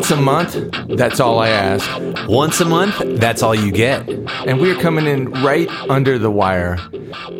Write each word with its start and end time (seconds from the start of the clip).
Once 0.00 0.10
a 0.12 0.16
month, 0.16 0.56
that's 0.96 1.20
all 1.20 1.40
I 1.40 1.50
ask. 1.50 2.26
Once 2.26 2.58
a 2.58 2.64
month, 2.64 3.20
that's 3.20 3.42
all 3.42 3.54
you 3.54 3.70
get. 3.70 4.08
And 4.08 4.58
we're 4.58 4.80
coming 4.80 5.06
in 5.06 5.30
right 5.30 5.68
under 5.90 6.18
the 6.18 6.30
wire. 6.30 6.78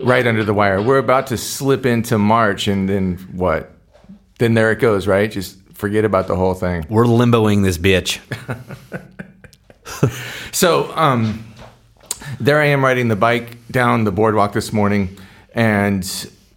Right 0.04 0.26
under 0.26 0.44
the 0.44 0.52
wire. 0.52 0.82
We're 0.82 0.98
about 0.98 1.28
to 1.28 1.38
slip 1.38 1.86
into 1.86 2.18
March, 2.18 2.68
and 2.68 2.86
then 2.86 3.16
what? 3.32 3.72
Then 4.38 4.52
there 4.52 4.70
it 4.72 4.78
goes, 4.78 5.06
right? 5.06 5.30
Just 5.30 5.56
forget 5.72 6.04
about 6.04 6.26
the 6.26 6.36
whole 6.36 6.52
thing. 6.52 6.84
We're 6.90 7.06
limboing 7.06 7.64
this 7.64 7.78
bitch. 7.78 8.20
So, 10.52 10.94
um, 10.96 11.44
there 12.38 12.60
I 12.60 12.66
am 12.66 12.84
riding 12.84 13.08
the 13.08 13.16
bike 13.16 13.68
down 13.70 14.04
the 14.04 14.12
boardwalk 14.12 14.52
this 14.52 14.72
morning, 14.72 15.16
and 15.54 16.04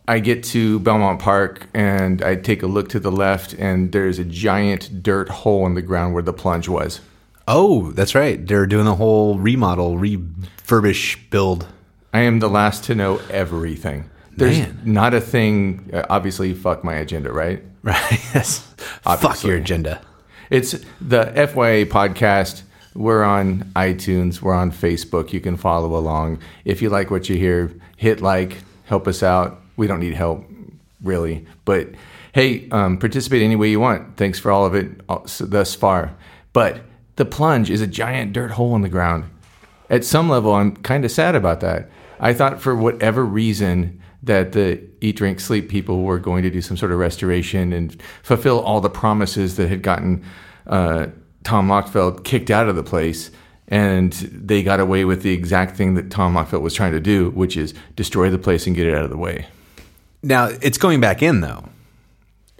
I 0.07 0.19
get 0.19 0.43
to 0.45 0.79
Belmont 0.79 1.19
Park, 1.21 1.67
and 1.73 2.21
I 2.21 2.35
take 2.35 2.61
a 2.61 2.67
look 2.67 2.89
to 2.89 2.99
the 2.99 3.11
left, 3.11 3.53
and 3.53 3.91
there's 3.91 4.19
a 4.19 4.25
giant 4.25 5.01
dirt 5.01 5.29
hole 5.29 5.65
in 5.65 5.75
the 5.75 5.81
ground 5.81 6.13
where 6.13 6.23
the 6.23 6.33
plunge 6.33 6.67
was. 6.67 6.99
Oh, 7.47 7.91
that's 7.91 8.13
right. 8.15 8.45
They're 8.45 8.65
doing 8.65 8.87
a 8.87 8.95
whole 8.95 9.37
remodel, 9.37 9.95
refurbish, 9.97 11.29
build. 11.29 11.67
I 12.13 12.21
am 12.21 12.39
the 12.39 12.49
last 12.49 12.83
to 12.85 12.95
know 12.95 13.21
everything. 13.29 14.09
There's 14.35 14.59
Man. 14.59 14.81
not 14.85 15.13
a 15.13 15.21
thing. 15.21 15.89
uh, 15.93 16.05
Obviously, 16.09 16.53
fuck 16.53 16.83
my 16.83 16.95
agenda, 16.95 17.31
right? 17.31 17.63
Right. 17.83 18.11
yes. 18.33 18.59
Fuck 19.03 19.43
your 19.43 19.57
agenda. 19.57 20.01
It's 20.49 20.71
the 21.01 21.25
FYA 21.35 21.85
podcast. 21.85 22.61
We're 22.95 23.23
on 23.23 23.71
iTunes. 23.75 24.41
We're 24.41 24.53
on 24.53 24.71
Facebook. 24.71 25.33
You 25.33 25.41
can 25.41 25.57
follow 25.57 25.97
along. 25.97 26.39
If 26.63 26.81
you 26.81 26.89
like 26.89 27.11
what 27.11 27.27
you 27.27 27.35
hear, 27.35 27.73
hit 27.97 28.21
like, 28.21 28.59
help 28.85 29.05
us 29.05 29.21
out. 29.21 29.59
We 29.75 29.87
don't 29.87 29.99
need 29.99 30.13
help, 30.13 30.45
really. 31.01 31.45
But 31.65 31.89
hey, 32.33 32.69
um, 32.69 32.97
participate 32.97 33.41
any 33.41 33.55
way 33.55 33.69
you 33.69 33.79
want. 33.79 34.17
Thanks 34.17 34.39
for 34.39 34.51
all 34.51 34.65
of 34.65 34.75
it 34.75 34.89
uh, 35.09 35.19
thus 35.39 35.75
far. 35.75 36.15
But 36.51 36.81
the 37.15 37.25
plunge 37.25 37.69
is 37.69 37.81
a 37.81 37.87
giant 37.87 38.33
dirt 38.33 38.51
hole 38.51 38.75
in 38.75 38.81
the 38.81 38.89
ground. 38.89 39.25
At 39.89 40.03
some 40.03 40.29
level, 40.29 40.53
I'm 40.53 40.75
kind 40.77 41.05
of 41.05 41.11
sad 41.11 41.35
about 41.35 41.59
that. 41.61 41.89
I 42.19 42.33
thought 42.33 42.61
for 42.61 42.75
whatever 42.75 43.23
reason 43.25 44.01
that 44.23 44.53
the 44.53 44.81
eat, 45.01 45.17
drink, 45.17 45.39
sleep 45.39 45.69
people 45.69 46.03
were 46.03 46.17
going 46.17 46.43
to 46.43 46.49
do 46.49 46.61
some 46.61 46.77
sort 46.77 46.91
of 46.91 46.97
restoration 46.97 47.73
and 47.73 48.01
fulfill 48.23 48.61
all 48.61 48.79
the 48.79 48.89
promises 48.89 49.57
that 49.57 49.67
had 49.67 49.81
gotten 49.81 50.23
uh, 50.67 51.07
Tom 51.43 51.67
Lochtefeld 51.67 52.23
kicked 52.23 52.49
out 52.49 52.69
of 52.69 52.75
the 52.75 52.83
place. 52.83 53.29
And 53.67 54.13
they 54.13 54.63
got 54.63 54.79
away 54.79 55.05
with 55.05 55.23
the 55.23 55.33
exact 55.33 55.75
thing 55.75 55.95
that 55.95 56.09
Tom 56.09 56.35
Lochtefeld 56.35 56.61
was 56.61 56.73
trying 56.73 56.93
to 56.93 56.99
do, 56.99 57.31
which 57.31 57.57
is 57.57 57.73
destroy 57.95 58.29
the 58.29 58.37
place 58.37 58.65
and 58.65 58.75
get 58.75 58.87
it 58.87 58.93
out 58.93 59.03
of 59.03 59.09
the 59.09 59.17
way. 59.17 59.45
Now, 60.23 60.49
it's 60.61 60.77
going 60.77 61.01
back 61.01 61.21
in, 61.21 61.41
though. 61.41 61.69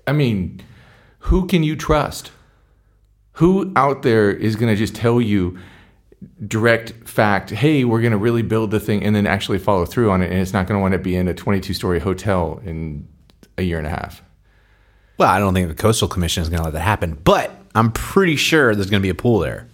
I 0.06 0.11
mean, 0.11 0.61
who 1.19 1.47
can 1.47 1.64
you 1.64 1.75
trust? 1.75 2.31
Who 3.33 3.72
out 3.75 4.03
there 4.03 4.30
is 4.30 4.55
going 4.55 4.72
to 4.72 4.75
just 4.75 4.95
tell 4.95 5.22
you 5.22 5.58
direct 6.45 6.92
fact, 7.08 7.50
hey, 7.50 7.86
we're 7.86 8.02
going 8.02 8.11
to 8.11 8.17
really 8.17 8.42
build 8.42 8.72
the 8.72 8.80
thing 8.80 9.03
and 9.03 9.16
then 9.16 9.25
actually 9.25 9.59
follow 9.59 9.86
through 9.86 10.11
on 10.11 10.22
it 10.22 10.30
and 10.30 10.39
it's 10.39 10.53
not 10.53 10.67
going 10.67 10.78
to 10.78 10.81
want 10.81 10.92
to 10.94 11.00
be 11.00 11.16
in 11.16 11.28
a 11.28 11.33
22 11.33 11.73
story 11.73 12.00
hotel 12.00 12.61
in 12.66 13.08
a 13.58 13.64
year 13.64 13.77
and 13.77 13.88
a 13.88 13.89
half? 13.89 14.22
Well, 15.17 15.30
I 15.30 15.39
don't 15.39 15.53
think 15.53 15.70
the 15.70 15.75
Coastal 15.75 16.08
Commission 16.08 16.44
is 16.44 16.50
going 16.50 16.59
to 16.59 16.66
let 16.66 16.73
that 16.73 16.81
happen, 16.81 17.15
but 17.23 17.52
I'm 17.76 17.92
pretty 17.92 18.36
sure 18.36 18.76
there's 18.76 18.89
going 18.89 19.02
to 19.02 19.05
be 19.05 19.09
a 19.09 19.15
pool 19.15 19.39
there. 19.39 19.67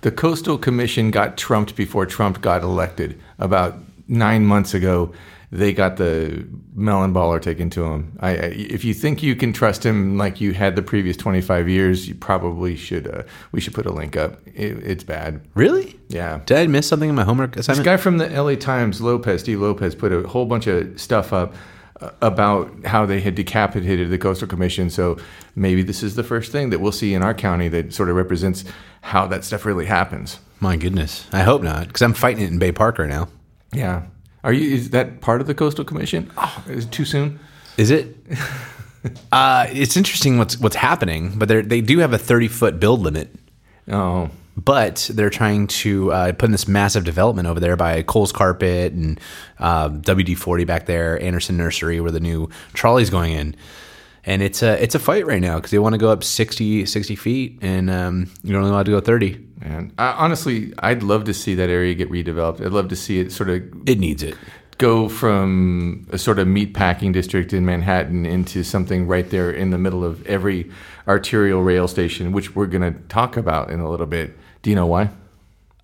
The 0.00 0.10
Coastal 0.10 0.58
Commission 0.58 1.10
got 1.10 1.36
trumped 1.36 1.76
before 1.76 2.06
Trump 2.06 2.40
got 2.40 2.62
elected. 2.62 3.20
About 3.38 3.76
nine 4.06 4.44
months 4.44 4.74
ago, 4.74 5.12
they 5.54 5.72
got 5.72 5.98
the 5.98 6.44
melon 6.74 7.14
baller 7.14 7.40
taken 7.40 7.70
to 7.70 7.84
him. 7.84 8.18
I, 8.18 8.30
I, 8.30 8.34
if 8.56 8.84
you 8.84 8.92
think 8.92 9.22
you 9.22 9.36
can 9.36 9.52
trust 9.52 9.86
him 9.86 10.18
like 10.18 10.40
you 10.40 10.52
had 10.52 10.74
the 10.74 10.82
previous 10.82 11.16
25 11.16 11.68
years, 11.68 12.08
you 12.08 12.16
probably 12.16 12.74
should. 12.74 13.06
Uh, 13.06 13.22
we 13.52 13.60
should 13.60 13.72
put 13.72 13.86
a 13.86 13.92
link 13.92 14.16
up. 14.16 14.40
It, 14.48 14.78
it's 14.82 15.04
bad. 15.04 15.40
Really? 15.54 15.96
Yeah. 16.08 16.40
Did 16.44 16.58
I 16.58 16.66
miss 16.66 16.88
something 16.88 17.08
in 17.08 17.14
my 17.14 17.22
homework 17.22 17.56
assignment? 17.56 17.84
This 17.84 17.92
guy 17.92 17.96
from 17.96 18.18
the 18.18 18.28
LA 18.28 18.56
Times, 18.56 19.00
Lopez, 19.00 19.44
D. 19.44 19.54
Lopez, 19.54 19.94
put 19.94 20.12
a 20.12 20.26
whole 20.26 20.44
bunch 20.44 20.66
of 20.66 21.00
stuff 21.00 21.32
up 21.32 21.54
uh, 22.00 22.10
about 22.20 22.84
how 22.84 23.06
they 23.06 23.20
had 23.20 23.36
decapitated 23.36 24.10
the 24.10 24.18
Coastal 24.18 24.48
Commission. 24.48 24.90
So 24.90 25.18
maybe 25.54 25.84
this 25.84 26.02
is 26.02 26.16
the 26.16 26.24
first 26.24 26.50
thing 26.50 26.70
that 26.70 26.80
we'll 26.80 26.90
see 26.90 27.14
in 27.14 27.22
our 27.22 27.32
county 27.32 27.68
that 27.68 27.94
sort 27.94 28.08
of 28.08 28.16
represents 28.16 28.64
how 29.02 29.28
that 29.28 29.44
stuff 29.44 29.64
really 29.64 29.86
happens. 29.86 30.40
My 30.58 30.74
goodness. 30.76 31.28
I 31.32 31.42
hope 31.42 31.62
not, 31.62 31.86
because 31.86 32.02
I'm 32.02 32.14
fighting 32.14 32.42
it 32.42 32.50
in 32.50 32.58
Bay 32.58 32.72
Park 32.72 32.98
right 32.98 33.08
now. 33.08 33.28
Yeah. 33.72 34.06
Are 34.44 34.52
you? 34.52 34.74
Is 34.74 34.90
that 34.90 35.22
part 35.22 35.40
of 35.40 35.46
the 35.46 35.54
Coastal 35.54 35.84
Commission? 35.84 36.30
Oh, 36.36 36.64
is 36.68 36.84
it 36.84 36.92
too 36.92 37.06
soon? 37.06 37.40
Is 37.78 37.90
it? 37.90 38.14
uh, 39.32 39.66
it's 39.70 39.96
interesting 39.96 40.36
what's 40.36 40.58
what's 40.58 40.76
happening, 40.76 41.32
but 41.36 41.48
they 41.48 41.62
they 41.62 41.80
do 41.80 41.98
have 41.98 42.12
a 42.12 42.18
30 42.18 42.48
foot 42.48 42.78
build 42.78 43.00
limit. 43.00 43.34
Oh, 43.90 44.30
but 44.56 45.10
they're 45.12 45.30
trying 45.30 45.66
to 45.66 46.12
uh, 46.12 46.32
put 46.32 46.44
in 46.44 46.52
this 46.52 46.68
massive 46.68 47.04
development 47.04 47.48
over 47.48 47.58
there 47.58 47.74
by 47.74 48.02
Cole's 48.02 48.32
Carpet 48.32 48.92
and 48.92 49.18
um, 49.58 50.02
WD 50.02 50.36
forty 50.36 50.64
back 50.64 50.84
there, 50.84 51.20
Anderson 51.22 51.56
Nursery, 51.56 52.00
where 52.00 52.12
the 52.12 52.20
new 52.20 52.50
trolley's 52.74 53.10
going 53.10 53.32
in. 53.32 53.56
And 54.26 54.42
it's 54.42 54.62
a 54.62 54.80
it's 54.82 54.94
a 54.94 54.98
fight 54.98 55.26
right 55.26 55.40
now 55.40 55.56
because 55.56 55.70
they 55.70 55.78
want 55.78 55.94
to 55.94 55.98
go 55.98 56.10
up 56.10 56.22
60, 56.22 56.86
60 56.86 57.16
feet, 57.16 57.58
and 57.62 57.90
um, 57.90 58.30
you're 58.42 58.58
only 58.58 58.70
allowed 58.70 58.86
to 58.86 58.92
go 58.92 59.00
thirty. 59.00 59.43
Man. 59.60 59.92
I, 59.98 60.12
honestly, 60.12 60.72
I'd 60.78 61.02
love 61.02 61.24
to 61.24 61.34
see 61.34 61.54
that 61.54 61.70
area 61.70 61.94
get 61.94 62.10
redeveloped. 62.10 62.64
I'd 62.64 62.72
love 62.72 62.88
to 62.88 62.96
see 62.96 63.20
it 63.20 63.32
sort 63.32 63.48
of 63.50 63.62
It 63.88 63.98
needs 63.98 64.22
it. 64.22 64.36
go 64.78 65.08
from 65.08 66.06
a 66.10 66.18
sort 66.18 66.38
of 66.38 66.48
meat 66.48 66.74
packing 66.74 67.12
district 67.12 67.52
in 67.52 67.64
Manhattan 67.64 68.26
into 68.26 68.64
something 68.64 69.06
right 69.06 69.28
there 69.30 69.50
in 69.50 69.70
the 69.70 69.78
middle 69.78 70.04
of 70.04 70.26
every 70.26 70.70
arterial 71.06 71.62
rail 71.62 71.86
station, 71.86 72.32
which 72.32 72.56
we're 72.56 72.66
going 72.66 72.92
to 72.92 72.98
talk 73.08 73.36
about 73.36 73.70
in 73.70 73.80
a 73.80 73.88
little 73.88 74.06
bit. 74.06 74.36
Do 74.62 74.70
you 74.70 74.76
know 74.76 74.86
why? 74.86 75.10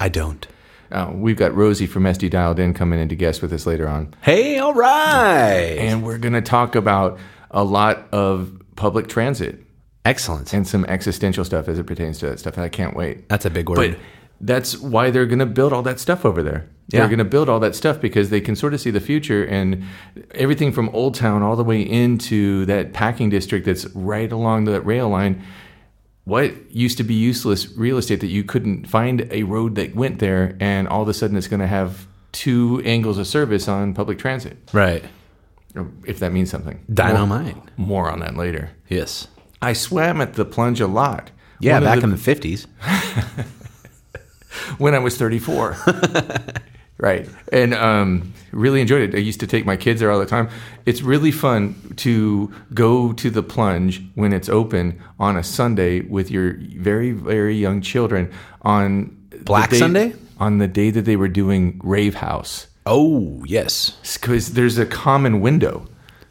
I 0.01 0.09
don't. 0.09 0.47
Uh, 0.91 1.13
we've 1.15 1.37
got 1.37 1.53
Rosey 1.53 1.89
from 1.89 2.03
SD 2.03 2.31
Dialed 2.31 2.59
In 2.59 2.75
coming 2.75 2.99
in 2.99 3.09
to 3.11 3.15
guest 3.15 3.43
with 3.43 3.53
us 3.53 3.65
later 3.65 3.87
on. 3.87 4.13
Hey, 4.23 4.59
all 4.59 4.75
right. 4.75 5.77
And 5.79 6.03
we're 6.03 6.19
going 6.19 6.33
to 6.33 6.43
talk 6.43 6.75
about 6.75 7.19
a 7.53 7.63
lot 7.63 8.09
of 8.13 8.61
public 8.75 9.07
transit 9.09 9.63
Excellent. 10.05 10.53
and 10.53 10.67
some 10.67 10.85
existential 10.87 11.45
stuff 11.45 11.69
as 11.69 11.79
it 11.79 11.85
pertains 11.85 12.19
to 12.19 12.27
that 12.31 12.41
stuff. 12.41 12.55
And 12.55 12.65
I 12.65 12.69
can't 12.69 12.97
wait. 12.97 13.29
That's 13.29 13.45
a 13.45 13.51
big 13.51 13.69
word. 13.69 13.77
But 13.77 13.99
that's 14.41 14.79
why 14.79 15.11
they're 15.11 15.27
going 15.27 15.41
to 15.41 15.47
build 15.47 15.73
all 15.73 15.83
that 15.83 16.01
stuff 16.01 16.25
over 16.25 16.43
there. 16.43 16.69
Yeah. 16.89 17.01
They're 17.01 17.09
going 17.09 17.19
to 17.19 17.25
build 17.25 17.49
all 17.49 17.61
that 17.61 17.75
stuff 17.75 18.01
because 18.01 18.31
they 18.31 18.41
can 18.41 18.57
sort 18.57 18.75
of 18.75 18.81
see 18.81 18.91
the 18.91 19.01
future 19.01 19.45
and 19.45 19.85
everything 20.35 20.73
from 20.73 20.89
Old 20.91 21.15
Town 21.15 21.43
all 21.43 21.55
the 21.55 21.65
way 21.65 21.83
into 21.83 22.65
that 22.67 22.93
packing 22.93 23.31
district 23.31 23.67
that's 23.67 23.87
right 23.95 24.31
along 24.33 24.65
the 24.65 24.81
rail 24.81 25.09
line. 25.09 25.45
What 26.25 26.71
used 26.75 26.97
to 26.99 27.05
be 27.05 27.15
useless 27.15 27.71
real 27.77 27.99
estate 27.99 28.21
that 28.21 28.29
you 28.29 28.43
couldn't 28.43 28.87
find 28.87 29.29
a 29.31 29.43
road 29.45 29.75
that 29.77 29.95
went 29.95 30.19
there, 30.19 30.57
and 30.61 30.87
all 30.89 31.03
of 31.03 31.09
a 31.09 31.15
sudden 31.15 31.37
it's 31.37 31.49
going 31.49 31.61
to 31.61 31.67
have 31.67 32.07
two 32.33 32.83
angles 32.85 33.19
of 33.19 33.27
service 33.27 33.69
on 33.69 33.95
public 33.95 34.19
transit, 34.19 34.57
right. 34.73 35.05
Oh, 35.77 35.89
if 36.05 36.19
that 36.19 36.33
means 36.33 36.51
something. 36.51 36.85
Dynamite. 36.93 37.57
More, 37.77 38.05
more 38.05 38.11
on 38.11 38.21
that 38.21 38.37
later. 38.37 38.71
Yes. 38.89 39.29
I 39.63 39.73
swam 39.75 40.21
at 40.21 40.35
the 40.35 40.45
plunge 40.45 40.81
a 40.81 40.87
lot. 40.87 41.31
Yeah, 41.61 41.75
One 41.75 41.85
back 41.85 41.99
the- 41.99 42.05
in 42.05 42.11
the 42.11 42.17
fifties. 42.17 42.67
when 44.79 44.95
I 44.95 44.99
was 44.99 45.17
34. 45.17 45.77
right. 46.99 47.29
And 47.53 47.75
um, 47.75 48.33
really 48.53 48.81
enjoyed 48.81 49.11
it. 49.11 49.15
I 49.15 49.19
used 49.19 49.41
to 49.41 49.47
take 49.47 49.65
my 49.67 49.77
kids 49.77 50.01
there 50.01 50.11
all 50.11 50.19
the 50.19 50.27
time. 50.27 50.49
It's 50.87 51.03
really 51.03 51.31
fun 51.31 51.75
to 51.97 52.53
go 52.75 53.13
to 53.13 53.31
the 53.31 53.43
plunge 53.43 54.03
when 54.15 54.33
it's 54.33 54.49
open 54.49 55.01
on 55.19 55.37
a 55.37 55.43
Sunday 55.43 56.01
with 56.01 56.31
your 56.31 56.55
very, 56.77 57.13
very 57.13 57.57
young 57.57 57.81
children 57.83 58.31
on 58.63 59.17
Black 59.45 59.71
day- 59.71 59.79
Sunday? 59.79 60.15
On 60.39 60.57
the 60.59 60.69
day 60.69 60.91
that 60.91 61.03
they 61.05 61.17
were 61.17 61.29
doing 61.29 61.79
Rave 61.85 62.15
House. 62.15 62.67
Oh 62.87 63.45
yes. 63.47 63.99
Because 64.15 64.55
there's 64.55 64.79
a 64.79 64.87
common 64.87 65.43
window. 65.43 65.87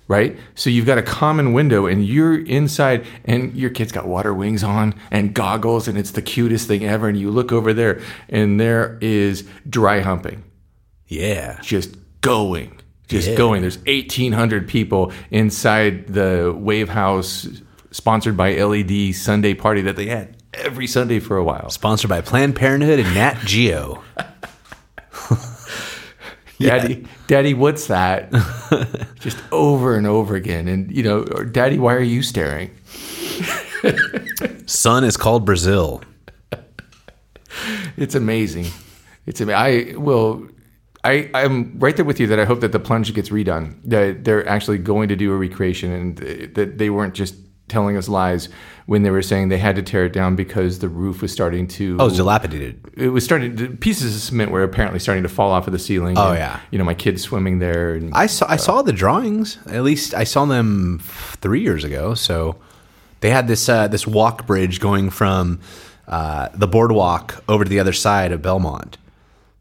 Right? 0.09 0.37
So 0.55 0.69
you've 0.71 0.87
got 0.87 0.97
a 0.97 1.03
common 1.03 1.53
window 1.53 1.85
and 1.85 2.03
you're 2.03 2.43
inside 2.45 3.05
and 3.25 3.55
your 3.55 3.69
kid's 3.69 3.91
got 3.93 4.07
water 4.07 4.33
wings 4.33 4.63
on 4.63 4.95
and 5.11 5.33
goggles 5.35 5.87
and 5.87 5.97
it's 5.99 6.11
the 6.11 6.21
cutest 6.23 6.67
thing 6.67 6.83
ever. 6.83 7.07
And 7.07 7.15
you 7.17 7.29
look 7.29 7.51
over 7.51 7.73
there 7.73 8.01
and 8.27 8.59
there 8.59 8.97
is 9.01 9.47
dry 9.69 9.99
humping 10.01 10.43
Yeah. 11.07 11.59
just 11.61 11.95
going, 12.21 12.79
just 13.07 13.29
Yeah. 13.29 13.35
going. 13.35 13.61
There's 13.61 13.77
1,800 13.85 14.67
people 14.67 15.11
inside 15.29 16.07
the 16.07 16.55
Wave 16.57 16.89
House 16.89 17.47
sponsored 17.91 18.35
by 18.35 18.53
LED 18.55 19.13
Sunday 19.13 19.53
party 19.53 19.81
that 19.81 19.95
they 19.95 20.07
had 20.07 20.37
every 20.55 20.87
Sunday 20.87 21.19
for 21.19 21.37
a 21.37 21.43
while. 21.43 21.69
Sponsored 21.69 22.09
by 22.09 22.21
Planned 22.21 22.55
Parenthood 22.55 22.97
and 22.99 23.13
Nat 23.13 23.37
Geo. 23.45 24.01
Daddy, 26.67 27.05
Daddy, 27.27 27.53
what's 27.53 27.87
that? 27.87 28.31
just 29.19 29.37
over 29.51 29.95
and 29.95 30.05
over 30.05 30.35
again. 30.35 30.67
And, 30.67 30.91
you 30.91 31.03
know, 31.03 31.23
or 31.33 31.45
Daddy, 31.45 31.79
why 31.79 31.93
are 31.93 32.01
you 32.01 32.21
staring? 32.21 32.71
Son 34.65 35.05
is 35.05 35.15
called 35.15 35.45
Brazil. 35.45 36.01
It's 37.95 38.13
amazing. 38.13 38.67
It's 39.25 39.39
ama- 39.39 39.53
I 39.53 39.93
will. 39.95 40.47
I 41.03 41.29
I'm 41.33 41.79
right 41.79 41.95
there 41.95 42.03
with 42.05 42.19
you 42.19 42.27
that 42.27 42.39
I 42.39 42.45
hope 42.45 42.59
that 42.59 42.71
the 42.73 42.79
plunge 42.79 43.13
gets 43.13 43.29
redone. 43.29 43.79
That 43.85 44.25
they're 44.25 44.47
actually 44.47 44.79
going 44.79 45.07
to 45.09 45.15
do 45.15 45.31
a 45.31 45.37
recreation 45.37 45.91
and 45.91 46.17
that 46.55 46.77
they 46.77 46.89
weren't 46.89 47.13
just 47.13 47.35
telling 47.69 47.95
us 47.97 48.09
lies 48.09 48.49
when 48.87 49.03
they 49.03 49.11
were 49.11 49.21
saying 49.21 49.49
they 49.49 49.57
had 49.59 49.75
to 49.75 49.83
tear 49.83 50.05
it 50.05 50.13
down 50.13 50.35
because 50.35 50.79
the 50.79 50.89
roof 50.89 51.21
was 51.21 51.31
starting 51.31 51.67
to 51.67 51.95
Oh, 51.99 52.07
it's 52.07 52.17
dilapidated. 52.17 52.79
it 52.97 53.09
was 53.09 53.23
starting 53.23 53.55
the 53.55 53.67
pieces 53.69 54.15
of 54.15 54.21
cement 54.21 54.51
were 54.51 54.63
apparently 54.63 54.99
starting 54.99 55.23
to 55.23 55.29
fall 55.29 55.51
off 55.51 55.67
of 55.67 55.73
the 55.73 55.79
ceiling. 55.79 56.17
Oh, 56.17 56.29
and, 56.29 56.39
yeah. 56.39 56.59
you 56.71 56.77
know 56.79 56.83
my 56.85 56.95
kids 56.95 57.21
swimming 57.21 57.59
there. 57.59 57.93
And 57.93 58.13
I 58.13 58.25
saw 58.25 58.47
I 58.49 58.55
saw 58.57 58.81
the 58.81 58.93
drawings. 58.93 59.57
At 59.67 59.83
least 59.83 60.13
I 60.13 60.23
saw 60.23 60.45
them 60.45 60.99
three 61.03 61.61
years 61.61 61.83
ago. 61.83 62.15
So 62.15 62.55
they 63.21 63.29
had 63.29 63.47
this 63.47 63.69
uh, 63.69 63.87
this 63.87 64.07
walk 64.07 64.47
bridge 64.47 64.79
going 64.79 65.09
from 65.11 65.59
uh, 66.07 66.49
the 66.55 66.67
boardwalk 66.67 67.43
over 67.47 67.63
to 67.63 67.69
the 67.69 67.79
other 67.79 67.93
side 67.93 68.31
of 68.31 68.41
Belmont. 68.41 68.97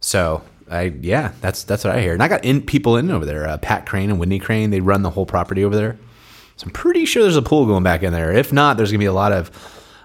So 0.01 0.43
I 0.71 0.95
yeah, 1.03 1.33
that's 1.41 1.65
that's 1.65 1.85
what 1.85 1.95
I 1.95 2.01
hear. 2.01 2.15
And 2.15 2.23
I 2.23 2.29
got 2.29 2.45
in 2.45 2.63
people 2.63 2.97
in 2.97 3.11
over 3.11 3.27
there. 3.27 3.47
Uh, 3.47 3.59
Pat 3.59 3.85
Crane 3.85 4.11
and 4.11 4.19
Whitney 4.19 4.39
Crane. 4.39 4.71
They 4.71 4.81
run 4.81 5.03
the 5.03 5.11
whole 5.11 5.27
property 5.27 5.65
over 5.65 5.77
there. 5.77 5.99
So 6.59 6.65
I'm 6.67 6.73
pretty 6.73 7.05
sure 7.05 7.23
there's 7.23 7.37
a 7.37 7.43
pool 7.43 7.67
going 7.67 7.85
back 7.85 8.03
in 8.03 8.13
there. 8.13 8.33
If 8.33 8.53
not, 8.53 8.77
there's 8.77 8.91
gonna 8.91 8.99
be 8.99 9.05
a 9.05 9.13
lot 9.13 9.31
of 9.31 9.49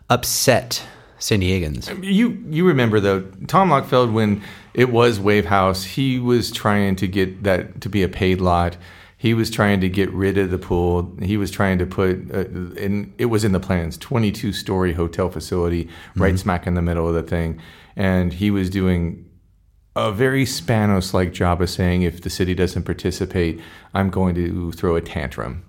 upset 0.07 0.83
San 1.17 1.41
Diegans. 1.41 2.03
You 2.03 2.44
you 2.47 2.67
remember 2.67 3.00
though 3.00 3.21
Tom 3.47 3.69
Lochtefeld 3.69 4.13
when 4.13 4.44
it 4.75 4.91
was 4.91 5.19
Wave 5.19 5.45
House, 5.45 5.83
he 5.83 6.19
was 6.19 6.51
trying 6.51 6.95
to 6.97 7.07
get 7.07 7.41
that 7.41 7.81
to 7.81 7.89
be 7.89 8.03
a 8.03 8.07
paid 8.07 8.39
lot. 8.39 8.77
He 9.17 9.33
was 9.33 9.50
trying 9.50 9.81
to 9.81 9.89
get 9.89 10.11
rid 10.11 10.38
of 10.38 10.51
the 10.51 10.59
pool. 10.59 11.17
He 11.23 11.38
was 11.38 11.50
trying 11.50 11.79
to 11.79 11.88
put, 11.88 12.17
uh, 12.31 12.45
and 12.77 13.11
it 13.17 13.27
was 13.27 13.44
in 13.44 13.53
the 13.53 13.59
plans, 13.59 13.97
22 13.97 14.53
story 14.53 14.94
hotel 14.94 15.29
facility 15.29 15.89
right 16.17 16.38
smack 16.38 16.67
in 16.67 16.75
the 16.75 16.81
middle 16.81 17.07
of 17.07 17.15
the 17.15 17.23
thing. 17.23 17.59
And 17.95 18.33
he 18.33 18.51
was 18.51 18.69
doing 18.69 19.25
a 19.95 20.11
very 20.11 20.44
Spanos 20.44 21.13
like 21.13 21.31
job 21.31 21.61
of 21.61 21.69
saying, 21.69 22.01
if 22.01 22.21
the 22.21 22.29
city 22.29 22.53
doesn't 22.53 22.83
participate, 22.83 23.61
I'm 23.94 24.09
going 24.09 24.35
to 24.35 24.73
throw 24.73 24.97
a 24.97 25.01
tantrum 25.01 25.63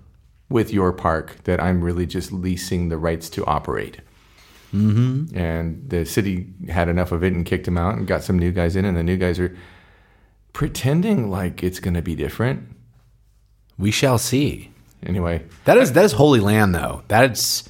with 0.49 0.71
your 0.73 0.91
park 0.93 1.43
that 1.45 1.61
I'm 1.61 1.81
really 1.83 2.05
just 2.05 2.31
leasing 2.31 2.89
the 2.89 2.97
rights 2.97 3.29
to 3.31 3.45
operate 3.45 3.99
and 4.73 5.89
the 5.89 6.05
city 6.05 6.47
had 6.67 6.89
enough 6.89 7.13
of 7.13 7.23
it 7.23 7.31
and 7.31 7.45
kicked 7.45 7.65
him 7.65 7.77
out 7.77 7.95
and 7.95 8.05
got 8.05 8.23
some 8.23 8.37
new 8.37 8.51
guys 8.51 8.75
in 8.75 8.83
and 8.83 8.97
the 8.97 9.03
new 9.03 9.15
guys 9.15 9.39
are 9.39 9.55
pretending 10.51 11.29
like 11.31 11.63
it's 11.63 11.79
going 11.79 11.93
to 11.93 12.01
be 12.01 12.13
different 12.13 12.67
We 13.77 13.89
shall 13.91 14.17
see. 14.17 14.71
anyway 15.05 15.43
That 15.63 15.77
is 15.77 15.93
that 15.93 16.03
is 16.03 16.11
holy 16.13 16.41
land 16.41 16.75
though. 16.75 17.03
That's 17.07 17.67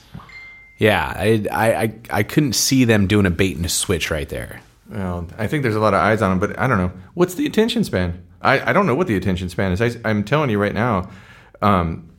yeah. 0.79 1.13
I 1.15 1.45
I 1.51 1.75
I, 1.83 1.93
I 2.09 2.23
couldn't 2.23 2.53
see 2.53 2.85
them 2.85 3.05
doing 3.05 3.27
a 3.27 3.31
bait 3.31 3.55
and 3.55 3.65
a 3.65 3.69
switch 3.69 4.09
right 4.09 4.29
there. 4.29 4.61
well 4.89 5.27
i 5.37 5.45
think 5.47 5.61
there's 5.63 5.75
a 5.75 5.79
lot 5.79 5.93
of 5.93 5.99
eyes 5.99 6.21
on 6.23 6.31
him 6.31 6.39
but 6.39 6.57
i 6.59 6.65
don't 6.67 6.77
know 6.79 6.91
what's 7.13 7.35
the 7.35 7.45
attention 7.45 7.83
span 7.83 8.23
i, 8.41 8.69
I 8.69 8.73
don't 8.73 8.85
know 8.87 8.95
what 8.95 9.05
the 9.07 9.15
attention 9.15 9.49
span 9.49 9.71
is 9.71 9.81
I, 9.81 9.91
i'm 10.09 10.23
telling 10.23 10.49
you 10.49 10.59
right 10.59 10.73
now 10.73 11.09
um, 11.61 12.09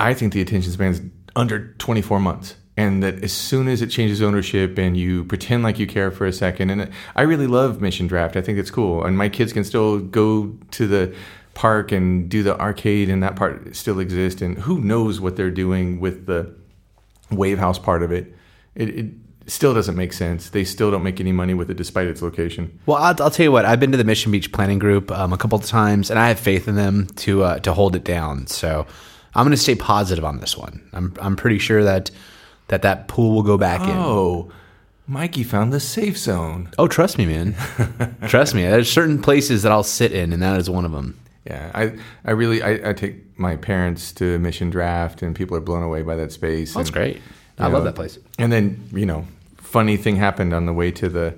i 0.00 0.14
think 0.14 0.32
the 0.32 0.40
attention 0.40 0.72
span 0.72 0.90
is 0.90 1.02
under 1.36 1.72
24 1.74 2.20
months 2.20 2.56
and 2.76 3.02
that 3.02 3.22
as 3.22 3.32
soon 3.32 3.68
as 3.68 3.82
it 3.82 3.88
changes 3.88 4.22
ownership 4.22 4.78
and 4.78 4.96
you 4.96 5.24
pretend 5.24 5.62
like 5.62 5.78
you 5.78 5.86
care 5.86 6.10
for 6.10 6.26
a 6.26 6.32
second 6.32 6.70
and 6.70 6.90
i 7.14 7.22
really 7.22 7.46
love 7.46 7.80
mission 7.80 8.06
draft 8.06 8.36
i 8.36 8.40
think 8.40 8.58
it's 8.58 8.70
cool 8.70 9.04
and 9.04 9.16
my 9.16 9.28
kids 9.28 9.52
can 9.52 9.64
still 9.64 9.98
go 9.98 10.56
to 10.70 10.86
the 10.86 11.14
park 11.54 11.92
and 11.92 12.28
do 12.28 12.42
the 12.42 12.58
arcade 12.58 13.08
and 13.08 13.22
that 13.22 13.36
part 13.36 13.74
still 13.76 14.00
exists 14.00 14.40
and 14.40 14.58
who 14.58 14.80
knows 14.80 15.20
what 15.20 15.36
they're 15.36 15.50
doing 15.50 16.00
with 16.00 16.26
the 16.26 16.52
wave 17.30 17.58
house 17.58 17.78
part 17.78 18.02
of 18.02 18.10
it 18.10 18.34
it, 18.74 18.88
it 18.88 19.06
still 19.46 19.74
doesn't 19.74 19.96
make 19.96 20.12
sense 20.12 20.50
they 20.50 20.64
still 20.64 20.90
don't 20.90 21.02
make 21.02 21.20
any 21.20 21.32
money 21.32 21.54
with 21.54 21.70
it 21.70 21.76
despite 21.76 22.06
its 22.06 22.22
location 22.22 22.78
Well, 22.86 22.98
I'll, 22.98 23.22
I'll 23.22 23.30
tell 23.30 23.44
you 23.44 23.52
what. 23.52 23.64
I've 23.64 23.80
been 23.80 23.90
to 23.90 23.98
the 23.98 24.04
Mission 24.04 24.30
Beach 24.30 24.52
Planning 24.52 24.78
Group 24.78 25.10
um, 25.10 25.32
a 25.32 25.36
couple 25.36 25.58
of 25.58 25.66
times, 25.66 26.08
and 26.08 26.18
I 26.18 26.28
have 26.28 26.38
faith 26.38 26.68
in 26.68 26.76
them 26.76 27.08
to 27.16 27.42
uh, 27.42 27.58
to 27.60 27.72
hold 27.72 27.96
it 27.96 28.04
down. 28.04 28.46
So 28.46 28.86
I'm 29.34 29.44
going 29.44 29.56
to 29.56 29.62
stay 29.62 29.74
positive 29.74 30.24
on 30.24 30.38
this 30.40 30.56
one. 30.56 30.88
I'm 30.92 31.14
I'm 31.20 31.36
pretty 31.36 31.58
sure 31.58 31.84
that 31.84 32.10
that 32.68 32.82
that 32.82 33.08
pool 33.08 33.34
will 33.34 33.42
go 33.42 33.58
back 33.58 33.82
in. 33.82 33.96
oh 33.96 34.50
mikey 35.08 35.44
found 35.44 35.72
the 35.72 35.80
safe 35.80 36.16
zone 36.16 36.68
Oh, 36.78 36.86
trust 36.86 37.18
me, 37.18 37.26
man. 37.26 37.56
trust 38.28 38.54
me. 38.54 38.62
There's 38.62 38.90
certain 38.90 39.20
places 39.20 39.62
that 39.64 39.72
I'll 39.72 39.82
sit 39.82 40.12
in, 40.12 40.32
and 40.32 40.40
that 40.42 40.58
is 40.58 40.70
one 40.70 40.84
of 40.84 40.92
them. 40.92 41.18
Yeah, 41.44 41.70
I, 41.74 41.98
I 42.24 42.32
really, 42.32 42.62
I, 42.62 42.90
I 42.90 42.92
take 42.92 43.38
my 43.38 43.56
parents 43.56 44.12
to 44.12 44.38
Mission 44.38 44.70
Draft, 44.70 45.22
and 45.22 45.34
people 45.34 45.56
are 45.56 45.60
blown 45.60 45.82
away 45.82 46.02
by 46.02 46.14
that 46.16 46.32
space. 46.32 46.74
That's 46.74 46.90
and, 46.90 46.94
great. 46.94 47.22
I 47.58 47.66
you 47.66 47.72
love 47.72 47.84
that 47.84 47.94
place. 47.94 48.18
And 48.38 48.52
then, 48.52 48.88
you 48.92 49.06
know, 49.06 49.26
funny 49.56 49.96
thing 49.96 50.16
happened 50.16 50.52
on 50.54 50.66
the 50.66 50.72
way 50.72 50.90
to 50.92 51.08
the 51.08 51.34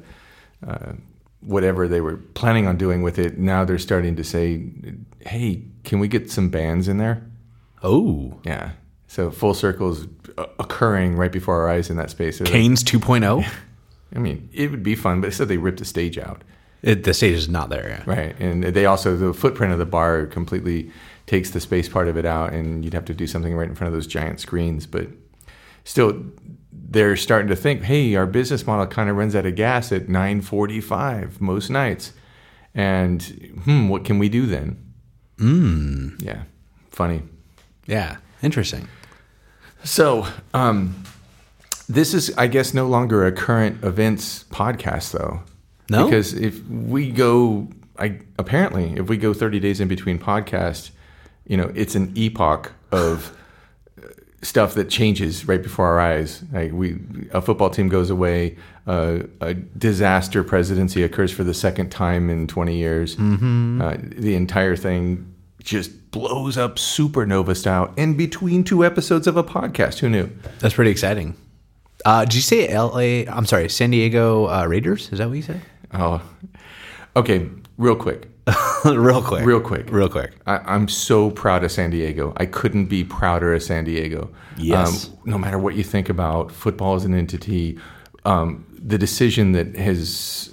uh, 0.67 0.93
whatever 1.41 1.89
they 1.89 2.01
were 2.01 2.17
planning 2.35 2.67
on 2.67 2.77
doing 2.77 3.03
with 3.03 3.19
it. 3.19 3.39
Now 3.39 3.65
they're 3.65 3.79
starting 3.79 4.17
to 4.17 4.25
say, 4.25 4.65
"Hey, 5.21 5.63
can 5.85 5.99
we 5.99 6.09
get 6.09 6.31
some 6.31 6.51
bands 6.51 6.89
in 6.89 6.99
there?" 6.99 7.23
Oh, 7.83 8.39
Yeah. 8.45 8.73
So 9.09 9.31
full 9.31 9.53
circles 9.53 10.07
uh, 10.39 10.47
occurring 10.59 11.17
right 11.17 11.31
before 11.31 11.61
our 11.61 11.69
eyes 11.69 11.91
in 11.91 11.99
that 11.99 12.09
space. 12.09 12.41
Like- 12.41 12.49
Canes 12.49 12.83
2.0. 12.83 13.47
I 14.15 14.19
mean, 14.19 14.49
it 14.55 14.71
would 14.71 14.83
be 14.83 14.95
fun, 14.95 15.21
but 15.21 15.29
it 15.29 15.33
said 15.33 15.49
they 15.49 15.59
ripped 15.59 15.81
the 15.81 15.85
stage 15.85 16.17
out. 16.17 16.43
It, 16.81 17.05
the 17.05 17.13
stage 17.13 17.35
is 17.37 17.47
not 17.49 17.69
there 17.69 17.89
yet. 17.91 18.07
Right, 18.07 18.35
and 18.41 18.65
they 18.65 18.87
also 18.87 19.15
the 19.17 19.35
footprint 19.35 19.73
of 19.73 19.79
the 19.79 19.85
bar 19.87 20.25
completely 20.27 20.91
takes 21.27 21.51
the 21.51 21.61
space 21.61 21.89
part 21.91 22.09
of 22.09 22.17
it 22.17 22.25
out, 22.25 22.55
and 22.55 22.85
you'd 22.85 22.95
have 22.95 23.05
to 23.05 23.15
do 23.15 23.27
something 23.27 23.55
right 23.55 23.69
in 23.69 23.75
front 23.75 23.89
of 23.89 23.93
those 23.93 24.07
giant 24.07 24.41
screens. 24.41 24.87
But 24.87 25.09
still, 25.85 26.25
they're 26.73 27.17
starting 27.17 27.49
to 27.49 27.57
think, 27.57 27.83
hey, 27.83 28.15
our 28.17 28.27
business 28.27 28.67
model 28.67 28.87
kind 28.87 29.09
of 29.11 29.17
runs 29.17 29.37
out 29.37 29.45
of 29.47 29.55
gas 29.57 29.93
at 29.93 30.09
nine 30.09 30.41
forty-five 30.41 31.41
most 31.41 31.69
nights, 31.71 32.15
and 32.75 33.23
hmm, 33.65 33.89
what 33.89 34.05
can 34.07 34.19
we 34.19 34.29
do 34.31 34.47
then? 34.47 34.77
Mm. 35.37 36.21
Yeah, 36.23 36.43
funny. 36.91 37.23
Yeah, 37.87 38.17
interesting. 38.43 38.89
So, 39.85 40.27
um, 40.55 41.03
this 41.89 42.15
is, 42.15 42.33
I 42.39 42.47
guess, 42.47 42.73
no 42.73 42.87
longer 42.87 43.27
a 43.27 43.33
current 43.33 43.83
events 43.85 44.45
podcast, 44.51 45.13
though. 45.13 45.43
No? 45.91 46.05
because 46.05 46.33
if 46.33 46.65
we 46.69 47.11
go, 47.11 47.69
I 47.99 48.21
apparently, 48.39 48.95
if 48.97 49.09
we 49.09 49.19
go 49.19 49.35
thirty 49.35 49.61
days 49.61 49.81
in 49.81 49.89
between 49.89 50.19
podcasts, 50.19 50.91
you 51.47 51.57
know, 51.57 51.71
it's 51.75 51.95
an 51.95 52.13
epoch 52.17 52.73
of 52.93 53.37
uh, 53.99 54.07
stuff 54.41 54.75
that 54.75 54.89
changes 54.89 55.47
right 55.47 55.63
before 55.63 55.87
our 55.87 56.01
eyes. 56.01 56.45
Like 56.51 56.73
we, 56.73 56.99
a 57.33 57.43
football 57.43 57.69
team 57.69 57.89
goes 57.89 58.09
away, 58.09 58.57
uh, 58.87 59.25
a 59.41 59.53
disaster 59.53 60.43
presidency 60.43 61.03
occurs 61.03 61.31
for 61.31 61.45
the 61.45 61.55
second 61.55 61.91
time 61.91 62.31
in 62.31 62.47
twenty 62.47 62.77
years. 62.77 63.17
Mm-hmm. 63.17 63.83
Uh, 63.83 63.97
the 64.01 64.35
entire 64.35 64.77
thing 64.77 65.32
just 65.65 66.11
blows 66.11 66.57
up 66.57 66.77
supernova 66.77 67.57
style 67.57 67.93
in 67.97 68.17
between 68.17 68.65
two 68.65 68.85
episodes 68.85 69.27
of 69.27 69.37
a 69.37 69.45
podcast. 69.45 69.99
Who 70.01 70.09
knew? 70.09 70.31
That's 70.59 70.75
pretty 70.75 70.91
exciting. 70.91 71.37
Uh, 72.05 72.25
did 72.25 72.35
you 72.35 72.41
say 72.41 72.69
L.A.? 72.69 73.27
I'm 73.27 73.47
sorry, 73.47 73.69
San 73.69 73.91
Diego 73.91 74.49
uh, 74.49 74.67
Raiders? 74.67 75.11
Is 75.13 75.19
that 75.19 75.29
what 75.29 75.37
you 75.37 75.43
said? 75.43 75.63
Oh, 75.95 76.21
okay. 77.17 77.49
Real 77.79 77.97
quick, 77.97 78.29
real 78.85 79.23
quick. 79.23 79.45
real 79.45 79.61
quick, 79.61 79.91
Real 79.91 80.09
quick. 80.09 80.33
I, 80.47 80.59
I'm 80.59 80.89
so 80.89 81.31
proud 81.31 81.65
of 81.65 81.73
San 81.73 81.91
Diego. 81.91 82.33
I 82.37 82.47
couldn't 82.47 82.87
be 82.87 83.05
prouder 83.05 83.55
of 83.55 83.63
San 83.63 83.85
Diego. 83.85 84.31
Yes. 84.57 85.09
Um, 85.09 85.19
no 85.25 85.39
matter 85.39 85.59
what 85.59 85.75
you 85.75 85.83
think 85.85 86.09
about 86.09 86.53
football 86.53 86.95
as 86.95 87.05
an 87.05 87.15
entity, 87.15 87.79
um, 88.25 88.67
the 88.73 88.99
decision 88.99 89.53
that 89.53 89.77
has 89.77 90.51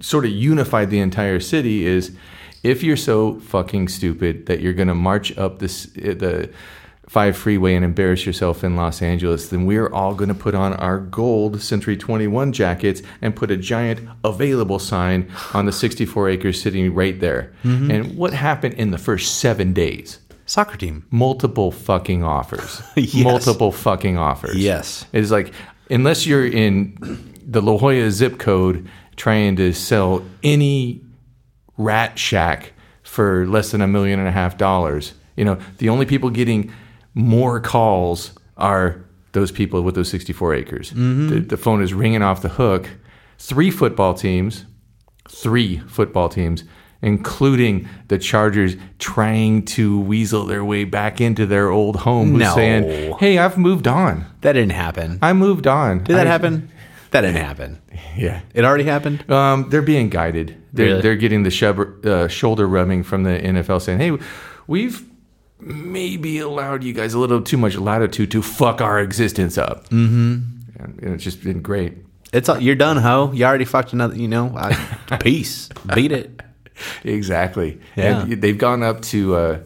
sort 0.00 0.24
of 0.24 0.30
unified 0.30 0.90
the 0.90 0.98
entire 0.98 1.40
city 1.40 1.86
is 1.86 2.16
if 2.62 2.82
you're 2.82 2.96
so 2.96 3.40
fucking 3.40 3.88
stupid 3.88 4.46
that 4.46 4.60
you're 4.60 4.72
going 4.72 4.88
to 4.88 4.94
march 4.94 5.36
up 5.36 5.58
this 5.58 5.86
eh, 6.00 6.14
the 6.14 6.50
five 7.08 7.36
freeway 7.36 7.74
and 7.74 7.84
embarrass 7.84 8.24
yourself 8.24 8.64
in 8.64 8.74
Los 8.74 9.02
Angeles, 9.02 9.48
then 9.48 9.66
we're 9.66 9.92
all 9.92 10.14
going 10.14 10.28
to 10.28 10.34
put 10.34 10.54
on 10.54 10.72
our 10.74 10.98
gold 10.98 11.60
Century 11.60 11.94
21 11.94 12.52
jackets 12.52 13.02
and 13.20 13.36
put 13.36 13.50
a 13.50 13.56
giant 13.56 14.00
available 14.24 14.78
sign 14.78 15.30
on 15.52 15.66
the 15.66 15.72
64 15.72 16.30
acres 16.30 16.62
sitting 16.62 16.94
right 16.94 17.20
there. 17.20 17.52
Mm-hmm. 17.64 17.90
And 17.90 18.16
what 18.16 18.32
happened 18.32 18.74
in 18.74 18.92
the 18.92 18.98
first 18.98 19.40
seven 19.40 19.74
days? 19.74 20.20
Soccer 20.46 20.78
team. 20.78 21.04
Multiple 21.10 21.70
fucking 21.70 22.24
offers. 22.24 22.80
Yes. 22.96 23.24
Multiple 23.24 23.72
fucking 23.72 24.16
offers. 24.16 24.56
Yes. 24.56 25.04
It's 25.12 25.30
like, 25.30 25.52
unless 25.90 26.26
you're 26.26 26.46
in 26.46 26.96
the 27.46 27.60
La 27.60 27.76
Jolla 27.76 28.10
zip 28.10 28.38
code 28.38 28.88
trying 29.16 29.56
to 29.56 29.72
sell 29.74 30.24
any 30.42 31.02
rat 31.76 32.18
shack 32.18 32.72
for 33.02 33.46
less 33.46 33.70
than 33.70 33.80
a 33.80 33.86
million 33.88 34.18
and 34.18 34.28
a 34.28 34.32
half 34.32 34.56
dollars, 34.56 35.14
you 35.36 35.44
know, 35.44 35.58
the 35.78 35.88
only 35.88 36.06
people 36.06 36.30
getting 36.30 36.72
more 37.14 37.60
calls 37.60 38.32
are 38.56 39.04
those 39.32 39.50
people 39.50 39.82
with 39.82 39.94
those 39.94 40.10
64 40.10 40.54
acres. 40.54 40.90
Mm-hmm. 40.90 41.28
The, 41.28 41.40
the 41.40 41.56
phone 41.56 41.82
is 41.82 41.92
ringing 41.94 42.22
off 42.22 42.42
the 42.42 42.48
hook. 42.50 42.88
Three 43.38 43.70
football 43.70 44.14
teams, 44.14 44.64
three 45.28 45.78
football 45.80 46.28
teams, 46.28 46.64
including 47.00 47.88
the 48.08 48.18
Chargers 48.18 48.76
trying 48.98 49.64
to 49.64 49.98
weasel 50.00 50.44
their 50.46 50.64
way 50.64 50.84
back 50.84 51.20
into 51.20 51.46
their 51.46 51.68
old 51.70 51.96
home, 51.96 52.38
No. 52.38 52.54
saying, 52.54 53.14
"Hey, 53.18 53.38
I've 53.38 53.58
moved 53.58 53.88
on. 53.88 54.24
That 54.42 54.52
didn't 54.52 54.72
happen. 54.72 55.18
I 55.20 55.32
moved 55.32 55.66
on." 55.66 55.98
Did 56.04 56.14
that 56.16 56.26
I- 56.26 56.30
happen? 56.30 56.70
That 57.12 57.20
didn't 57.22 57.36
happen. 57.42 57.80
Yeah. 58.14 58.42
It 58.52 58.64
already 58.66 58.84
happened? 58.84 59.30
Um, 59.30 59.70
they're 59.70 59.80
being 59.80 60.10
guided. 60.10 60.54
They're, 60.74 60.86
Really? 60.86 61.00
they're 61.00 61.16
getting 61.16 61.44
the 61.44 61.48
shub- 61.50 62.04
uh, 62.04 62.28
shoulder 62.28 62.66
rubbing 62.68 63.02
from 63.04 63.22
the 63.22 63.30
NFL 63.38 63.80
saying, 63.80 64.00
"Hey, 64.00 64.18
we've 64.66 65.02
maybe 65.58 66.38
allowed 66.40 66.84
you 66.84 66.92
guys 66.92 67.14
a 67.14 67.18
little 67.18 67.40
too 67.40 67.56
much 67.56 67.76
latitude 67.76 68.30
to 68.32 68.42
fuck 68.42 68.82
our 68.82 69.00
existence 69.00 69.56
up. 69.56 69.84
Mm-hmm. 69.88 70.82
And, 70.82 71.00
and 71.02 71.14
it's 71.14 71.24
just 71.24 71.42
been 71.42 71.62
great. 71.62 71.94
It's 72.34 72.48
all, 72.50 72.60
you're 72.60 72.74
done, 72.74 72.96
ho. 72.98 73.30
You 73.32 73.44
already 73.46 73.64
fucked 73.64 73.92
another. 73.94 74.14
You 74.16 74.28
know, 74.28 74.52
I, 74.56 75.16
peace. 75.20 75.68
Beat 75.94 76.12
it. 76.12 76.40
Exactly. 77.04 77.80
Yeah. 77.96 78.22
And 78.24 78.42
they've 78.42 78.58
gone 78.58 78.82
up 78.82 79.00
to 79.02 79.36
uh, 79.36 79.58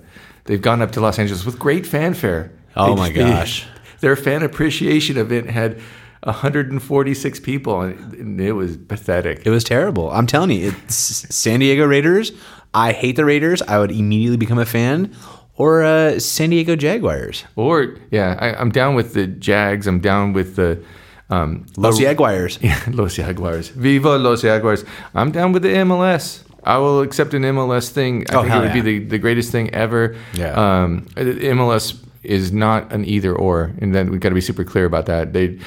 they've 0.45 0.63
gone 0.63 0.83
up 0.83 0.93
to 0.93 1.01
Los 1.01 1.19
Angeles 1.19 1.45
with 1.45 1.59
great 1.59 1.87
fanfare. 1.87 2.53
Oh 2.77 2.91
They- 2.95 3.01
my 3.01 3.09
they- 3.11 3.15
gosh. 3.31 3.67
their 4.01 4.17
fan 4.17 4.43
appreciation 4.43 5.17
event 5.17 5.51
had 5.51 5.81
146 6.23 7.41
people, 7.41 7.81
and 7.83 8.41
it, 8.41 8.53
was 8.53 8.77
pathetic. 8.77 9.47
It 9.47 9.51
was 9.51 9.65
terrible. 9.65 10.11
I'm 10.11 10.27
telling 10.27 10.51
you, 10.51 10.73
it's 10.85 10.95
San 10.97 11.61
Diego 11.61 11.85
Raiders. 11.87 12.33
I 12.75 12.93
hate 12.93 13.17
the 13.17 13.25
Raiders. 13.25 13.63
I 13.63 13.79
would 13.79 13.91
immediately 13.91 14.37
become 14.37 14.59
a 14.59 14.67
fan. 14.67 15.15
Or 15.59 15.83
uh, 15.83 16.19
San 16.19 16.51
Diego 16.51 16.77
Jaguars. 16.77 17.45
Or 17.57 17.97
yeah, 18.11 18.37
I, 18.39 18.55
I'm 18.61 18.71
down 18.71 18.95
with 18.95 19.15
the 19.15 19.27
Jags. 19.27 19.87
I'm 19.87 20.01
down 20.01 20.35
with 20.35 20.57
the 20.57 20.83
um, 21.31 21.65
Los 21.79 21.99
Jaguars. 21.99 22.59
Yeah, 22.63 22.79
Los 22.89 23.15
Jaguars. 23.17 23.69
Viva 23.71 24.19
Los 24.19 24.43
Jaguars. 24.43 24.85
I'm 25.15 25.31
down 25.33 25.53
with 25.53 25.63
the 25.63 25.69
MLS. 25.87 26.43
I 26.63 26.77
will 26.79 27.01
accept 27.01 27.33
an 27.33 27.43
MLS 27.43 27.89
thing. 27.91 28.27
I 28.29 28.35
Oh, 28.35 28.43
think 28.43 28.55
it 28.55 28.59
would 28.61 28.73
be 28.75 28.81
the, 28.81 28.99
the 29.07 29.19
greatest 29.19 29.51
thing 29.51 29.73
ever. 29.73 30.15
Yeah. 30.35 30.53
Um, 30.53 31.03
MLS 31.15 31.97
is 32.23 32.53
not 32.53 32.93
an 32.93 33.05
either 33.07 33.33
or, 33.35 33.73
and 33.81 33.95
then 33.95 34.11
we've 34.11 34.21
got 34.21 34.31
to 34.31 34.35
be 34.35 34.41
super 34.43 34.65
clear 34.65 34.85
about 34.85 35.07
that. 35.07 35.33
They, 35.33 35.59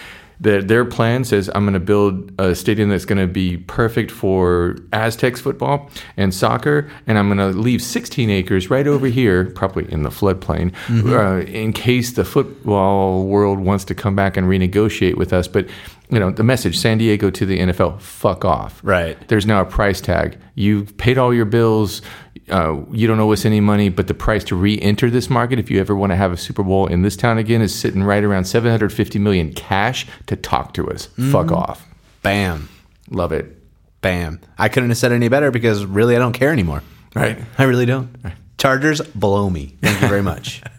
their, 0.41 0.61
their 0.61 0.85
plan 0.85 1.25
says 1.25 1.49
I'm 1.53 1.63
going 1.63 1.73
to 1.73 1.79
build 1.79 2.31
a 2.39 2.55
stadium 2.55 2.89
that's 2.89 3.05
going 3.05 3.17
to 3.19 3.27
be 3.27 3.57
perfect 3.57 4.09
for 4.09 4.77
Aztecs 4.93 5.41
football 5.41 5.89
and 6.15 6.33
soccer, 6.33 6.89
and 7.07 7.17
I'm 7.17 7.27
going 7.27 7.39
to 7.53 7.57
leave 7.59 7.81
16 7.81 8.29
acres 8.29 8.69
right 8.69 8.87
over 8.87 9.07
here, 9.07 9.45
probably 9.51 9.91
in 9.91 10.03
the 10.03 10.09
floodplain, 10.09 10.71
Mm-hmm. 10.87 11.13
uh, 11.13 11.39
in 11.41 11.73
case 11.73 12.13
the 12.13 12.23
football 12.25 13.25
world 13.25 13.59
wants 13.59 13.83
to 13.85 13.95
come 13.95 14.15
back 14.15 14.37
and 14.37 14.47
renegotiate 14.47 15.15
with 15.17 15.33
us. 15.33 15.47
But 15.47 15.67
you 16.09 16.19
know, 16.19 16.31
the 16.31 16.43
message: 16.43 16.77
San 16.77 16.97
Diego 16.97 17.29
to 17.29 17.45
the 17.45 17.59
NFL, 17.59 18.01
fuck 18.01 18.43
off. 18.43 18.79
Right. 18.83 19.15
There's 19.27 19.45
now 19.45 19.61
a 19.61 19.65
price 19.65 20.01
tag. 20.01 20.37
You've 20.55 20.97
paid 20.97 21.17
all 21.19 21.33
your 21.33 21.45
bills. 21.45 22.01
Uh, 22.49 22.83
you 22.91 23.07
don't 23.07 23.19
owe 23.19 23.31
us 23.31 23.45
any 23.45 23.59
money, 23.59 23.89
but 23.89 24.07
the 24.07 24.13
price 24.13 24.43
to 24.45 24.55
re-enter 24.55 25.09
this 25.09 25.29
market, 25.29 25.59
if 25.59 25.69
you 25.69 25.79
ever 25.79 25.95
want 25.95 26.11
to 26.11 26.15
have 26.15 26.31
a 26.31 26.37
Super 26.37 26.63
Bowl 26.63 26.87
in 26.87 27.01
this 27.01 27.15
town 27.15 27.37
again, 27.37 27.61
is 27.61 27.73
sitting 27.73 28.03
right 28.03 28.23
around 28.23 28.45
750 28.45 29.19
million 29.19 29.53
cash 29.53 30.07
to 30.27 30.35
talk 30.35 30.73
to 30.73 30.89
us. 30.89 31.07
Fuck 31.31 31.51
off. 31.51 31.85
Bam. 32.23 32.69
Love 33.09 33.31
it. 33.31 33.55
Bam. 34.01 34.39
I 34.57 34.69
couldn't 34.69 34.89
have 34.89 34.97
said 34.97 35.11
any 35.11 35.27
better 35.27 35.51
because 35.51 35.85
really 35.85 36.15
I 36.15 36.19
don't 36.19 36.33
care 36.33 36.51
anymore. 36.51 36.83
Right. 37.15 37.39
I 37.57 37.63
really 37.63 37.85
don't. 37.85 38.09
Chargers 38.57 39.01
below 39.01 39.49
me. 39.49 39.75
Thank 39.81 40.01
you 40.01 40.07
very 40.07 40.21
much. 40.21 40.61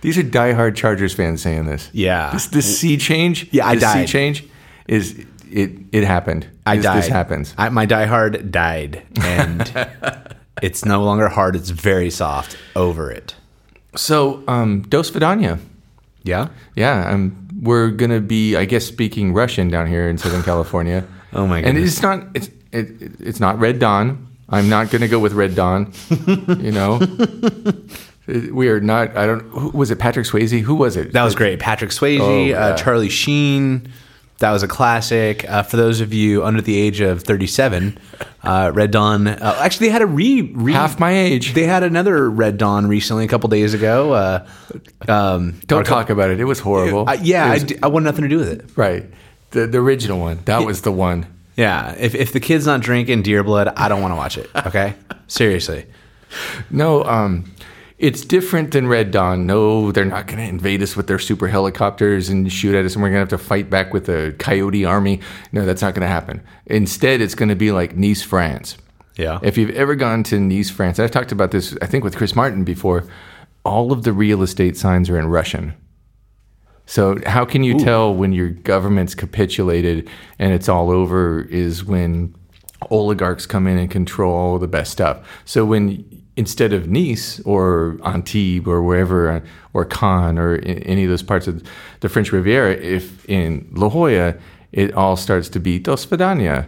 These 0.00 0.18
are 0.18 0.22
diehard 0.22 0.76
Chargers 0.76 1.14
fans 1.14 1.42
saying 1.42 1.66
this. 1.66 1.90
Yeah. 1.92 2.30
This, 2.32 2.46
this 2.46 2.78
sea 2.78 2.96
change. 2.96 3.48
Yeah, 3.52 3.66
I 3.66 3.74
this 3.74 3.84
sea 3.84 3.98
died. 4.00 4.08
change 4.08 4.44
is 4.86 5.26
it. 5.50 5.72
It 5.92 6.04
happened. 6.04 6.46
I 6.64 6.76
this, 6.76 6.84
died. 6.84 6.98
This 6.98 7.08
happens. 7.08 7.54
I, 7.58 7.68
my 7.68 7.86
diehard 7.86 8.50
died, 8.50 9.02
and 9.22 9.88
it's 10.62 10.84
no 10.84 11.02
longer 11.02 11.28
hard. 11.28 11.56
It's 11.56 11.70
very 11.70 12.10
soft. 12.10 12.56
Over 12.74 13.10
it. 13.10 13.34
So, 13.94 14.42
um, 14.48 14.82
Dos 14.82 15.10
Vidania. 15.10 15.58
Yeah. 16.22 16.48
Yeah, 16.74 17.08
um, 17.10 17.48
we're 17.62 17.88
gonna 17.90 18.20
be, 18.20 18.56
I 18.56 18.64
guess, 18.64 18.84
speaking 18.84 19.32
Russian 19.32 19.68
down 19.68 19.86
here 19.86 20.08
in 20.08 20.18
Southern 20.18 20.42
California. 20.42 21.06
Oh 21.32 21.46
my 21.46 21.60
god! 21.60 21.68
And 21.68 21.78
it's 21.78 22.00
not, 22.00 22.24
it's, 22.34 22.48
it, 22.72 22.88
it's 23.20 23.40
not 23.40 23.58
Red 23.58 23.78
Dawn. 23.78 24.26
I'm 24.48 24.70
not 24.70 24.90
gonna 24.90 25.08
go 25.08 25.18
with 25.18 25.34
Red 25.34 25.54
Dawn. 25.54 25.92
you 26.26 26.72
know, 26.72 26.98
we 28.26 28.68
are 28.68 28.80
not. 28.80 29.14
I 29.16 29.26
don't. 29.26 29.40
Who, 29.50 29.70
was 29.70 29.90
it 29.90 29.98
Patrick 29.98 30.24
Swayze? 30.24 30.58
Who 30.62 30.74
was 30.76 30.96
it? 30.96 31.12
That 31.12 31.24
was 31.24 31.34
great. 31.34 31.58
Patrick 31.58 31.90
Swayze, 31.90 32.20
Oh, 32.20 32.44
yeah. 32.44 32.58
uh, 32.66 32.76
Charlie 32.76 33.10
Sheen. 33.10 33.92
That 34.38 34.50
was 34.52 34.62
a 34.62 34.68
classic. 34.68 35.48
Uh, 35.48 35.62
for 35.62 35.76
those 35.78 36.00
of 36.02 36.12
you 36.12 36.44
under 36.44 36.60
the 36.60 36.76
age 36.78 37.00
of 37.00 37.22
37, 37.22 37.98
uh, 38.42 38.70
Red 38.74 38.90
Dawn. 38.90 39.26
Uh, 39.28 39.56
actually, 39.60 39.86
they 39.86 39.92
had 39.92 40.02
a 40.02 40.06
re, 40.06 40.42
re 40.42 40.72
half 40.74 41.00
my 41.00 41.10
age. 41.12 41.54
They 41.54 41.64
had 41.64 41.82
another 41.82 42.28
Red 42.28 42.58
Dawn 42.58 42.86
recently, 42.86 43.24
a 43.24 43.28
couple 43.28 43.48
days 43.48 43.72
ago. 43.72 44.12
Uh, 44.12 44.46
um, 45.08 45.58
don't 45.66 45.86
talk 45.86 46.10
about 46.10 46.30
it. 46.30 46.38
It 46.38 46.44
was 46.44 46.58
horrible. 46.60 47.08
Uh, 47.08 47.16
yeah, 47.22 47.46
I, 47.46 47.54
was- 47.54 47.64
d- 47.64 47.76
I 47.82 47.86
want 47.86 48.04
nothing 48.04 48.22
to 48.22 48.28
do 48.28 48.38
with 48.38 48.48
it. 48.48 48.64
right. 48.76 49.04
The 49.52 49.66
the 49.66 49.78
original 49.78 50.18
one. 50.18 50.40
That 50.44 50.66
was 50.66 50.82
the 50.82 50.92
one. 50.92 51.24
Yeah, 51.56 51.94
if, 51.98 52.14
if 52.14 52.32
the 52.34 52.40
kid's 52.40 52.66
not 52.66 52.80
drinking 52.80 53.22
Deer 53.22 53.42
Blood, 53.42 53.68
I 53.68 53.88
don't 53.88 54.02
want 54.02 54.12
to 54.12 54.16
watch 54.16 54.36
it. 54.36 54.50
Okay, 54.66 54.94
seriously. 55.28 55.86
No, 56.68 57.04
um, 57.04 57.50
it's 57.98 58.24
different 58.24 58.72
than 58.72 58.86
Red 58.86 59.10
Dawn. 59.10 59.46
No, 59.46 59.90
they're 59.90 60.04
not 60.04 60.26
going 60.26 60.38
to 60.38 60.44
invade 60.44 60.82
us 60.82 60.96
with 60.96 61.06
their 61.06 61.18
super 61.18 61.48
helicopters 61.48 62.28
and 62.28 62.50
shoot 62.52 62.74
at 62.74 62.84
us, 62.84 62.94
and 62.94 63.02
we're 63.02 63.08
going 63.08 63.26
to 63.26 63.32
have 63.32 63.40
to 63.40 63.46
fight 63.46 63.70
back 63.70 63.94
with 63.94 64.08
a 64.08 64.34
coyote 64.38 64.84
army. 64.84 65.20
No, 65.52 65.64
that's 65.64 65.82
not 65.82 65.94
going 65.94 66.02
to 66.02 66.08
happen. 66.08 66.42
Instead, 66.66 67.20
it's 67.20 67.34
going 67.34 67.48
to 67.48 67.56
be 67.56 67.72
like 67.72 67.96
Nice, 67.96 68.22
France. 68.22 68.76
Yeah. 69.16 69.38
If 69.42 69.56
you've 69.56 69.70
ever 69.70 69.94
gone 69.94 70.22
to 70.24 70.38
Nice, 70.38 70.68
France, 70.68 70.98
I've 70.98 71.10
talked 71.10 71.32
about 71.32 71.52
this, 71.52 71.76
I 71.80 71.86
think, 71.86 72.04
with 72.04 72.16
Chris 72.16 72.36
Martin 72.36 72.64
before. 72.64 73.04
All 73.64 73.90
of 73.92 74.04
the 74.04 74.12
real 74.12 74.42
estate 74.42 74.76
signs 74.76 75.10
are 75.10 75.18
in 75.18 75.26
Russian. 75.26 75.74
So 76.84 77.18
how 77.26 77.44
can 77.44 77.64
you 77.64 77.76
tell 77.80 78.14
when 78.14 78.32
your 78.32 78.50
government's 78.50 79.12
capitulated 79.12 80.08
and 80.38 80.52
it's 80.52 80.68
all 80.68 80.90
over 80.90 81.40
is 81.40 81.82
when 81.82 82.32
oligarchs 82.90 83.46
come 83.46 83.66
in 83.66 83.76
and 83.76 83.90
control 83.90 84.32
all 84.32 84.58
the 84.58 84.68
best 84.68 84.92
stuff. 84.92 85.26
So 85.44 85.64
when 85.64 86.25
instead 86.36 86.72
of 86.72 86.88
Nice 86.88 87.40
or 87.40 87.98
Antibes 88.04 88.66
or 88.66 88.82
wherever 88.82 89.42
or 89.72 89.84
Cannes 89.84 90.38
or 90.38 90.56
in 90.56 90.78
any 90.82 91.04
of 91.04 91.10
those 91.10 91.22
parts 91.22 91.46
of 91.46 91.62
the 92.00 92.08
French 92.08 92.32
Riviera, 92.32 92.72
if 92.72 93.24
in 93.28 93.68
La 93.72 93.88
Jolla 93.88 94.34
it 94.72 94.92
all 94.94 95.16
starts 95.16 95.48
to 95.50 95.60
be 95.60 95.78
Dos 95.78 96.04
Vidania, 96.06 96.66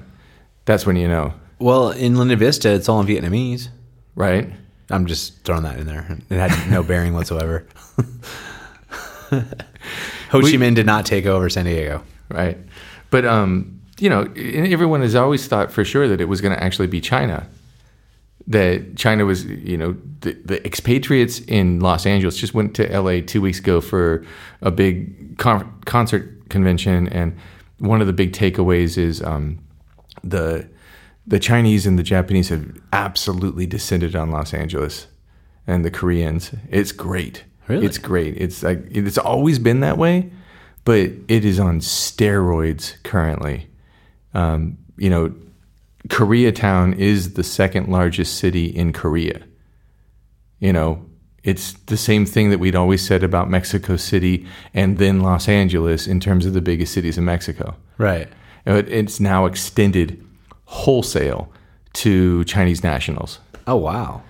that's 0.65 0.87
when 0.87 0.97
you 0.97 1.09
know, 1.09 1.35
Well, 1.59 1.91
in 1.91 2.17
Linda 2.17 2.37
Vista, 2.37 2.71
it's 2.71 2.89
all 2.89 3.01
in 3.01 3.07
Vietnamese. 3.07 3.69
right? 4.15 4.51
I'm 4.91 5.05
just 5.05 5.45
throwing 5.45 5.65
that 5.65 5.79
in 5.79 5.87
there. 5.87 6.19
It 6.31 6.37
had 6.37 6.71
no 6.71 6.83
bearing 6.83 7.13
whatsoever. 7.13 7.67
Ho 9.31 10.41
Chi 10.41 10.57
Minh 10.57 10.75
did 10.75 10.87
not 10.87 11.05
take 11.05 11.27
over 11.27 11.49
San 11.51 11.65
Diego. 11.67 12.03
right? 12.31 12.57
But 13.11 13.25
um, 13.27 13.81
you 13.99 14.09
know, 14.09 14.23
everyone 14.35 15.03
has 15.03 15.15
always 15.15 15.47
thought 15.47 15.71
for 15.73 15.85
sure 15.85 16.09
that 16.09 16.21
it 16.21 16.27
was 16.27 16.41
going 16.41 16.55
to 16.57 16.63
actually 16.63 16.87
be 16.89 17.01
China. 17.01 17.47
That 18.49 18.97
China 18.97 19.27
was, 19.27 19.45
you 19.45 19.77
know, 19.77 19.97
the, 20.21 20.33
the 20.45 20.65
expatriates 20.65 21.41
in 21.41 21.81
Los 21.81 22.07
Angeles 22.07 22.37
just 22.37 22.55
went 22.55 22.75
to 22.77 23.01
LA 23.01 23.21
two 23.21 23.41
weeks 23.41 23.59
ago 23.59 23.81
for 23.81 24.25
a 24.63 24.71
big 24.71 25.39
con- 25.39 25.81
concert 25.85 26.49
convention, 26.49 27.09
and 27.09 27.37
one 27.79 28.01
of 28.01 28.07
the 28.07 28.13
big 28.13 28.33
takeaways 28.33 28.99
is 28.99 29.23
um, 29.23 29.59
the 30.25 30.69
the 31.27 31.39
Chinese 31.39 31.87
and 31.87 31.99
the 31.99 32.03
Japanese 32.03 32.49
have 32.49 32.67
absolutely 32.93 33.67
descended 33.67 34.17
on 34.17 34.31
Los 34.31 34.55
Angeles, 34.55 35.07
and 35.67 35.85
the 35.85 35.91
Koreans. 35.91 36.51
It's 36.71 36.91
great. 36.91 37.45
Really? 37.69 37.85
It's 37.85 37.99
great. 37.99 38.35
It's 38.39 38.63
like 38.63 38.85
it's 38.91 39.19
always 39.19 39.59
been 39.59 39.81
that 39.81 39.99
way, 39.99 40.31
but 40.85 41.11
it 41.29 41.45
is 41.45 41.61
on 41.61 41.81
steroids 41.81 43.01
currently. 43.03 43.69
Um, 44.33 44.79
you 44.97 45.11
know, 45.11 45.35
Koreatown 46.09 46.97
is 46.97 47.35
the 47.35 47.45
second 47.45 47.89
largest 47.89 48.37
city 48.39 48.67
in 48.67 48.93
Korea. 48.93 49.43
You 50.59 50.73
know, 50.73 51.05
it's 51.45 51.75
the 51.87 51.97
same 51.97 52.27
thing 52.27 52.51
that 52.51 52.59
we'd 52.59 52.75
always 52.75 53.07
said 53.07 53.23
about 53.23 53.49
Mexico 53.49 53.97
City 53.97 54.47
and 54.75 54.99
then 54.99 55.21
Los 55.21 55.49
Angeles 55.49 56.07
in 56.07 56.21
terms 56.21 56.47
of 56.47 56.53
the 56.53 56.61
biggest 56.61 56.93
cities 56.93 57.17
in 57.17 57.25
Mexico. 57.25 57.77
Right. 57.97 58.29
Uh, 58.67 58.83
it's 58.87 59.21
now 59.21 59.47
extended 59.47 60.25
wholesale 60.65 61.53
to 61.95 62.45
Chinese 62.45 62.83
nationals. 62.83 63.39
Oh, 63.67 63.77
wow. 63.77 64.23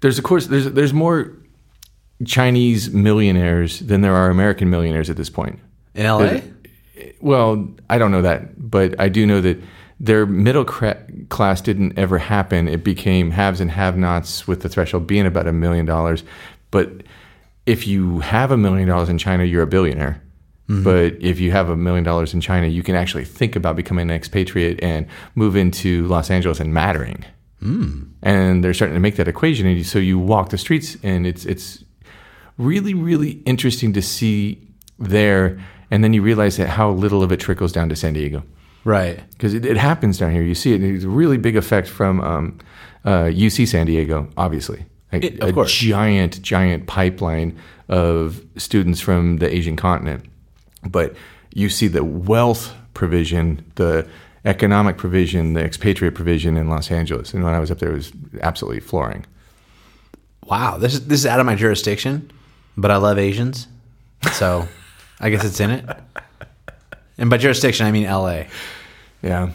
There's 0.00 0.18
of 0.18 0.24
course 0.24 0.46
there's 0.46 0.70
there's 0.72 0.92
more 0.92 1.32
Chinese 2.24 2.90
millionaires 2.90 3.80
than 3.80 4.02
there 4.02 4.14
are 4.14 4.30
American 4.30 4.68
millionaires 4.70 5.08
at 5.08 5.16
this 5.16 5.30
point. 5.30 5.58
In 5.94 6.06
LA? 6.06 6.18
Uh, 6.18 6.40
well, 7.20 7.68
I 7.88 7.98
don't 7.98 8.10
know 8.10 8.22
that, 8.22 8.70
but 8.70 8.98
I 9.00 9.08
do 9.08 9.26
know 9.26 9.40
that 9.40 9.58
their 9.98 10.26
middle 10.26 10.64
cra- 10.64 11.02
class 11.28 11.60
didn't 11.60 11.98
ever 11.98 12.18
happen. 12.18 12.68
It 12.68 12.84
became 12.84 13.30
haves 13.30 13.60
and 13.60 13.70
have-nots 13.70 14.46
with 14.46 14.60
the 14.60 14.68
threshold 14.68 15.06
being 15.06 15.26
about 15.26 15.46
a 15.46 15.52
million 15.52 15.86
dollars. 15.86 16.22
But 16.70 17.02
if 17.64 17.86
you 17.86 18.20
have 18.20 18.50
a 18.50 18.56
million 18.56 18.88
dollars 18.88 19.08
in 19.08 19.18
China, 19.18 19.44
you're 19.44 19.62
a 19.62 19.66
billionaire. 19.66 20.22
Mm-hmm. 20.68 20.82
But 20.82 21.14
if 21.20 21.38
you 21.38 21.52
have 21.52 21.68
a 21.68 21.76
million 21.76 22.04
dollars 22.04 22.34
in 22.34 22.40
China, 22.40 22.66
you 22.66 22.82
can 22.82 22.94
actually 22.94 23.24
think 23.24 23.56
about 23.56 23.76
becoming 23.76 24.10
an 24.10 24.16
expatriate 24.16 24.82
and 24.82 25.06
move 25.34 25.56
into 25.56 26.06
Los 26.08 26.30
Angeles 26.30 26.60
and 26.60 26.74
mattering. 26.74 27.24
Mm. 27.62 28.10
And 28.22 28.62
they're 28.62 28.74
starting 28.74 28.94
to 28.94 29.00
make 29.00 29.16
that 29.16 29.28
equation. 29.28 29.66
And 29.66 29.86
so 29.86 29.98
you 29.98 30.18
walk 30.18 30.50
the 30.50 30.58
streets, 30.58 30.96
and 31.02 31.26
it's 31.26 31.46
it's 31.46 31.84
really 32.58 32.94
really 32.94 33.42
interesting 33.46 33.92
to 33.94 34.02
see 34.02 34.60
there. 34.98 35.58
And 35.90 36.02
then 36.02 36.12
you 36.12 36.20
realize 36.20 36.56
that 36.56 36.68
how 36.68 36.90
little 36.90 37.22
of 37.22 37.30
it 37.32 37.38
trickles 37.38 37.72
down 37.72 37.88
to 37.88 37.96
San 37.96 38.12
Diego 38.12 38.42
Right. 38.86 39.20
because 39.32 39.52
it, 39.52 39.64
it 39.66 39.76
happens 39.76 40.16
down 40.18 40.30
here. 40.32 40.42
You 40.42 40.54
see 40.54 40.72
it. 40.74 40.82
It's 40.82 41.04
a 41.04 41.08
really 41.08 41.38
big 41.38 41.56
effect 41.56 41.88
from 41.88 42.20
um, 42.20 42.58
uh, 43.04 43.24
UC 43.24 43.66
San 43.66 43.86
Diego, 43.86 44.28
obviously. 44.36 44.84
like 45.12 45.24
It- 45.24 45.40
of 45.42 45.48
a 45.48 45.52
course. 45.52 45.72
giant, 45.72 46.40
giant 46.40 46.86
pipeline 46.86 47.58
of 47.88 48.40
students 48.56 49.00
from 49.00 49.38
the 49.38 49.52
Asian 49.52 49.76
continent. 49.76 50.24
But 50.88 51.16
you 51.52 51.68
see 51.68 51.88
the 51.88 52.04
wealth 52.04 52.72
provision, 52.94 53.64
the 53.74 54.06
economic 54.44 54.96
provision, 54.98 55.54
the 55.54 55.64
expatriate 55.64 56.14
provision 56.14 56.56
in 56.56 56.68
Los 56.68 56.90
Angeles. 56.92 57.34
And 57.34 57.42
when 57.44 57.54
I 57.54 57.58
was 57.58 57.70
up 57.72 57.80
there, 57.80 57.90
it 57.90 57.96
was 57.96 58.12
absolutely 58.40 58.80
flooring. 58.80 59.26
Wow, 60.46 60.78
this 60.78 60.94
is 60.94 61.08
this 61.08 61.18
is 61.20 61.26
out 61.26 61.40
of 61.40 61.46
my 61.46 61.56
jurisdiction, 61.56 62.30
but 62.76 62.92
I 62.92 62.98
love 62.98 63.18
Asians, 63.18 63.66
so 64.34 64.68
I 65.18 65.30
guess 65.30 65.44
it's 65.44 65.58
in 65.58 65.70
it. 65.72 65.84
And 67.18 67.28
by 67.30 67.36
jurisdiction, 67.38 67.84
I 67.86 67.90
mean 67.90 68.04
L.A. 68.04 68.46
Yeah. 69.26 69.50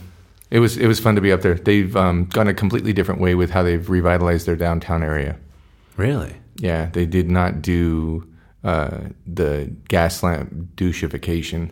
It 0.49 0.59
was 0.59 0.77
it 0.77 0.87
was 0.87 0.99
fun 0.99 1.15
to 1.15 1.21
be 1.21 1.31
up 1.31 1.41
there. 1.41 1.55
They've 1.55 1.95
um, 1.95 2.25
gone 2.25 2.47
a 2.47 2.53
completely 2.53 2.91
different 2.91 3.21
way 3.21 3.35
with 3.35 3.51
how 3.51 3.63
they've 3.63 3.89
revitalized 3.89 4.45
their 4.45 4.57
downtown 4.57 5.01
area. 5.01 5.37
Really? 5.95 6.35
Yeah, 6.57 6.89
they 6.91 7.05
did 7.05 7.29
not 7.31 7.61
do 7.61 8.27
uh, 8.63 8.99
the 9.25 9.73
gas 9.87 10.21
lamp 10.23 10.75
doucheification. 10.75 11.71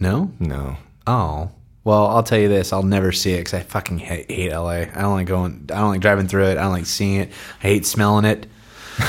No. 0.00 0.32
No, 0.40 0.76
Oh. 1.06 1.50
Well, 1.84 2.06
I'll 2.06 2.22
tell 2.22 2.38
you 2.38 2.48
this: 2.48 2.72
I'll 2.72 2.82
never 2.82 3.12
see 3.12 3.32
it 3.34 3.38
because 3.40 3.54
I 3.54 3.60
fucking 3.60 3.98
hate, 3.98 4.30
hate 4.30 4.52
LA. 4.52 4.70
I 4.70 4.84
don't 5.02 5.14
like 5.14 5.26
going. 5.26 5.68
I 5.72 5.78
don't 5.80 5.90
like 5.90 6.00
driving 6.00 6.28
through 6.28 6.46
it. 6.46 6.56
I 6.56 6.62
don't 6.62 6.72
like 6.72 6.86
seeing 6.86 7.20
it. 7.20 7.30
I 7.58 7.66
hate 7.66 7.84
smelling 7.84 8.24
it. 8.24 8.46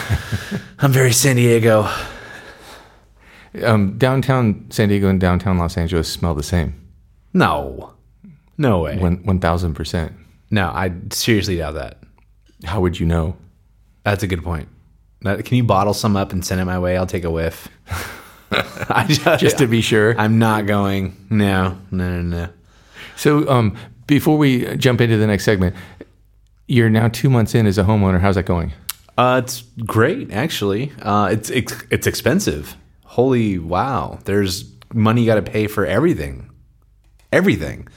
I'm 0.79 0.91
very 0.91 1.13
San 1.13 1.35
Diego. 1.37 1.87
um, 3.63 3.97
downtown 3.97 4.65
San 4.71 4.89
Diego 4.89 5.07
and 5.07 5.19
downtown 5.21 5.57
Los 5.57 5.77
Angeles 5.77 6.11
smell 6.11 6.33
the 6.33 6.43
same. 6.43 6.73
No, 7.33 7.92
no 8.57 8.79
way. 8.79 8.97
One 8.97 9.17
one 9.23 9.39
thousand 9.39 9.73
percent. 9.75 10.13
no, 10.51 10.67
I 10.67 10.91
seriously 11.11 11.57
doubt 11.57 11.73
that. 11.75 11.97
How 12.65 12.79
would 12.81 12.99
you 12.99 13.05
know? 13.05 13.35
That's 14.03 14.23
a 14.23 14.27
good 14.27 14.43
point. 14.43 14.67
That- 15.21 15.43
Can 15.45 15.57
you 15.57 15.63
bottle 15.63 15.93
some 15.93 16.15
up 16.15 16.31
and 16.33 16.45
send 16.45 16.61
it 16.61 16.65
my 16.65 16.79
way? 16.79 16.97
I'll 16.97 17.07
take 17.07 17.23
a 17.23 17.31
whiff. 17.31 17.67
I 18.51 19.05
just, 19.07 19.39
Just 19.39 19.57
to 19.57 19.67
be 19.67 19.81
sure. 19.81 20.15
I'm 20.19 20.37
not 20.39 20.65
going. 20.67 21.15
No, 21.29 21.77
no, 21.91 22.09
no, 22.09 22.21
no. 22.21 22.49
So, 23.15 23.49
um, 23.49 23.75
before 24.05 24.37
we 24.37 24.75
jump 24.77 25.01
into 25.01 25.17
the 25.17 25.25
next 25.27 25.43
segment, 25.45 25.75
you're 26.67 26.89
now 26.89 27.07
two 27.07 27.29
months 27.29 27.55
in 27.55 27.65
as 27.65 27.77
a 27.77 27.83
homeowner. 27.83 28.19
How's 28.19 28.35
that 28.35 28.45
going? 28.45 28.73
Uh, 29.17 29.41
it's 29.43 29.61
great, 29.85 30.31
actually. 30.31 30.91
Uh, 31.01 31.29
it's, 31.31 31.49
it's 31.49 31.73
it's 31.89 32.07
expensive. 32.07 32.75
Holy 33.03 33.57
wow! 33.59 34.19
There's 34.25 34.71
money 34.93 35.21
you 35.21 35.27
got 35.27 35.35
to 35.35 35.41
pay 35.51 35.67
for 35.67 35.85
everything, 35.85 36.49
everything. 37.31 37.87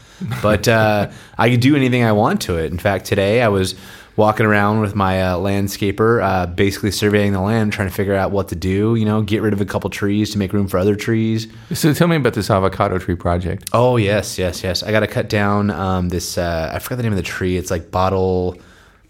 But 0.42 0.68
uh, 0.68 1.11
I 1.37 1.50
can 1.50 1.61
do 1.61 1.76
anything 1.76 2.02
I 2.02 2.12
want 2.12 2.40
to 2.42 2.56
it. 2.56 2.73
In 2.73 2.78
fact, 2.78 3.04
today 3.04 3.42
I 3.42 3.49
was 3.49 3.75
walking 4.16 4.46
around 4.46 4.80
with 4.80 4.94
my 4.94 5.23
uh, 5.23 5.37
landscaper, 5.37 6.23
uh, 6.23 6.46
basically 6.46 6.90
surveying 6.90 7.32
the 7.32 7.40
land, 7.40 7.73
trying 7.73 7.88
to 7.88 7.94
figure 7.94 8.14
out 8.14 8.30
what 8.30 8.49
to 8.49 8.56
do. 8.56 8.94
You 8.94 9.04
know, 9.04 9.23
get 9.23 9.42
rid 9.42 9.52
of 9.52 9.61
a 9.61 9.66
couple 9.66 9.90
trees 9.90 10.30
to 10.30 10.38
make 10.38 10.52
room 10.52 10.68
for 10.68 10.78
other 10.78 10.96
trees. 10.96 11.49
So, 11.73 11.92
tell 11.92 12.08
me 12.08 12.16
about 12.16 12.35
this 12.35 12.50
avocado 12.50 12.99
tree 12.99 13.16
project. 13.16 13.68
Oh 13.73 13.96
yes, 13.96 14.38
yes, 14.38 14.62
yes. 14.62 14.82
I 14.82 14.90
got 14.90 15.00
to 15.00 15.06
cut 15.06 15.28
down 15.28 15.70
um, 15.70 16.08
this. 16.08 16.38
Uh, 16.38 16.70
I 16.73 16.78
forgot 16.78 16.96
the 16.96 17.02
name 17.02 17.12
of 17.12 17.18
the 17.18 17.23
tree. 17.23 17.56
It's 17.56 17.70
like 17.70 17.90
bottle. 17.90 18.56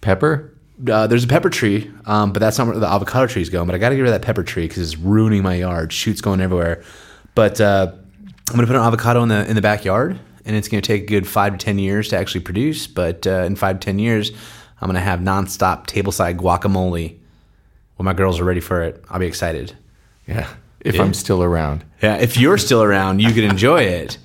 Pepper. 0.01 0.53
Uh, 0.89 1.07
there's 1.07 1.25
a 1.25 1.29
pepper 1.29 1.49
tree, 1.49 1.91
um, 2.05 2.33
but 2.33 2.41
that's 2.41 2.59
not 2.59 2.67
where 2.67 2.79
the 2.79 2.87
avocado 2.87 3.27
tree 3.27 3.43
is 3.43 3.49
going. 3.49 3.67
But 3.67 3.75
I 3.75 3.79
got 3.79 3.89
to 3.89 3.97
get 3.97 4.03
rid 4.03 4.13
of 4.13 4.21
that 4.21 4.27
pepper 4.27 4.43
tree 4.43 4.69
because 4.69 4.83
it's 4.83 5.01
ruining 5.01 5.43
my 5.43 5.55
yard. 5.55 5.93
Shoots 5.93 6.21
going 6.21 6.41
everywhere. 6.41 6.85
But 7.35 7.61
uh, 7.61 7.93
I'm 8.51 8.55
gonna 8.55 8.67
put 8.67 8.77
an 8.77 8.83
avocado 8.83 9.23
in 9.23 9.29
the 9.29 9.49
in 9.49 9.57
the 9.57 9.63
backyard, 9.63 10.19
and 10.47 10.57
it's 10.57 10.69
gonna 10.69 10.81
take 10.81 11.03
a 11.03 11.07
good 11.07 11.27
five 11.29 11.57
to 11.59 11.65
ten 11.65 11.79
years 11.79 12.09
to 12.09 12.17
actually 12.17 12.41
produce. 12.41 12.87
But 12.87 13.27
uh, 13.27 13.43
in 13.45 13.57
five 13.57 13.81
to 13.81 13.85
ten 13.85 13.99
years, 13.99 14.31
I'm 14.81 14.89
gonna 14.89 15.01
have 15.01 15.21
nonstop 15.21 15.87
tableside 15.87 16.37
guacamole. 16.39 17.17
When 17.97 18.05
my 18.05 18.13
girls 18.15 18.41
are 18.41 18.45
ready 18.45 18.61
for 18.61 18.83
it, 18.83 19.05
I'll 19.11 19.19
be 19.21 19.27
excited. 19.27 19.75
Yeah. 20.27 20.49
If 20.81 20.95
Yeah. 20.95 21.03
I'm 21.03 21.15
still 21.15 21.43
around. 21.43 21.85
Yeah, 22.03 22.17
if 22.17 22.37
you're 22.37 22.59
still 22.59 22.83
around, 22.83 23.21
you 23.21 23.33
can 23.33 23.45
enjoy 23.45 23.83
it. 23.83 24.19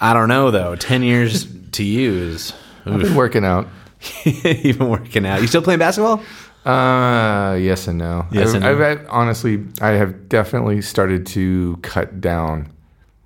I 0.00 0.12
don't 0.12 0.28
know 0.28 0.50
though. 0.50 0.76
Ten 0.76 1.02
years 1.02 1.46
to 1.72 1.82
use. 1.84 2.52
I've 2.84 3.00
been 3.00 3.14
working 3.14 3.44
out. 3.44 3.66
Even 4.44 4.88
working 4.88 5.26
out. 5.26 5.40
You 5.40 5.46
still 5.46 5.62
playing 5.62 5.78
basketball? 5.80 6.22
Uh, 6.64 7.54
yes 7.54 7.86
and 7.86 7.98
no. 7.98 8.26
Yes 8.32 8.48
I've, 8.48 8.54
and 8.56 8.64
no. 8.64 8.86
I've, 8.90 9.06
honestly, 9.08 9.64
I 9.80 9.90
have 9.90 10.28
definitely 10.28 10.82
started 10.82 11.26
to 11.28 11.78
cut 11.82 12.20
down. 12.20 12.72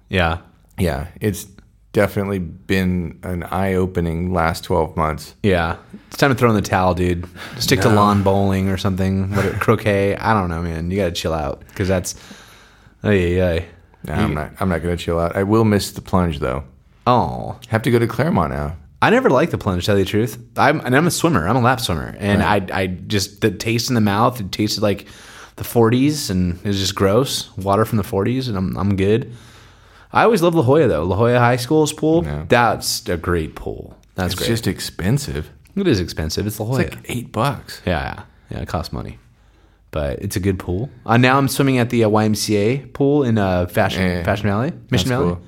Yeah. 0.08 0.38
Yeah, 0.78 1.08
it's 1.20 1.46
definitely 1.92 2.38
been 2.38 3.18
an 3.22 3.42
eye-opening 3.44 4.32
last 4.32 4.64
12 4.64 4.96
months. 4.96 5.34
Yeah. 5.42 5.76
It's 6.08 6.16
time 6.16 6.30
to 6.30 6.36
throw 6.36 6.50
in 6.50 6.56
the 6.56 6.62
towel, 6.62 6.94
dude. 6.94 7.28
Stick 7.58 7.80
to 7.80 7.88
lawn 7.88 8.22
bowling 8.22 8.68
or 8.68 8.76
something. 8.76 9.34
What, 9.34 9.52
croquet. 9.60 10.16
I 10.16 10.34
don't 10.34 10.48
know, 10.48 10.62
man. 10.62 10.90
You 10.90 10.96
got 10.96 11.06
to 11.06 11.12
chill 11.12 11.34
out 11.34 11.60
because 11.68 11.88
that's. 11.88 12.14
Oh, 13.02 13.10
yeah, 13.10 13.54
yeah. 13.54 13.64
No, 14.04 14.14
I'm 14.14 14.34
not. 14.34 14.52
I'm 14.60 14.68
not 14.68 14.82
going 14.82 14.96
to 14.96 15.02
chill 15.02 15.18
out. 15.18 15.36
I 15.36 15.42
will 15.42 15.64
miss 15.64 15.92
the 15.92 16.00
plunge 16.00 16.38
though. 16.38 16.64
Oh. 17.06 17.58
Have 17.68 17.82
to 17.82 17.90
go 17.90 17.98
to 17.98 18.06
Clairemont 18.06 18.52
now. 18.52 18.76
I 19.02 19.10
never 19.10 19.30
liked 19.30 19.50
the 19.50 19.58
plunge, 19.58 19.82
to 19.82 19.86
tell 19.86 19.98
you 19.98 20.04
the 20.04 20.10
truth. 20.10 20.38
I'm, 20.56 20.80
and 20.80 20.94
I'm 20.94 21.06
a 21.06 21.10
swimmer. 21.10 21.48
I'm 21.48 21.56
a 21.56 21.60
lap 21.60 21.80
swimmer. 21.80 22.14
And 22.18 22.42
I, 22.42 22.66
I 22.72 22.86
just, 22.86 23.40
the 23.40 23.50
taste 23.50 23.88
in 23.88 23.94
the 23.94 24.00
mouth, 24.02 24.40
it 24.40 24.52
tasted 24.52 24.82
like 24.82 25.06
the 25.56 25.64
40s 25.64 26.28
and 26.30 26.58
it 26.58 26.66
was 26.66 26.78
just 26.78 26.94
gross. 26.94 27.54
Water 27.56 27.86
from 27.86 27.96
the 27.96 28.04
40s, 28.04 28.48
and 28.48 28.58
I'm, 28.58 28.76
I'm 28.76 28.96
good. 28.96 29.34
I 30.12 30.24
always 30.24 30.42
love 30.42 30.54
La 30.54 30.62
Jolla, 30.62 30.88
though. 30.88 31.04
La 31.04 31.16
Jolla 31.16 31.38
High 31.38 31.56
School's 31.56 31.92
pool, 31.92 32.24
Yeah. 32.24 32.44
that's 32.48 33.08
a 33.08 33.16
great 33.16 33.54
pool. 33.54 33.96
That's 34.16 34.32
It's 34.34 34.40
great. 34.42 34.48
just 34.48 34.66
expensive. 34.66 35.50
it 35.76 35.86
is 35.86 36.00
expensive. 36.00 36.46
It's 36.46 36.58
La 36.60 36.66
Jolla. 36.66 36.80
It's 36.80 36.94
like 36.96 37.04
eight 37.08 37.32
bucks. 37.32 37.80
Yeah, 37.86 38.02
yeah, 38.02 38.22
yeah. 38.50 38.62
It 38.62 38.68
costs 38.68 38.92
money, 38.92 39.18
but 39.92 40.18
it's 40.20 40.36
a 40.36 40.40
good 40.40 40.58
pool. 40.58 40.90
Uh, 41.06 41.16
now 41.16 41.38
I'm 41.38 41.48
swimming 41.48 41.78
at 41.78 41.90
the 41.90 42.04
uh, 42.04 42.08
YMCA 42.10 42.92
pool 42.92 43.22
in 43.22 43.38
uh, 43.38 43.66
Fashion 43.66 44.02
Yeah, 44.02 44.22
Fashion 44.24 44.46
Valley, 44.48 44.72
Mission 44.90 45.08
Valley, 45.10 45.28
cool. 45.34 45.40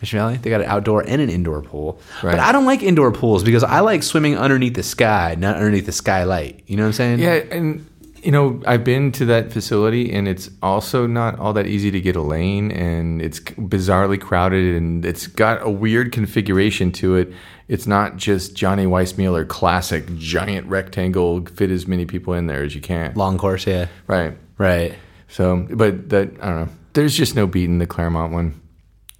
Mission 0.00 0.18
Valley. 0.18 0.36
They 0.38 0.48
got 0.50 0.62
an 0.62 0.68
outdoor 0.68 1.02
and 1.06 1.20
an 1.20 1.28
indoor 1.28 1.60
pool. 1.62 2.00
Right. 2.22 2.32
But 2.32 2.40
I 2.40 2.50
don't 2.52 2.64
like 2.64 2.82
indoor 2.82 3.12
pools 3.12 3.44
because 3.44 3.62
I 3.62 3.80
like 3.80 4.02
swimming 4.02 4.38
underneath 4.38 4.74
the 4.74 4.82
sky, 4.82 5.36
not 5.38 5.56
underneath 5.56 5.86
the 5.86 5.92
skylight. 5.92 6.62
You 6.66 6.76
know 6.76 6.84
what 6.84 6.88
I'm 6.88 6.92
saying? 6.94 7.18
Yeah, 7.18 7.34
and 7.50 7.86
you 8.28 8.32
know, 8.32 8.60
I've 8.66 8.84
been 8.84 9.10
to 9.12 9.24
that 9.24 9.54
facility, 9.54 10.12
and 10.12 10.28
it's 10.28 10.50
also 10.62 11.06
not 11.06 11.38
all 11.38 11.54
that 11.54 11.66
easy 11.66 11.90
to 11.90 11.98
get 11.98 12.14
a 12.14 12.20
lane, 12.20 12.70
and 12.70 13.22
it's 13.22 13.40
bizarrely 13.40 14.20
crowded, 14.20 14.76
and 14.76 15.02
it's 15.02 15.26
got 15.26 15.62
a 15.62 15.70
weird 15.70 16.12
configuration 16.12 16.92
to 16.92 17.16
it. 17.16 17.32
It's 17.68 17.86
not 17.86 18.18
just 18.18 18.54
Johnny 18.54 18.84
Weissmuller 18.84 19.48
classic 19.48 20.14
giant 20.18 20.66
rectangle, 20.66 21.46
fit 21.46 21.70
as 21.70 21.86
many 21.86 22.04
people 22.04 22.34
in 22.34 22.48
there 22.48 22.62
as 22.62 22.74
you 22.74 22.82
can. 22.82 23.14
Long 23.14 23.38
course. 23.38 23.66
Yeah. 23.66 23.86
Right. 24.06 24.36
Right. 24.58 24.94
So, 25.28 25.66
but 25.70 26.10
that 26.10 26.28
I 26.42 26.50
don't 26.50 26.66
know. 26.66 26.68
There's 26.92 27.16
just 27.16 27.34
no 27.34 27.46
beating 27.46 27.78
the 27.78 27.86
Clairemont 27.86 28.34
one. 28.34 28.60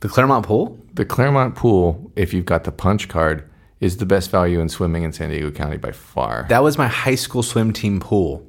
The 0.00 0.10
Clairemont 0.10 0.44
pool. 0.44 0.78
The 0.92 1.06
Clairemont 1.06 1.54
pool, 1.54 2.12
if 2.14 2.34
you've 2.34 2.44
got 2.44 2.64
the 2.64 2.72
punch 2.72 3.08
card, 3.08 3.48
is 3.80 3.96
the 3.98 4.06
best 4.06 4.30
value 4.30 4.60
in 4.60 4.68
swimming 4.68 5.04
in 5.04 5.12
San 5.12 5.30
Diego 5.30 5.50
County 5.50 5.78
by 5.78 5.92
far. 5.92 6.44
That 6.50 6.62
was 6.62 6.76
my 6.76 6.88
high 6.88 7.14
school 7.14 7.42
swim 7.42 7.72
team 7.72 8.00
pool, 8.00 8.44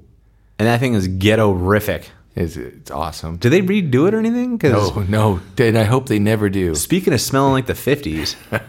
and 0.59 0.67
that 0.67 0.79
thing 0.79 0.93
is 0.93 1.07
ghetto-rific. 1.07 2.05
It's, 2.35 2.55
it's 2.55 2.91
awesome. 2.91 3.37
Did 3.37 3.49
they 3.49 3.61
redo 3.61 4.07
it 4.07 4.13
or 4.13 4.19
anything? 4.19 4.57
'Cause 4.59 4.95
No, 4.95 5.01
no, 5.03 5.41
and 5.57 5.77
I 5.77 5.83
hope 5.83 6.07
they 6.07 6.19
never 6.19 6.47
do. 6.49 6.75
speaking 6.75 7.11
of 7.13 7.19
smelling 7.19 7.53
like 7.53 7.65
the 7.65 7.73
50s, 7.73 8.35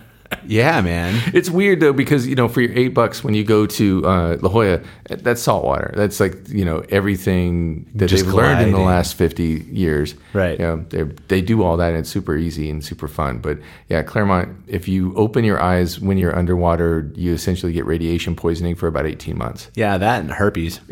yeah, 0.47 0.81
man. 0.81 1.21
It's 1.35 1.51
weird 1.51 1.81
though 1.81 1.93
because 1.93 2.27
you 2.27 2.35
know 2.35 2.49
for 2.49 2.63
your 2.63 2.73
eight 2.77 2.95
bucks 2.95 3.23
when 3.23 3.35
you 3.35 3.45
go 3.45 3.67
to 3.67 4.05
uh, 4.07 4.39
La 4.41 4.49
Jolla, 4.49 4.81
that's 5.09 5.43
salt 5.43 5.65
water. 5.65 5.93
That's 5.95 6.19
like 6.21 6.49
you 6.49 6.65
know 6.65 6.85
everything 6.89 7.87
that 7.95 8.07
Just 8.09 8.25
they've 8.25 8.35
learned 8.35 8.63
in 8.63 8.73
the 8.73 8.79
last 8.81 9.15
fifty 9.15 9.65
years. 9.71 10.15
Right. 10.33 10.59
You 10.59 10.65
know, 10.67 10.85
they 10.89 11.03
they 11.29 11.41
do 11.43 11.63
all 11.63 11.77
that 11.77 11.91
and 11.91 11.99
it's 11.99 12.09
super 12.11 12.37
easy 12.37 12.71
and 12.71 12.83
super 12.85 13.09
fun. 13.09 13.39
But 13.39 13.59
yeah, 13.89 14.03
Clairemont, 14.03 14.49
if 14.69 14.89
you 14.89 15.15
open 15.17 15.45
your 15.45 15.61
eyes 15.61 16.01
when 16.01 16.17
you're 16.17 16.37
underwater, 16.37 17.11
you 17.15 17.33
essentially 17.35 17.73
get 17.73 17.85
radiation 17.87 18.35
poisoning 18.35 18.75
for 18.75 18.87
about 18.87 19.07
eighteen 19.07 19.37
months. 19.37 19.69
Yeah, 19.75 19.99
that 19.99 20.21
and 20.23 20.31
herpes. 20.33 20.81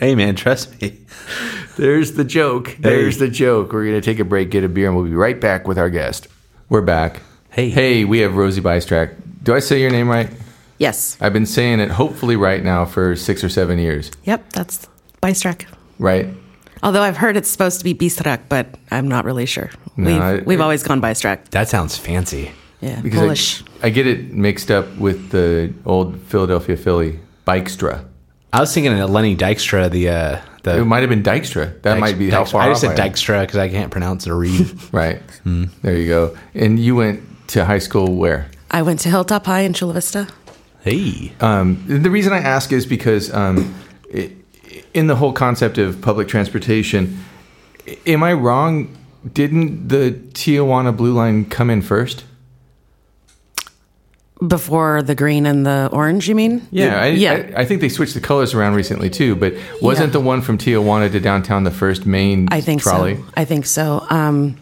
hey, 0.00 0.14
man, 0.14 0.34
trust 0.36 0.80
me. 0.80 0.98
There's 1.76 2.12
the 2.12 2.24
joke. 2.24 2.76
There's 2.78 3.18
the 3.18 3.28
joke. 3.28 3.72
We're 3.72 3.84
gonna 3.86 4.00
take 4.00 4.18
a 4.18 4.24
break, 4.24 4.50
get 4.50 4.64
a 4.64 4.68
beer, 4.68 4.86
and 4.88 4.96
we'll 4.96 5.04
be 5.04 5.14
right 5.14 5.38
back 5.40 5.66
with 5.68 5.78
our 5.78 5.90
guest. 5.90 6.28
We're 6.68 6.80
back. 6.82 7.20
Hey. 7.50 7.70
hey, 7.70 8.04
we 8.04 8.18
have 8.20 8.32
Rosey 8.32 8.60
Bystrak. 8.60 9.14
Do 9.42 9.54
I 9.54 9.60
say 9.60 9.80
your 9.80 9.90
name 9.90 10.08
right? 10.08 10.30
Yes. 10.78 11.16
I've 11.20 11.32
been 11.32 11.46
saying 11.46 11.80
it 11.80 11.90
hopefully 11.90 12.36
right 12.36 12.62
now 12.62 12.84
for 12.84 13.16
six 13.16 13.42
or 13.42 13.48
seven 13.48 13.78
years, 13.78 14.10
Yep, 14.24 14.52
that's 14.52 14.86
Bystrak. 15.22 15.66
right? 15.98 16.26
Although 16.82 17.00
I've 17.02 17.16
heard 17.16 17.36
it's 17.38 17.48
supposed 17.50 17.78
to 17.78 17.84
be 17.84 17.94
Bistrak, 17.94 18.40
but 18.50 18.66
I'm 18.90 19.08
not 19.08 19.24
really 19.24 19.46
sure. 19.46 19.70
No, 19.96 20.10
we've, 20.12 20.20
I- 20.20 20.38
we've 20.44 20.60
always 20.60 20.82
gone 20.82 21.00
Bystrak. 21.00 21.48
That 21.50 21.68
sounds 21.70 21.96
fancy. 21.96 22.52
Yeah, 22.82 23.00
Because 23.00 23.20
Polish. 23.20 23.62
I, 23.82 23.86
I 23.86 23.90
get 23.90 24.06
it 24.06 24.32
mixed 24.34 24.70
up 24.70 24.94
with 24.98 25.30
the 25.30 25.72
old 25.86 26.20
Philadelphia 26.22 26.76
Philly 26.76 27.20
Bikestra. 27.46 28.04
I 28.56 28.60
was 28.60 28.72
thinking 28.72 28.98
of 28.98 29.10
Lenny 29.10 29.36
Dykstra, 29.36 29.90
the 29.90 30.08
uh, 30.08 30.40
the 30.62 30.78
It 30.78 30.84
might 30.84 31.00
have 31.00 31.10
been 31.10 31.22
Dykstra. 31.22 31.82
That 31.82 31.96
Dyks- 31.96 32.00
might 32.00 32.18
be 32.18 32.30
how 32.30 32.44
Dykstra. 32.44 32.50
far 32.52 32.62
I 32.62 32.68
just 32.68 32.84
off 32.84 32.96
said 32.96 33.00
am. 33.00 33.12
Dykstra 33.12 33.40
because 33.42 33.58
I 33.58 33.68
can't 33.68 33.90
pronounce 33.92 34.26
it 34.26 34.30
or 34.30 34.36
read. 34.36 34.66
Right. 34.92 35.20
Hmm. 35.42 35.64
There 35.82 35.94
you 35.94 36.08
go. 36.08 36.36
And 36.54 36.78
you 36.80 36.96
went 36.96 37.20
to 37.48 37.64
high 37.66 37.78
school 37.78 38.16
where? 38.16 38.50
I 38.70 38.80
went 38.82 39.00
to 39.00 39.10
Hilltop 39.10 39.44
High 39.46 39.60
in 39.60 39.74
Chula 39.74 39.92
Vista. 39.92 40.28
Hey. 40.80 41.32
Um, 41.40 41.84
the 41.86 42.10
reason 42.10 42.32
I 42.32 42.38
ask 42.38 42.72
is 42.72 42.86
because 42.86 43.32
um, 43.32 43.74
i 44.14 44.32
in 44.94 45.06
the 45.08 45.16
whole 45.16 45.32
concept 45.32 45.76
of 45.76 46.00
public 46.00 46.26
transportation, 46.26 47.22
am 48.06 48.22
I 48.22 48.32
wrong? 48.32 48.96
Didn't 49.30 49.88
the 49.88 50.12
Tijuana 50.32 50.96
Blue 50.96 51.12
Line 51.12 51.44
come 51.44 51.68
in 51.68 51.82
first? 51.82 52.24
Before 54.46 55.02
the 55.02 55.14
green 55.14 55.46
and 55.46 55.64
the 55.66 55.88
orange, 55.92 56.28
you 56.28 56.34
mean? 56.34 56.66
Yeah, 56.70 57.00
I, 57.00 57.06
yeah. 57.08 57.52
I, 57.56 57.62
I 57.62 57.64
think 57.64 57.80
they 57.80 57.88
switched 57.88 58.14
the 58.14 58.20
colors 58.20 58.52
around 58.54 58.74
recently 58.74 59.08
too. 59.10 59.34
But 59.34 59.54
wasn't 59.80 60.08
Yeah. 60.08 60.12
the 60.12 60.20
one 60.20 60.42
from 60.42 60.58
Tijuana 60.58 61.10
to 61.10 61.20
downtown 61.20 61.64
the 61.64 61.70
first 61.70 62.04
main 62.06 62.48
I 62.50 62.60
think 62.60 62.82
trolley? 62.82 63.16
so. 63.16 63.24
I 63.36 63.44
think 63.46 63.64
so. 63.66 64.06
Um, 64.10 64.56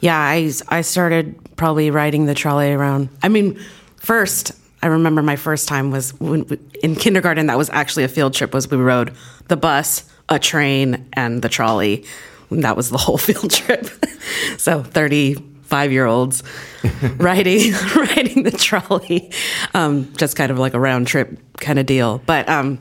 yeah, 0.00 0.18
I 0.18 0.50
I 0.68 0.80
started 0.80 1.36
probably 1.56 1.90
riding 1.90 2.24
the 2.24 2.34
trolley 2.34 2.72
around. 2.72 3.10
I 3.22 3.28
mean, 3.28 3.58
first 3.96 4.52
I 4.82 4.86
remember 4.86 5.22
my 5.22 5.36
first 5.36 5.68
time 5.68 5.90
was 5.90 6.18
when 6.18 6.58
in 6.82 6.96
kindergarten. 6.96 7.46
That 7.48 7.58
was 7.58 7.68
actually 7.70 8.04
a 8.04 8.08
field 8.08 8.32
trip. 8.32 8.54
Was 8.54 8.70
we 8.70 8.78
rode 8.78 9.12
the 9.48 9.56
bus, 9.58 10.04
a 10.30 10.38
train, 10.38 11.06
and 11.12 11.42
the 11.42 11.50
trolley. 11.50 12.04
And 12.48 12.64
that 12.64 12.76
was 12.76 12.88
the 12.90 12.96
whole 12.98 13.18
field 13.28 13.50
trip. 13.50 13.86
so 14.56 14.82
thirty 14.82 15.34
five 15.70 15.92
year 15.92 16.04
olds 16.06 16.42
riding 17.16 17.72
riding 17.96 18.42
the 18.42 18.50
trolley, 18.50 19.30
um, 19.72 20.12
just 20.16 20.36
kind 20.36 20.50
of 20.50 20.58
like 20.58 20.74
a 20.74 20.80
round 20.80 21.06
trip 21.06 21.38
kind 21.58 21.78
of 21.78 21.86
deal. 21.86 22.20
But 22.26 22.48
um, 22.48 22.78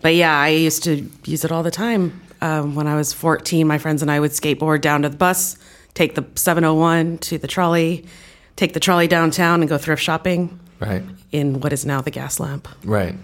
but 0.00 0.14
yeah, 0.14 0.34
I 0.38 0.48
used 0.48 0.84
to 0.84 1.06
use 1.24 1.44
it 1.44 1.52
all 1.52 1.62
the 1.62 1.70
time. 1.70 2.20
Um, 2.40 2.74
when 2.74 2.86
I 2.86 2.96
was 2.96 3.12
14, 3.12 3.66
my 3.66 3.76
friends 3.76 4.00
and 4.00 4.10
I 4.10 4.18
would 4.18 4.30
skateboard 4.30 4.80
down 4.80 5.02
to 5.02 5.10
the 5.10 5.16
bus, 5.16 5.58
take 5.92 6.14
the 6.14 6.24
701 6.36 7.18
to 7.18 7.36
the 7.36 7.46
trolley, 7.46 8.06
take 8.56 8.72
the 8.72 8.80
trolley 8.80 9.06
downtown, 9.08 9.60
and 9.60 9.68
go 9.68 9.76
thrift 9.76 10.02
shopping 10.02 10.58
Right. 10.78 11.02
in 11.32 11.60
what 11.60 11.74
is 11.74 11.84
now 11.84 12.00
the 12.00 12.10
gas 12.10 12.40
lamp. 12.40 12.66
Right. 12.82 13.14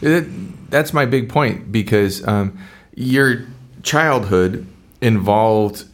That- 0.00 0.26
That's 0.68 0.92
my 0.92 1.06
big 1.06 1.28
point 1.28 1.70
because 1.70 2.26
um, 2.26 2.58
your 2.96 3.46
childhood 3.84 4.66
involved 5.00 5.84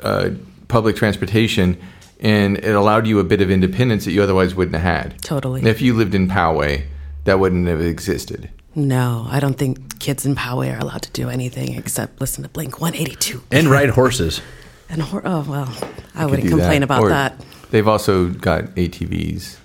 uh, 0.00 0.30
public 0.68 0.96
transportation 0.96 1.76
and 2.22 2.56
it 2.58 2.74
allowed 2.74 3.06
you 3.06 3.18
a 3.18 3.24
bit 3.24 3.42
of 3.42 3.50
independence 3.50 4.04
that 4.06 4.12
you 4.12 4.22
otherwise 4.22 4.54
wouldn't 4.54 4.74
have 4.76 4.82
had. 5.10 5.20
Totally. 5.22 5.62
If 5.68 5.82
you 5.82 5.92
lived 5.92 6.14
in 6.14 6.28
Poway, 6.28 6.84
that 7.24 7.38
wouldn't 7.38 7.66
have 7.66 7.80
existed. 7.82 8.48
No, 8.74 9.26
I 9.28 9.38
don't 9.40 9.58
think 9.58 9.98
kids 9.98 10.24
in 10.24 10.34
Poway 10.34 10.74
are 10.74 10.78
allowed 10.80 11.02
to 11.02 11.10
do 11.10 11.28
anything 11.28 11.74
except 11.74 12.20
listen 12.20 12.42
to 12.44 12.48
Blink 12.48 12.80
182. 12.80 13.42
And 13.50 13.68
ride 13.68 13.90
horses. 13.90 14.40
And 14.88 15.02
hor- 15.02 15.22
oh 15.24 15.44
well, 15.48 15.74
I 16.14 16.24
wouldn't 16.24 16.44
Do 16.44 16.50
complain 16.56 16.82
about 16.82 17.02
Or 17.02 17.08
that. 17.10 17.44
They've 17.70 17.86
also 17.88 18.28
got 18.28 18.64
ATVs, 18.76 19.56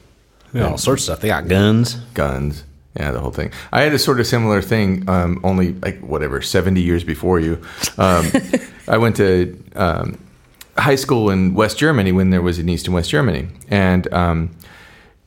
yeah, 0.53 0.67
All 0.69 0.77
sorts 0.77 1.01
of 1.01 1.03
stuff. 1.03 1.21
They 1.21 1.27
got 1.27 1.47
guns. 1.47 1.95
guns. 2.13 2.63
Yeah, 2.97 3.11
the 3.11 3.19
whole 3.19 3.31
thing. 3.31 3.51
I 3.71 3.81
had 3.81 3.93
a 3.93 3.99
sort 3.99 4.19
of 4.19 4.25
similar 4.25 4.61
thing, 4.61 5.07
um, 5.07 5.39
only 5.43 5.73
like 5.73 5.99
whatever, 5.99 6.41
70 6.41 6.81
years 6.81 7.03
before 7.03 7.39
you. 7.39 7.61
Um, 7.97 8.25
I 8.87 8.97
went 8.97 9.17
to 9.17 9.61
um, 9.75 10.17
high 10.77 10.95
school 10.95 11.29
in 11.29 11.53
West 11.53 11.77
Germany 11.77 12.11
when 12.11 12.29
there 12.29 12.41
was 12.41 12.59
an 12.59 12.69
East 12.69 12.85
and 12.87 12.93
West 12.93 13.09
Germany. 13.09 13.47
And 13.69 14.11
um, 14.13 14.51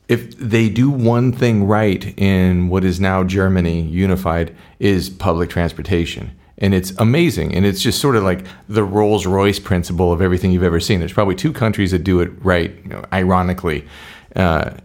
if 0.07 0.37
they 0.37 0.69
do 0.69 0.89
one 0.89 1.31
thing 1.31 1.65
right 1.65 2.13
in 2.17 2.69
what 2.69 2.83
is 2.83 2.99
now 2.99 3.23
Germany 3.23 3.81
unified, 3.81 4.55
is 4.79 5.09
public 5.09 5.49
transportation. 5.49 6.31
And 6.57 6.73
it's 6.73 6.91
amazing. 6.99 7.55
And 7.55 7.65
it's 7.65 7.81
just 7.81 7.99
sort 7.99 8.15
of 8.15 8.23
like 8.23 8.45
the 8.69 8.83
Rolls 8.83 9.25
Royce 9.25 9.59
principle 9.59 10.11
of 10.13 10.21
everything 10.21 10.51
you've 10.51 10.63
ever 10.63 10.79
seen. 10.79 10.99
There's 10.99 11.13
probably 11.13 11.35
two 11.35 11.53
countries 11.53 11.91
that 11.91 12.03
do 12.03 12.21
it 12.21 12.31
right, 12.43 12.75
you 12.83 12.89
know, 12.89 13.03
ironically 13.11 13.87
uh, 14.35 14.75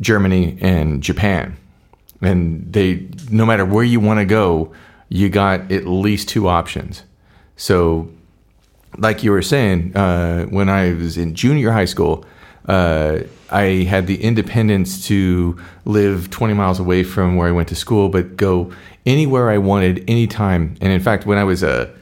Germany 0.00 0.56
and 0.60 1.02
Japan 1.02 1.56
and 2.22 2.72
they 2.72 3.08
no 3.30 3.44
matter 3.44 3.66
where 3.66 3.84
you 3.84 4.00
want 4.00 4.18
to 4.20 4.24
go 4.24 4.72
you 5.08 5.28
got 5.28 5.70
at 5.70 5.86
least 5.86 6.28
two 6.28 6.48
options 6.48 7.02
so 7.56 8.08
like 8.98 9.22
you 9.22 9.30
were 9.30 9.42
saying 9.42 9.94
uh, 9.96 10.44
when 10.46 10.68
i 10.68 10.92
was 10.94 11.16
in 11.16 11.34
junior 11.34 11.70
high 11.70 11.84
school 11.84 12.24
uh, 12.68 13.18
i 13.50 13.62
had 13.88 14.06
the 14.06 14.22
independence 14.22 15.06
to 15.06 15.58
live 15.84 16.30
20 16.30 16.54
miles 16.54 16.78
away 16.78 17.02
from 17.02 17.36
where 17.36 17.48
i 17.48 17.52
went 17.52 17.68
to 17.68 17.76
school 17.76 18.08
but 18.08 18.36
go 18.36 18.72
anywhere 19.06 19.50
i 19.50 19.58
wanted 19.58 20.04
anytime 20.08 20.76
and 20.80 20.92
in 20.92 21.00
fact 21.00 21.26
when 21.26 21.38
i 21.38 21.44
was 21.44 21.62
a 21.62 21.92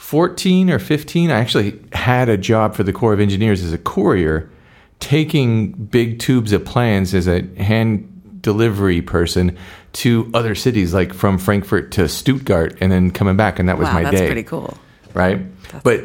14 0.00 0.70
or 0.70 0.80
15, 0.80 1.30
I 1.30 1.38
actually 1.38 1.78
had 1.92 2.28
a 2.28 2.36
job 2.36 2.74
for 2.74 2.82
the 2.82 2.92
Corps 2.92 3.12
of 3.12 3.20
Engineers 3.20 3.62
as 3.62 3.72
a 3.72 3.78
courier, 3.78 4.50
taking 4.98 5.70
big 5.72 6.18
tubes 6.18 6.52
of 6.52 6.64
plans 6.64 7.14
as 7.14 7.28
a 7.28 7.42
hand 7.62 8.40
delivery 8.42 9.02
person 9.02 9.56
to 9.92 10.28
other 10.34 10.56
cities, 10.56 10.92
like 10.92 11.14
from 11.14 11.38
Frankfurt 11.38 11.92
to 11.92 12.08
Stuttgart, 12.08 12.76
and 12.80 12.90
then 12.90 13.12
coming 13.12 13.36
back. 13.36 13.60
And 13.60 13.68
that 13.68 13.78
was 13.78 13.86
wow, 13.86 13.94
my 13.94 14.02
that's 14.02 14.16
day. 14.16 14.26
pretty 14.26 14.42
cool. 14.42 14.76
Right? 15.14 15.40
But 15.82 16.04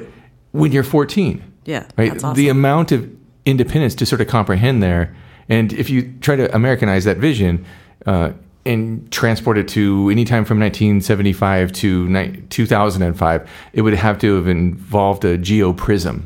when 0.52 0.72
you're 0.72 0.84
14, 0.84 1.42
Yeah, 1.66 1.86
right? 1.98 2.12
awesome. 2.14 2.34
The 2.36 2.50
amount 2.50 2.92
of 2.92 3.10
independence 3.46 3.96
to 3.96 4.06
sort 4.06 4.22
of 4.22 4.28
comprehend 4.28 4.82
there, 4.82 5.16
and 5.50 5.72
if 5.74 5.90
you 5.90 6.14
try 6.22 6.36
to 6.36 6.54
Americanize 6.56 7.04
that 7.06 7.18
vision 7.18 7.66
uh, 8.06 8.32
and 8.66 9.12
transport 9.12 9.58
it 9.60 9.68
to 9.70 10.10
any 10.10 10.26
time 10.26 10.44
from 10.46 10.60
1975 10.60 11.72
to 11.74 12.10
ni- 12.10 12.42
2005, 12.50 13.50
it 13.74 13.82
would 13.82 13.94
have 13.94 14.18
to 14.20 14.36
have 14.36 14.48
involved 14.48 15.24
a 15.26 15.38
Geo 15.38 15.74
Prizm 15.74 16.24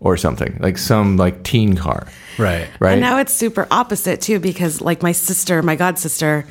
or 0.00 0.16
something 0.16 0.56
like 0.60 0.76
some 0.78 1.16
like 1.16 1.42
teen 1.42 1.76
car, 1.76 2.06
Right. 2.38 2.68
right? 2.80 2.92
And 2.92 3.00
now 3.00 3.18
it's 3.18 3.32
super 3.34 3.66
opposite 3.70 4.20
too, 4.20 4.38
because 4.40 4.80
like 4.82 5.02
my 5.02 5.12
sister, 5.12 5.62
my 5.62 5.76
god 5.76 5.98
sister, 5.98 6.44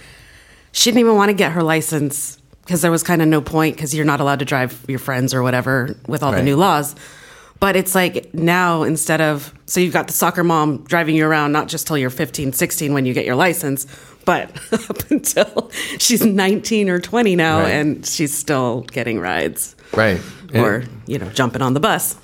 she 0.71 0.89
didn't 0.91 0.99
even 1.01 1.15
want 1.15 1.29
to 1.29 1.33
get 1.33 1.51
her 1.51 1.61
license 1.63 2.38
because 2.69 2.83
there 2.83 2.91
was 2.91 3.01
kind 3.01 3.19
of 3.19 3.27
no 3.27 3.41
point 3.41 3.75
because 3.75 3.95
you're 3.95 4.05
not 4.05 4.19
allowed 4.19 4.37
to 4.37 4.45
drive 4.45 4.85
your 4.87 4.99
friends 4.99 5.33
or 5.33 5.41
whatever 5.41 5.95
with 6.07 6.21
all 6.21 6.31
Right. 6.31 6.37
the 6.37 6.43
new 6.43 6.55
laws. 6.55 6.95
But 7.59 7.75
it's 7.75 7.95
like 7.95 8.31
now 8.31 8.83
instead 8.83 9.21
of 9.21 9.51
so 9.65 9.79
you've 9.79 9.91
got 9.91 10.05
the 10.05 10.13
soccer 10.13 10.43
mom 10.43 10.83
driving 10.83 11.15
you 11.15 11.25
around 11.25 11.51
not 11.51 11.67
just 11.67 11.87
till 11.87 11.97
you're 11.97 12.11
15, 12.11 12.53
16 12.53 12.93
when 12.93 13.07
you 13.07 13.13
get 13.15 13.25
your 13.25 13.33
license, 13.35 13.87
but 14.23 14.51
up 14.89 15.09
until 15.09 15.71
she's 15.97 16.23
19 16.23 16.89
or 16.91 16.99
20 16.99 17.35
now 17.35 17.61
Right. 17.61 17.69
and 17.71 18.05
she's 18.05 18.35
still 18.37 18.81
getting 18.91 19.19
rides 19.19 19.75
right. 19.95 20.21
And- 20.53 20.63
or 20.63 20.83
you 21.07 21.17
know 21.17 21.27
jumping 21.29 21.63
on 21.63 21.73
the 21.73 21.79
bus. 21.79 22.17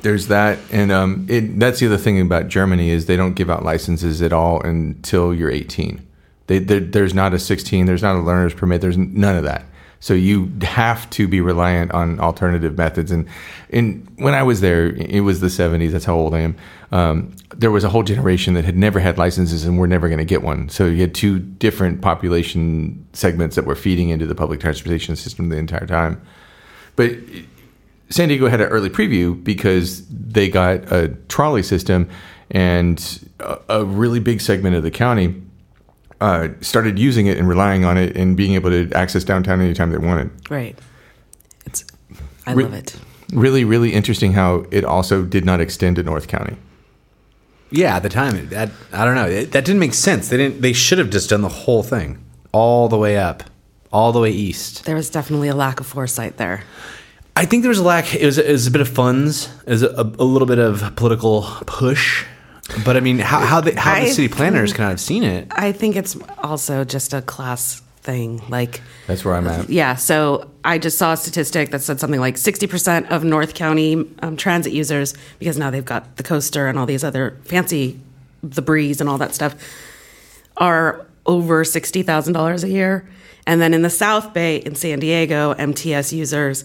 There's 0.00 0.28
that, 0.28 0.58
and 0.72 0.90
um, 0.90 1.26
it, 1.28 1.60
that's 1.60 1.78
the 1.80 1.84
other 1.84 1.98
thing 1.98 2.18
about 2.22 2.48
Germany 2.48 2.88
is 2.88 3.04
they 3.04 3.16
don't 3.18 3.34
give 3.34 3.50
out 3.50 3.66
licenses 3.66 4.22
at 4.22 4.32
all 4.32 4.62
until 4.62 5.34
you're 5.34 5.50
18. 5.50 6.00
They, 6.46 6.58
there's 6.58 7.12
not 7.12 7.34
a 7.34 7.38
16, 7.38 7.84
there's 7.84 8.00
not 8.02 8.16
a 8.16 8.20
learner's 8.20 8.54
permit, 8.54 8.80
there's 8.80 8.96
none 8.96 9.36
of 9.36 9.44
that. 9.44 9.66
So 10.00 10.14
you 10.14 10.50
have 10.62 11.08
to 11.10 11.28
be 11.28 11.42
reliant 11.42 11.92
on 11.92 12.18
alternative 12.20 12.76
methods. 12.76 13.12
And, 13.12 13.28
and 13.68 14.10
when 14.16 14.32
I 14.32 14.42
was 14.42 14.62
there, 14.62 14.86
it 14.96 15.20
was 15.20 15.40
the 15.40 15.48
70s. 15.48 15.92
That's 15.92 16.06
how 16.06 16.16
old 16.16 16.34
I 16.34 16.40
am. 16.40 16.56
Um, 16.90 17.36
there 17.54 17.70
was 17.70 17.84
a 17.84 17.90
whole 17.90 18.02
generation 18.02 18.54
that 18.54 18.64
had 18.64 18.76
never 18.76 18.98
had 18.98 19.18
licenses 19.18 19.64
and 19.64 19.78
were 19.78 19.86
never 19.86 20.08
going 20.08 20.18
to 20.18 20.24
get 20.24 20.42
one. 20.42 20.70
So 20.70 20.86
you 20.86 21.02
had 21.02 21.14
two 21.14 21.38
different 21.38 22.00
population 22.00 23.06
segments 23.12 23.56
that 23.56 23.66
were 23.66 23.74
feeding 23.74 24.08
into 24.08 24.26
the 24.26 24.34
public 24.34 24.58
transportation 24.60 25.16
system 25.16 25.50
the 25.50 25.56
entire 25.56 25.86
time. 25.86 26.20
But 26.96 27.12
San 28.08 28.28
Diego 28.28 28.48
had 28.48 28.60
an 28.60 28.68
early 28.68 28.90
preview 28.90 29.42
because 29.42 30.06
they 30.08 30.48
got 30.48 30.90
a 30.90 31.08
trolley 31.28 31.62
system, 31.62 32.08
and 32.50 33.28
a, 33.38 33.58
a 33.68 33.84
really 33.84 34.18
big 34.18 34.40
segment 34.40 34.74
of 34.74 34.82
the 34.82 34.90
county 34.90 35.40
uh, 36.20 36.48
started 36.60 36.98
using 36.98 37.26
it 37.26 37.38
and 37.38 37.48
relying 37.48 37.84
on 37.84 37.96
it 37.96 38.16
and 38.16 38.36
being 38.36 38.54
able 38.54 38.70
to 38.70 38.90
access 38.92 39.24
downtown 39.24 39.60
anytime 39.60 39.90
they 39.90 39.98
wanted. 39.98 40.30
Right. 40.50 40.78
It's 41.66 41.84
I 42.46 42.52
Re- 42.52 42.64
love 42.64 42.74
it. 42.74 42.96
Really, 43.32 43.64
really 43.64 43.92
interesting 43.92 44.32
how 44.32 44.66
it 44.70 44.84
also 44.84 45.22
did 45.22 45.44
not 45.44 45.60
extend 45.60 45.96
to 45.96 46.02
North 46.02 46.26
County. 46.28 46.56
Yeah, 47.70 47.94
at 47.96 48.02
the 48.02 48.08
time, 48.08 48.48
that 48.48 48.70
I 48.92 49.04
don't 49.04 49.14
know. 49.14 49.26
It, 49.28 49.52
that 49.52 49.64
didn't 49.64 49.78
make 49.78 49.94
sense. 49.94 50.28
They 50.28 50.36
didn't. 50.36 50.60
They 50.60 50.72
should 50.72 50.98
have 50.98 51.10
just 51.10 51.30
done 51.30 51.42
the 51.42 51.48
whole 51.48 51.84
thing, 51.84 52.18
all 52.50 52.88
the 52.88 52.98
way 52.98 53.16
up, 53.16 53.44
all 53.92 54.10
the 54.10 54.18
way 54.18 54.30
east. 54.30 54.84
There 54.86 54.96
was 54.96 55.08
definitely 55.08 55.46
a 55.48 55.54
lack 55.54 55.78
of 55.78 55.86
foresight 55.86 56.36
there. 56.36 56.64
I 57.36 57.44
think 57.44 57.62
there 57.62 57.68
was 57.68 57.78
a 57.78 57.84
lack. 57.84 58.12
It 58.12 58.26
was, 58.26 58.38
it 58.38 58.50
was 58.50 58.66
a 58.66 58.70
bit 58.72 58.80
of 58.80 58.88
funds. 58.88 59.48
It 59.66 59.70
was 59.70 59.82
a, 59.84 60.12
a 60.18 60.24
little 60.24 60.48
bit 60.48 60.58
of 60.58 60.96
political 60.96 61.42
push. 61.64 62.24
But 62.84 62.96
I 62.96 63.00
mean, 63.00 63.18
how 63.18 63.40
how 63.40 63.60
the, 63.60 63.78
how 63.78 64.00
the 64.00 64.08
city 64.08 64.28
planners 64.28 64.72
kind 64.72 64.92
of 64.92 65.00
seen 65.00 65.24
it. 65.24 65.48
I 65.50 65.72
think 65.72 65.96
it's 65.96 66.16
also 66.38 66.84
just 66.84 67.12
a 67.12 67.22
class 67.22 67.82
thing. 68.00 68.42
Like, 68.48 68.80
That's 69.06 69.24
where 69.24 69.34
I'm 69.34 69.46
at. 69.46 69.68
yeah, 69.68 69.94
so 69.94 70.50
I 70.64 70.78
just 70.78 70.98
saw 70.98 71.12
a 71.12 71.16
statistic 71.16 71.70
that 71.70 71.82
said 71.82 72.00
something 72.00 72.20
like 72.20 72.36
60% 72.36 73.10
of 73.10 73.24
North 73.24 73.54
County 73.54 74.08
um, 74.22 74.36
transit 74.36 74.72
users, 74.72 75.14
because 75.38 75.58
now 75.58 75.70
they've 75.70 75.84
got 75.84 76.16
the 76.16 76.22
coaster 76.22 76.66
and 76.66 76.78
all 76.78 76.86
these 76.86 77.04
other 77.04 77.36
fancy, 77.44 78.00
the 78.42 78.62
breeze 78.62 79.00
and 79.00 79.10
all 79.10 79.18
that 79.18 79.34
stuff, 79.34 79.54
are 80.56 81.06
over 81.26 81.62
$60,000 81.62 82.64
a 82.64 82.68
year. 82.68 83.08
And 83.46 83.60
then 83.60 83.74
in 83.74 83.82
the 83.82 83.90
South 83.90 84.32
Bay 84.32 84.56
in 84.56 84.74
San 84.74 84.98
Diego, 84.98 85.52
MTS 85.54 86.12
users, 86.12 86.64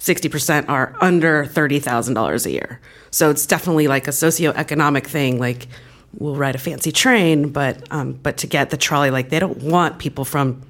60% 0.00 0.68
are 0.68 0.94
under 1.00 1.44
$30,000 1.44 2.46
a 2.46 2.50
year. 2.50 2.80
So 3.10 3.30
it's 3.30 3.46
definitely 3.46 3.88
like 3.88 4.06
a 4.06 4.12
socioeconomic 4.12 5.06
thing. 5.06 5.38
Like 5.40 5.66
we'll 6.18 6.36
ride 6.36 6.54
a 6.54 6.58
fancy 6.58 6.92
train, 6.92 7.50
but 7.50 7.82
um, 7.90 8.12
but 8.14 8.36
to 8.38 8.46
get 8.46 8.70
the 8.70 8.76
trolley, 8.76 9.10
like 9.10 9.30
they 9.30 9.38
don't 9.38 9.62
want 9.62 9.98
people 9.98 10.24
from 10.24 10.62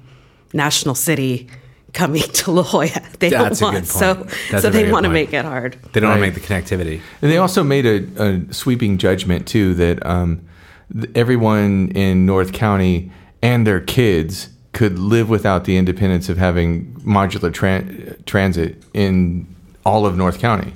National 0.53 0.95
City 0.95 1.47
coming 1.93 2.21
to 2.33 2.51
La 2.51 2.63
Jolla. 2.63 2.87
They 3.19 3.29
That's 3.29 3.61
a 3.61 3.65
don't 3.65 3.71
good 3.71 3.75
want 3.81 3.87
so 3.87 4.15
point. 4.15 4.29
That's 4.51 4.63
so 4.63 4.69
a 4.69 4.71
very 4.71 4.85
they 4.85 4.91
want 4.91 5.05
to 5.05 5.09
make 5.09 5.33
it 5.33 5.45
hard. 5.45 5.77
They 5.93 5.99
don't 5.99 6.09
want 6.09 6.21
to 6.21 6.27
make 6.27 6.35
the 6.35 6.41
connectivity. 6.41 7.01
And 7.21 7.31
they 7.31 7.37
also 7.37 7.63
made 7.63 7.85
a, 7.85 8.23
a 8.23 8.53
sweeping 8.53 8.97
judgment 8.97 9.47
too 9.47 9.73
that 9.75 10.05
um, 10.05 10.41
everyone 11.15 11.89
in 11.89 12.25
North 12.25 12.53
County 12.53 13.11
and 13.41 13.65
their 13.65 13.79
kids 13.79 14.49
could 14.79 14.97
live 14.97 15.27
without 15.27 15.65
the 15.65 15.75
independence 15.75 16.29
of 16.29 16.37
having 16.37 16.85
modular 17.01 17.51
tran- 17.51 18.25
transit 18.25 18.81
in 18.93 19.45
all 19.85 20.05
of 20.05 20.15
North 20.15 20.39
County. 20.39 20.71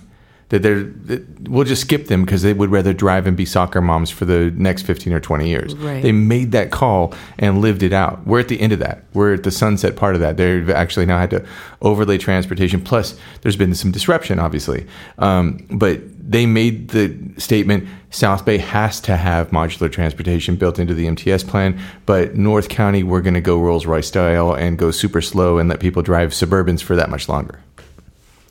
That 0.53 0.61
they're 0.61 0.83
that 0.83 1.49
we'll 1.49 1.63
just 1.63 1.81
skip 1.81 2.09
them 2.09 2.23
because 2.23 2.43
they 2.43 2.53
would 2.53 2.69
rather 2.69 2.93
drive 2.93 3.25
and 3.25 3.35
be 3.35 3.43
soccer 3.43 3.81
moms 3.81 4.11
for 4.11 4.25
the 4.25 4.51
next 4.51 4.83
fifteen 4.83 5.11
or 5.11 5.19
twenty 5.19 5.49
years. 5.49 5.75
Right. 5.75 6.03
They 6.03 6.11
made 6.11 6.51
that 6.51 6.69
call 6.69 7.15
and 7.39 7.59
lived 7.59 7.81
it 7.81 7.91
out. 7.91 8.27
We're 8.27 8.39
at 8.39 8.49
the 8.49 8.61
end 8.61 8.71
of 8.71 8.77
that. 8.77 9.03
We're 9.15 9.33
at 9.33 9.41
the 9.41 9.49
sunset 9.49 9.95
part 9.95 10.13
of 10.13 10.21
that. 10.21 10.37
They've 10.37 10.69
actually 10.69 11.07
now 11.07 11.17
had 11.17 11.31
to 11.31 11.43
overlay 11.81 12.19
transportation. 12.19 12.81
Plus, 12.81 13.19
there's 13.41 13.55
been 13.55 13.73
some 13.73 13.91
disruption, 13.91 14.37
obviously. 14.37 14.85
Um, 15.17 15.65
but 15.71 16.01
they 16.19 16.45
made 16.45 16.89
the 16.89 17.17
statement 17.39 17.89
South 18.11 18.45
Bay 18.45 18.59
has 18.59 19.01
to 19.01 19.17
have 19.17 19.49
modular 19.49 19.91
transportation 19.91 20.55
built 20.55 20.77
into 20.77 20.93
the 20.93 21.07
MTS 21.07 21.43
plan. 21.45 21.81
But 22.05 22.35
North 22.35 22.69
County, 22.69 23.01
we're 23.01 23.21
going 23.21 23.33
to 23.33 23.41
go 23.41 23.59
Rolls 23.59 23.87
Royce 23.87 24.07
style 24.07 24.53
and 24.53 24.77
go 24.77 24.91
super 24.91 25.19
slow 25.19 25.57
and 25.57 25.67
let 25.67 25.79
people 25.79 26.03
drive 26.03 26.29
Suburbans 26.29 26.83
for 26.83 26.95
that 26.95 27.09
much 27.09 27.27
longer. 27.27 27.59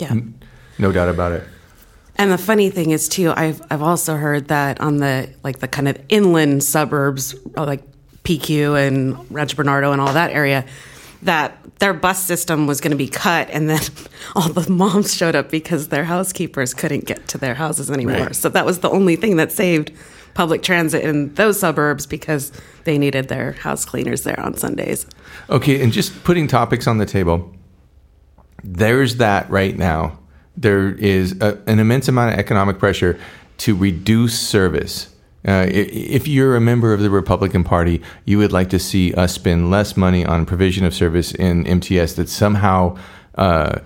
Yeah. 0.01 0.15
No 0.79 0.91
doubt 0.91 1.09
about 1.09 1.31
it. 1.31 1.45
And 2.23 2.31
the 2.31 2.39
funny 2.39 2.71
thing 2.71 2.93
is 2.93 3.09
too, 3.09 3.33
I've 3.35 3.61
I've 3.69 3.83
also 3.83 4.15
heard 4.15 4.47
that 4.47 4.81
on 4.81 4.99
the 4.99 5.29
like 5.43 5.59
the 5.59 5.67
kind 5.67 5.89
of 5.89 5.99
inland 6.09 6.63
suburbs, 6.63 7.35
uh, 7.57 7.67
like 7.67 7.83
PQ 8.23 8.81
and 8.87 9.29
Rancho 9.29 9.57
Bernardo 9.57 9.91
and 9.91 10.01
all 10.01 10.13
that 10.13 10.31
area, 10.31 10.65
that 11.23 11.59
their 11.81 11.93
bus 11.93 12.25
system 12.25 12.69
was 12.69 12.81
going 12.81 12.93
to 12.93 12.97
be 12.97 13.09
cut, 13.09 13.51
and 13.51 13.69
then 13.69 13.81
all 14.37 14.49
the 14.49 14.71
moms 14.71 15.13
showed 15.13 15.35
up 15.35 15.51
because 15.51 15.89
their 15.89 16.05
housekeepers 16.05 16.75
couldn't 16.75 17.07
get 17.07 17.27
to 17.27 17.39
their 17.39 17.55
houses 17.55 17.91
anymore. 17.91 18.27
Right. 18.27 18.37
So 18.37 18.49
that 18.51 18.65
was 18.65 18.79
the 18.79 18.91
only 18.91 19.17
thing 19.17 19.35
that 19.39 19.51
saved 19.51 19.91
public 20.35 20.63
transit 20.63 21.03
in 21.03 21.35
those 21.35 21.59
suburbs 21.59 22.07
because 22.07 22.53
they 22.85 22.99
needed 22.99 23.27
their 23.31 23.51
house 23.51 23.85
cleaners 23.85 24.23
there 24.23 24.39
on 24.39 24.57
Sundays. 24.57 25.07
Okay, 25.51 25.83
and 25.83 25.93
just 25.93 26.23
putting 26.23 26.47
topics 26.47 26.87
on 26.87 26.99
the 26.99 27.07
table, 27.07 27.53
there's 28.63 29.17
that 29.17 29.51
right 29.51 29.77
now. 29.77 30.21
There 30.57 30.93
is 30.93 31.41
a, 31.41 31.59
an 31.67 31.79
immense 31.79 32.09
amount 32.09 32.35
of 32.35 32.39
economic 32.39 32.79
pressure 32.79 33.19
to 33.59 33.75
reduce 33.75 34.39
service. 34.39 35.09
Uh, 35.47 35.67
if 35.69 36.29
you're 36.29 36.57
a 36.57 36.61
member 36.61 36.93
of 36.93 37.01
the 37.01 37.11
Republican 37.11 37.65
Party, 37.65 38.03
you 38.25 38.39
would 38.39 38.53
like 38.53 38.71
to 38.71 38.79
see 38.79 39.13
us 39.15 39.33
spend 39.35 39.71
less 39.71 39.97
money 39.97 40.25
on 40.25 40.47
provision 40.47 40.85
of 40.85 40.95
service 40.95 41.33
in 41.33 41.67
MTS 41.67 42.15
that's 42.15 42.33
somehow 42.33 42.97
uh, 43.35 43.81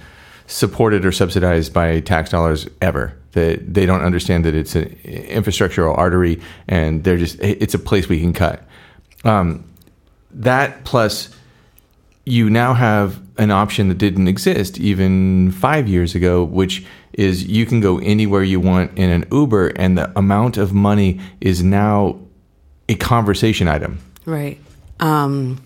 supported 0.46 1.04
or 1.04 1.12
subsidized 1.12 1.72
by 1.72 2.00
tax 2.00 2.30
dollars 2.30 2.68
ever. 2.80 3.16
That 3.32 3.74
they 3.74 3.84
don't 3.84 4.02
understand 4.02 4.44
that 4.44 4.54
it's 4.54 4.74
an 4.74 4.88
infrastructural 5.04 5.96
artery 5.96 6.40
and 6.68 7.04
they're 7.04 7.18
just 7.18 7.38
it's 7.40 7.74
a 7.74 7.78
place 7.78 8.08
we 8.08 8.20
can 8.20 8.32
cut. 8.32 8.62
Um, 9.24 9.64
that 10.30 10.84
plus 10.84 11.35
you 12.26 12.50
now 12.50 12.74
have 12.74 13.20
an 13.38 13.50
option 13.50 13.88
that 13.88 13.98
didn't 13.98 14.26
exist 14.26 14.78
even 14.78 15.52
five 15.52 15.88
years 15.88 16.14
ago, 16.14 16.42
which 16.44 16.84
is 17.12 17.44
you 17.44 17.64
can 17.64 17.80
go 17.80 17.98
anywhere 17.98 18.42
you 18.42 18.60
want 18.60 18.98
in 18.98 19.08
an 19.10 19.24
Uber, 19.30 19.68
and 19.68 19.96
the 19.96 20.12
amount 20.18 20.58
of 20.58 20.72
money 20.72 21.20
is 21.40 21.62
now 21.62 22.18
a 22.88 22.96
conversation 22.96 23.68
item. 23.68 23.98
Right. 24.24 24.60
Um, 25.00 25.62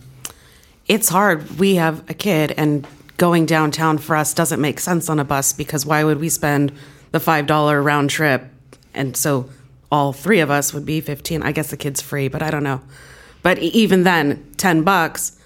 it's 0.87 1.09
hard. 1.09 1.59
We 1.59 1.77
have 1.77 2.09
a 2.11 2.15
kid, 2.15 2.53
and 2.57 2.87
going 3.17 3.47
downtown 3.47 3.99
for 3.99 4.15
us 4.15 4.35
doesn't 4.35 4.61
make 4.61 4.81
sense 4.81 5.09
on 5.09 5.19
a 5.19 5.25
bus 5.25 5.53
because 5.53 5.87
why 5.87 6.05
would 6.05 6.21
we 6.21 6.29
spend 6.29 6.73
the 7.11 7.19
$5 7.19 7.85
round 7.85 8.11
trip? 8.11 8.45
And 8.93 9.17
so 9.17 9.49
all 9.91 10.13
three 10.13 10.41
of 10.41 10.51
us 10.51 10.75
would 10.75 10.85
be 10.85 11.01
15. 11.01 11.43
I 11.43 11.53
guess 11.53 11.71
the 11.71 11.77
kid's 11.77 12.01
free, 12.01 12.29
but 12.29 12.43
I 12.43 12.51
don't 12.51 12.63
know. 12.63 12.81
But 13.43 13.59
even 13.59 14.03
then, 14.05 14.47
10 14.59 14.83
bucks, 14.83 15.40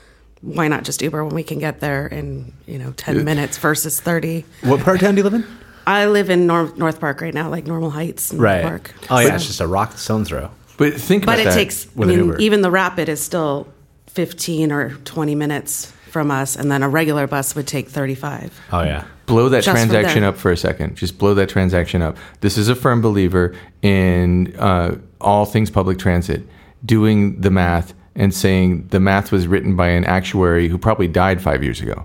why 0.45 0.69
not 0.69 0.85
just 0.85 1.01
Uber 1.03 1.25
when 1.25 1.35
we 1.35 1.43
can 1.43 1.59
get 1.59 1.81
there 1.81 2.07
in, 2.07 2.53
you 2.67 2.79
know, 2.79 2.93
10 2.97 3.25
minutes 3.25 3.57
versus 3.59 4.01
30? 4.01 4.45
What 4.63 4.81
part 4.81 4.97
of 4.97 5.01
town 5.03 5.15
do 5.15 5.21
you 5.21 5.25
live 5.25 5.35
in? 5.35 5.47
I 5.87 6.07
live 6.07 6.31
in 6.31 6.47
North, 6.47 6.77
North 6.77 7.01
Park 7.01 7.21
right 7.21 7.35
now, 7.35 7.49
like 7.51 7.67
Normal 7.67 7.91
Heights, 7.91 8.33
North 8.33 8.63
Park. 8.63 8.95
Oh 9.11 9.19
yeah, 9.19 9.29
So- 9.31 9.35
it's 9.35 9.47
just 9.47 9.61
a 9.61 9.67
rock 9.67 9.97
stone 9.99 10.25
throw. 10.25 10.51
But 10.77 10.95
think 10.95 11.23
about 11.23 11.33
but 11.37 11.41
it 11.41 11.45
that 11.45 11.55
takes, 11.55 11.87
I 11.87 11.91
with 11.95 12.11
an 12.11 12.17
mean, 12.17 12.25
Uber. 12.27 12.39
even 12.39 12.61
the 12.63 12.71
rapid 12.71 13.09
is 13.09 13.21
still 13.21 13.69
15 14.09 14.73
or 14.73 14.91
20 15.05 15.35
minutes 15.35 15.93
from 16.11 16.31
us, 16.31 16.57
and 16.57 16.71
then 16.71 16.83
a 16.83 16.89
regular 16.89 17.27
bus 17.27 17.55
would 17.55 17.67
take 17.67 17.89
35. 17.89 18.61
Oh 18.73 18.83
yeah. 18.83 19.05
blow 19.27 19.49
that 19.51 19.63
Just 19.65 19.75
transaction 19.77 20.25
up 20.25 20.37
for 20.37 20.51
a 20.53 20.57
second. 20.57 20.97
Just 20.97 21.17
blow 21.19 21.33
that 21.35 21.49
transaction 21.49 22.03
up. 22.03 22.17
This 22.41 22.59
is 22.59 22.69
a 22.69 22.75
firm 22.75 23.01
believer 23.01 23.55
in 23.83 24.55
uh, 24.59 24.97
all 25.21 25.45
things 25.47 25.71
public 25.71 25.99
transit, 25.99 26.43
doing 26.85 27.41
the 27.41 27.51
math 27.51 27.95
and 28.17 28.35
saying 28.35 28.89
the 28.89 29.01
math 29.01 29.33
was 29.33 29.47
written 29.47 29.77
by 29.77 29.89
an 29.89 30.05
actuary 30.05 30.69
who 30.69 30.79
probably 30.79 31.09
died 31.09 31.43
five 31.43 31.63
years 31.63 31.81
ago. 31.81 32.05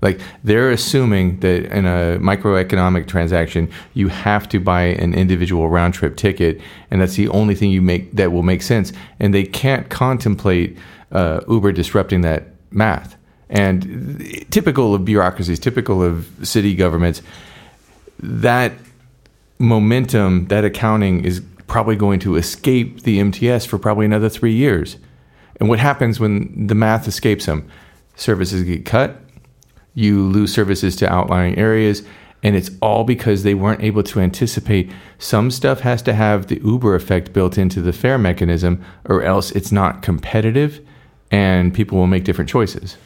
Like 0.00 0.20
they're 0.44 0.70
assuming 0.70 1.40
that 1.40 1.64
in 1.72 1.84
a 1.84 2.18
microeconomic 2.20 3.08
transaction, 3.08 3.70
you 3.94 4.08
have 4.08 4.48
to 4.50 4.60
buy 4.60 4.82
an 4.82 5.12
individual 5.14 5.68
round 5.68 5.94
trip 5.94 6.16
ticket, 6.16 6.60
and 6.90 7.00
that's 7.00 7.16
the 7.16 7.28
only 7.28 7.54
thing 7.54 7.70
you 7.70 7.82
make 7.82 8.12
that 8.12 8.30
will 8.30 8.44
make 8.44 8.62
sense. 8.62 8.92
And 9.18 9.34
they 9.34 9.44
can't 9.44 9.88
contemplate 9.88 10.78
uh, 11.10 11.40
Uber 11.48 11.72
disrupting 11.72 12.20
that 12.20 12.44
math. 12.70 13.16
And 13.50 14.46
typical 14.50 14.94
of 14.94 15.04
bureaucracies, 15.04 15.58
typical 15.58 16.02
of 16.02 16.28
city 16.42 16.74
governments, 16.74 17.22
that 18.20 18.72
momentum, 19.58 20.46
that 20.48 20.64
accounting 20.64 21.24
is 21.24 21.42
probably 21.66 21.96
going 21.96 22.20
to 22.20 22.36
escape 22.36 23.02
the 23.02 23.18
MTS 23.18 23.66
for 23.66 23.78
probably 23.78 24.06
another 24.06 24.28
three 24.28 24.52
years. 24.52 24.96
And 25.60 25.68
what 25.68 25.78
happens 25.78 26.20
when 26.20 26.66
the 26.66 26.74
math 26.74 27.08
escapes 27.08 27.46
them? 27.46 27.68
Services 28.16 28.62
get 28.64 28.84
cut, 28.84 29.20
you 29.94 30.22
lose 30.22 30.52
services 30.52 30.96
to 30.96 31.12
outlying 31.12 31.56
areas, 31.58 32.02
and 32.42 32.54
it's 32.54 32.70
all 32.80 33.04
because 33.04 33.42
they 33.42 33.54
weren't 33.54 33.82
able 33.82 34.02
to 34.04 34.20
anticipate 34.20 34.90
some 35.18 35.50
stuff 35.50 35.80
has 35.80 36.02
to 36.02 36.14
have 36.14 36.46
the 36.46 36.60
Uber 36.64 36.94
effect 36.94 37.32
built 37.32 37.58
into 37.58 37.80
the 37.80 37.92
fare 37.92 38.18
mechanism, 38.18 38.84
or 39.04 39.22
else 39.22 39.50
it's 39.52 39.72
not 39.72 40.02
competitive 40.02 40.80
and 41.30 41.74
people 41.74 41.98
will 41.98 42.06
make 42.06 42.24
different 42.24 42.48
choices. 42.48 42.96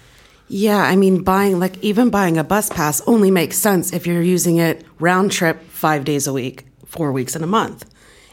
Yeah, 0.49 0.79
I 0.79 0.97
mean, 0.97 1.23
buying, 1.23 1.59
like, 1.59 1.83
even 1.83 2.11
buying 2.11 2.37
a 2.37 2.45
bus 2.45 2.69
pass 2.69 3.01
only 3.07 3.31
makes 3.31 3.57
sense 3.57 3.93
if 3.93 4.07
you're 4.07 4.23
using 4.23 4.59
it 4.59 4.85
round 4.99 5.33
trip 5.33 5.63
five 5.71 6.05
days 6.05 6.27
a 6.27 6.33
week, 6.33 6.67
four 6.85 7.11
weeks 7.11 7.35
in 7.35 7.43
a 7.43 7.47
month. 7.47 7.89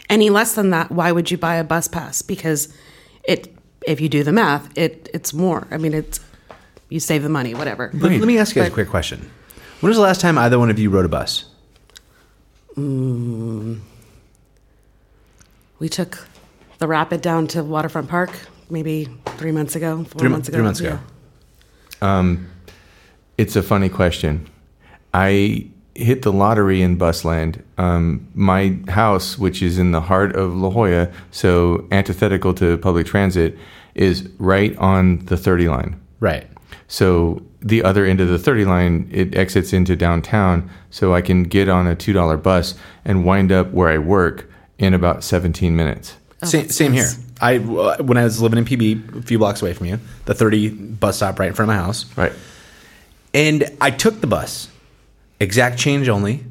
Any 0.10 0.29
less 0.29 0.53
than 0.53 0.71
that, 0.71 0.91
why 0.91 1.12
would 1.12 1.32
you 1.32 1.38
buy 1.38 1.55
a 1.55 1.63
bus 1.63 1.88
pass? 1.88 2.21
Because 2.21 2.75
it, 3.23 3.55
if 3.85 4.01
you 4.01 4.09
do 4.09 4.23
the 4.23 4.31
math, 4.31 4.75
it 4.77 5.09
it's 5.13 5.33
more. 5.33 5.67
I 5.71 5.77
mean, 5.77 5.93
it's, 5.93 6.19
you 6.89 6.99
save 6.99 7.23
the 7.23 7.29
money, 7.29 7.53
whatever. 7.53 7.89
Let, 7.93 8.11
let 8.11 8.27
me 8.27 8.37
ask 8.37 8.55
you 8.55 8.61
guys 8.61 8.71
a 8.71 8.73
quick 8.73 8.89
question. 8.89 9.29
When 9.81 9.89
was 9.89 9.97
the 9.97 10.03
last 10.03 10.21
time 10.21 10.37
either 10.37 10.59
one 10.59 10.69
of 10.69 10.77
you 10.79 10.89
rode 10.89 11.05
a 11.05 11.09
bus? 11.09 11.45
Mm. 12.75 13.79
We 15.79 15.89
took 15.89 16.27
the 16.79 16.87
Rapid 16.87 17.21
down 17.21 17.47
to 17.47 17.63
Waterfront 17.63 18.09
Park 18.09 18.31
maybe 18.69 19.07
three 19.37 19.51
months 19.51 19.75
ago, 19.75 20.03
four 20.03 20.19
Three, 20.19 20.29
months 20.29 20.47
ago. 20.49 20.57
three 20.57 20.63
months 20.65 20.79
ago. 20.79 20.99
Yeah. 22.01 22.19
Um, 22.19 22.49
it's 23.37 23.55
a 23.55 23.63
funny 23.63 23.89
question. 23.89 24.47
I 25.13 25.67
hit 25.99 26.21
the 26.23 26.31
lottery 26.31 26.81
in 26.81 26.97
Busland. 26.97 27.62
Um, 27.77 28.27
my 28.33 28.77
house, 28.88 29.38
which 29.38 29.62
is 29.62 29.77
in 29.77 29.91
the 29.91 30.01
heart 30.01 30.35
of 30.35 30.55
La 30.55 30.69
Jolla, 30.69 31.12
so 31.31 31.88
antithetical 31.91 32.53
to 32.55 32.77
public 32.77 33.05
transit, 33.05 33.57
is 33.95 34.27
right 34.39 34.75
on 34.77 35.25
the 35.25 35.38
30 35.38 35.67
line. 35.69 35.99
Right. 36.19 36.47
So 36.88 37.41
the 37.62 37.83
other 37.83 38.05
end 38.05 38.19
of 38.21 38.29
the 38.29 38.39
30 38.39 38.65
line, 38.65 39.09
it 39.12 39.35
exits 39.35 39.73
into 39.73 39.95
downtown. 39.95 40.69
So 40.89 41.13
I 41.13 41.21
can 41.21 41.43
get 41.43 41.69
on 41.69 41.85
a 41.88 41.95
$2 41.95 42.41
bus 42.41 42.75
and 43.05 43.25
wind 43.25 43.51
up 43.51 43.71
where 43.71 43.89
I 43.89 43.97
work 43.97 44.49
in 44.77 44.93
about 44.93 45.23
17 45.23 45.75
minutes. 45.75 46.15
same 46.43 46.62
that's 46.63 46.75
same 46.75 46.93
here. 46.93 47.09
I 47.41 47.57
uh, 47.57 47.97
when 48.03 48.17
I 48.17 48.23
was 48.23 48.41
living 48.41 48.57
in 48.59 48.65
PB, 48.65 49.19
a 49.19 49.21
few 49.23 49.38
blocks 49.38 49.62
away 49.62 49.73
from 49.73 49.88
you, 49.88 49.99
the 50.25 50.33
30 50.33 50.69
bus 50.69 51.17
stop 51.17 51.38
right 51.39 51.49
in 51.49 51.53
front 51.53 51.69
of 51.71 51.75
my 51.77 51.81
house, 51.83 52.05
Right. 52.17 52.33
and 53.33 53.65
I 53.81 53.91
took 53.91 54.19
the 54.21 54.27
bus, 54.27 54.69
exact 55.39 55.78
change 55.80 56.10
only, 56.10 56.43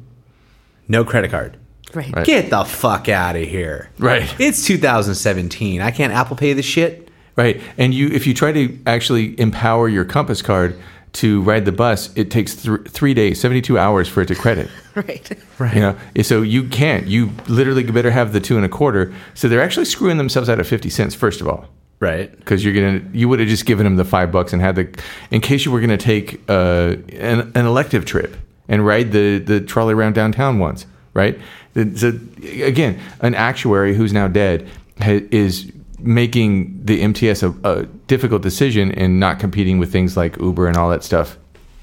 no 0.87 1.03
credit 1.03 1.31
card. 1.31 1.57
Right. 1.93 2.13
Right. 2.15 2.25
Get 2.25 2.49
the 2.49 2.63
fuck 2.63 3.09
out 3.09 3.35
of 3.35 3.47
here. 3.47 3.89
Right. 3.97 4.33
It's 4.39 4.63
2017. 4.65 5.81
I 5.81 5.89
can't 5.91 6.13
Apple 6.13 6.35
Pay 6.35 6.53
this 6.53 6.65
shit. 6.65 7.09
Right. 7.35 7.59
And 7.77 7.93
you 7.93 8.09
if 8.09 8.27
you 8.27 8.33
try 8.33 8.51
to 8.51 8.77
actually 8.85 9.39
empower 9.39 9.87
your 9.89 10.05
Compass 10.05 10.41
card, 10.41 10.79
to 11.13 11.41
ride 11.41 11.65
the 11.65 11.71
bus, 11.71 12.15
it 12.15 12.29
takes 12.29 12.63
th- 12.63 12.87
three 12.87 13.13
days, 13.13 13.39
72 13.41 13.77
hours 13.77 14.07
for 14.07 14.21
it 14.21 14.27
to 14.27 14.35
credit. 14.35 14.69
right. 14.95 15.31
Right. 15.57 15.73
You 15.73 15.81
know, 15.81 15.97
so 16.21 16.41
you 16.41 16.63
can't. 16.67 17.07
You 17.07 17.31
literally 17.47 17.83
better 17.83 18.11
have 18.11 18.33
the 18.33 18.39
two 18.39 18.57
and 18.57 18.65
a 18.65 18.69
quarter. 18.69 19.13
So 19.33 19.47
they're 19.47 19.61
actually 19.61 19.85
screwing 19.85 20.17
themselves 20.17 20.49
out 20.49 20.59
of 20.59 20.67
50 20.67 20.89
cents, 20.89 21.15
first 21.15 21.41
of 21.41 21.47
all 21.47 21.67
Right. 21.99 22.31
because 22.37 22.63
you're 22.63 22.73
gonna 22.73 23.01
you 23.11 23.27
would 23.27 23.39
have 23.39 23.49
just 23.49 23.65
given 23.65 23.83
them 23.83 23.97
the 23.97 24.05
five 24.05 24.31
bucks 24.31 24.53
and 24.53 24.61
had 24.61 24.75
the 24.75 24.87
in 25.31 25.41
case 25.41 25.65
you 25.65 25.71
were 25.71 25.81
gonna 25.81 25.97
take 25.97 26.39
uh, 26.47 26.95
an, 27.09 27.51
an 27.55 27.65
elective 27.65 28.05
trip 28.05 28.37
and 28.69 28.85
ride 28.85 29.11
the 29.11 29.39
the 29.39 29.59
trolley 29.59 29.93
around 29.93 30.13
downtown 30.13 30.59
once, 30.59 30.85
right? 31.13 31.37
The, 31.73 32.21
again, 32.63 32.99
an 33.19 33.35
actuary 33.35 33.95
who's 33.95 34.13
now 34.13 34.27
dead 34.27 34.67
ha, 35.01 35.19
is 35.31 35.71
making 35.99 36.85
the 36.85 37.01
MTS 37.01 37.43
a, 37.43 37.53
a 37.63 37.85
difficult 38.07 38.41
decision 38.41 38.91
in 38.91 39.19
not 39.19 39.39
competing 39.39 39.79
with 39.79 39.91
things 39.91 40.15
like 40.15 40.37
Uber 40.37 40.67
and 40.67 40.77
all 40.77 40.89
that 40.89 41.03
stuff. 41.03 41.37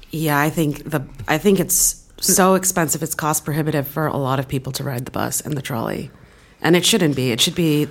Yeah, 0.09 0.39
I 0.39 0.49
think 0.49 0.89
the 0.89 1.05
I 1.27 1.37
think 1.37 1.59
it's 1.59 2.03
so 2.19 2.55
expensive. 2.55 3.03
It's 3.03 3.13
cost 3.13 3.45
prohibitive 3.45 3.87
for 3.87 4.07
a 4.07 4.17
lot 4.17 4.39
of 4.39 4.47
people 4.47 4.71
to 4.73 4.83
ride 4.83 5.05
the 5.05 5.11
bus 5.11 5.41
and 5.41 5.55
the 5.55 5.61
trolley, 5.61 6.09
and 6.61 6.75
it 6.75 6.85
shouldn't 6.85 7.15
be. 7.15 7.31
It 7.31 7.41
should 7.41 7.55
be, 7.55 7.87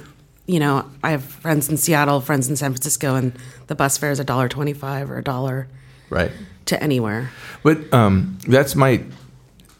you 0.46 0.58
know, 0.58 0.90
I 1.04 1.10
have 1.10 1.22
friends 1.22 1.68
in 1.68 1.76
Seattle, 1.76 2.20
friends 2.20 2.48
in 2.48 2.56
San 2.56 2.72
Francisco, 2.72 3.14
and 3.14 3.32
the 3.66 3.74
bus 3.74 3.98
fare 3.98 4.10
is 4.10 4.18
a 4.18 4.24
dollar 4.24 4.48
twenty-five 4.48 5.10
or 5.10 5.18
a 5.18 5.24
dollar 5.24 5.68
Right. 6.10 6.30
To 6.66 6.82
anywhere. 6.82 7.30
But 7.62 7.92
um, 7.92 8.38
that's 8.46 8.74
my 8.74 9.02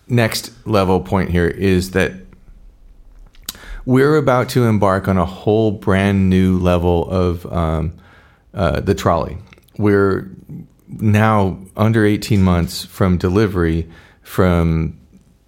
next 0.09 0.53
level 0.67 1.01
point 1.01 1.31
here 1.31 1.49
is 1.49 1.93
that 1.93 2.13
we're 3.85 4.17
about 4.17 4.49
to 4.51 4.65
embark 4.65 5.07
on 5.07 5.17
a 5.17 5.25
whole 5.25 5.71
brand 5.71 6.29
new 6.29 6.59
level 6.59 7.09
of 7.09 7.47
um, 7.53 7.97
uh, 8.53 8.81
the 8.81 8.95
trolley. 8.95 9.39
We're 9.79 10.31
now 10.89 11.59
under 11.77 12.05
18 12.05 12.43
months 12.43 12.85
from 12.85 13.19
delivery 13.19 13.89
from 14.23 14.99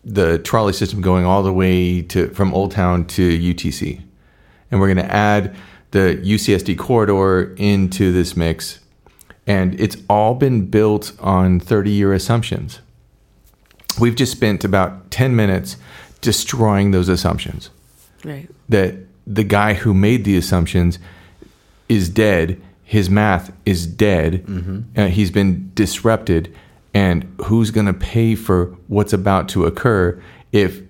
the 0.05 0.38
trolley 0.38 0.72
system 0.72 1.01
going 1.01 1.24
all 1.24 1.42
the 1.42 1.53
way 1.53 2.01
to 2.03 2.29
from 2.31 2.55
Old 2.55 2.70
Town 2.70 3.05
to 3.07 3.55
UTC. 3.55 4.03
And 4.70 4.81
we're 4.81 4.92
going 4.92 5.07
to 5.07 5.14
add 5.14 5.57
the 5.90 6.20
UCSD 6.22 6.79
corridor 6.79 7.55
into 7.57 8.12
this 8.12 8.37
mix. 8.37 8.81
And 9.48 9.80
it's 9.80 9.96
all 10.08 10.34
been 10.34 10.66
built 10.66 11.12
on 11.20 11.58
30 11.58 11.90
year 11.90 12.12
assumptions. 12.12 12.80
We've 13.98 14.14
just 14.14 14.30
spent 14.30 14.62
about 14.62 15.11
10 15.11 15.34
minutes 15.34 15.76
destroying 16.20 16.90
those 16.92 17.08
assumptions 17.08 17.70
Right. 18.24 18.48
that 18.68 18.94
the 19.26 19.44
guy 19.44 19.74
who 19.74 19.94
made 19.94 20.24
the 20.24 20.37
assumptions 20.37 20.98
is 21.88 22.08
dead. 22.08 22.61
His 22.84 23.08
math 23.11 23.52
is 23.66 23.87
dead. 23.87 24.44
Uh, 24.96 25.06
he's 25.06 25.30
been 25.30 25.70
disrupted. 25.74 26.54
And 26.94 27.24
who's 27.44 27.70
going 27.70 27.87
to 27.87 27.92
pay 27.94 28.34
for 28.34 28.66
what's 28.88 29.12
about 29.12 29.48
to 29.50 29.64
occur 29.66 30.20
if 30.52 30.80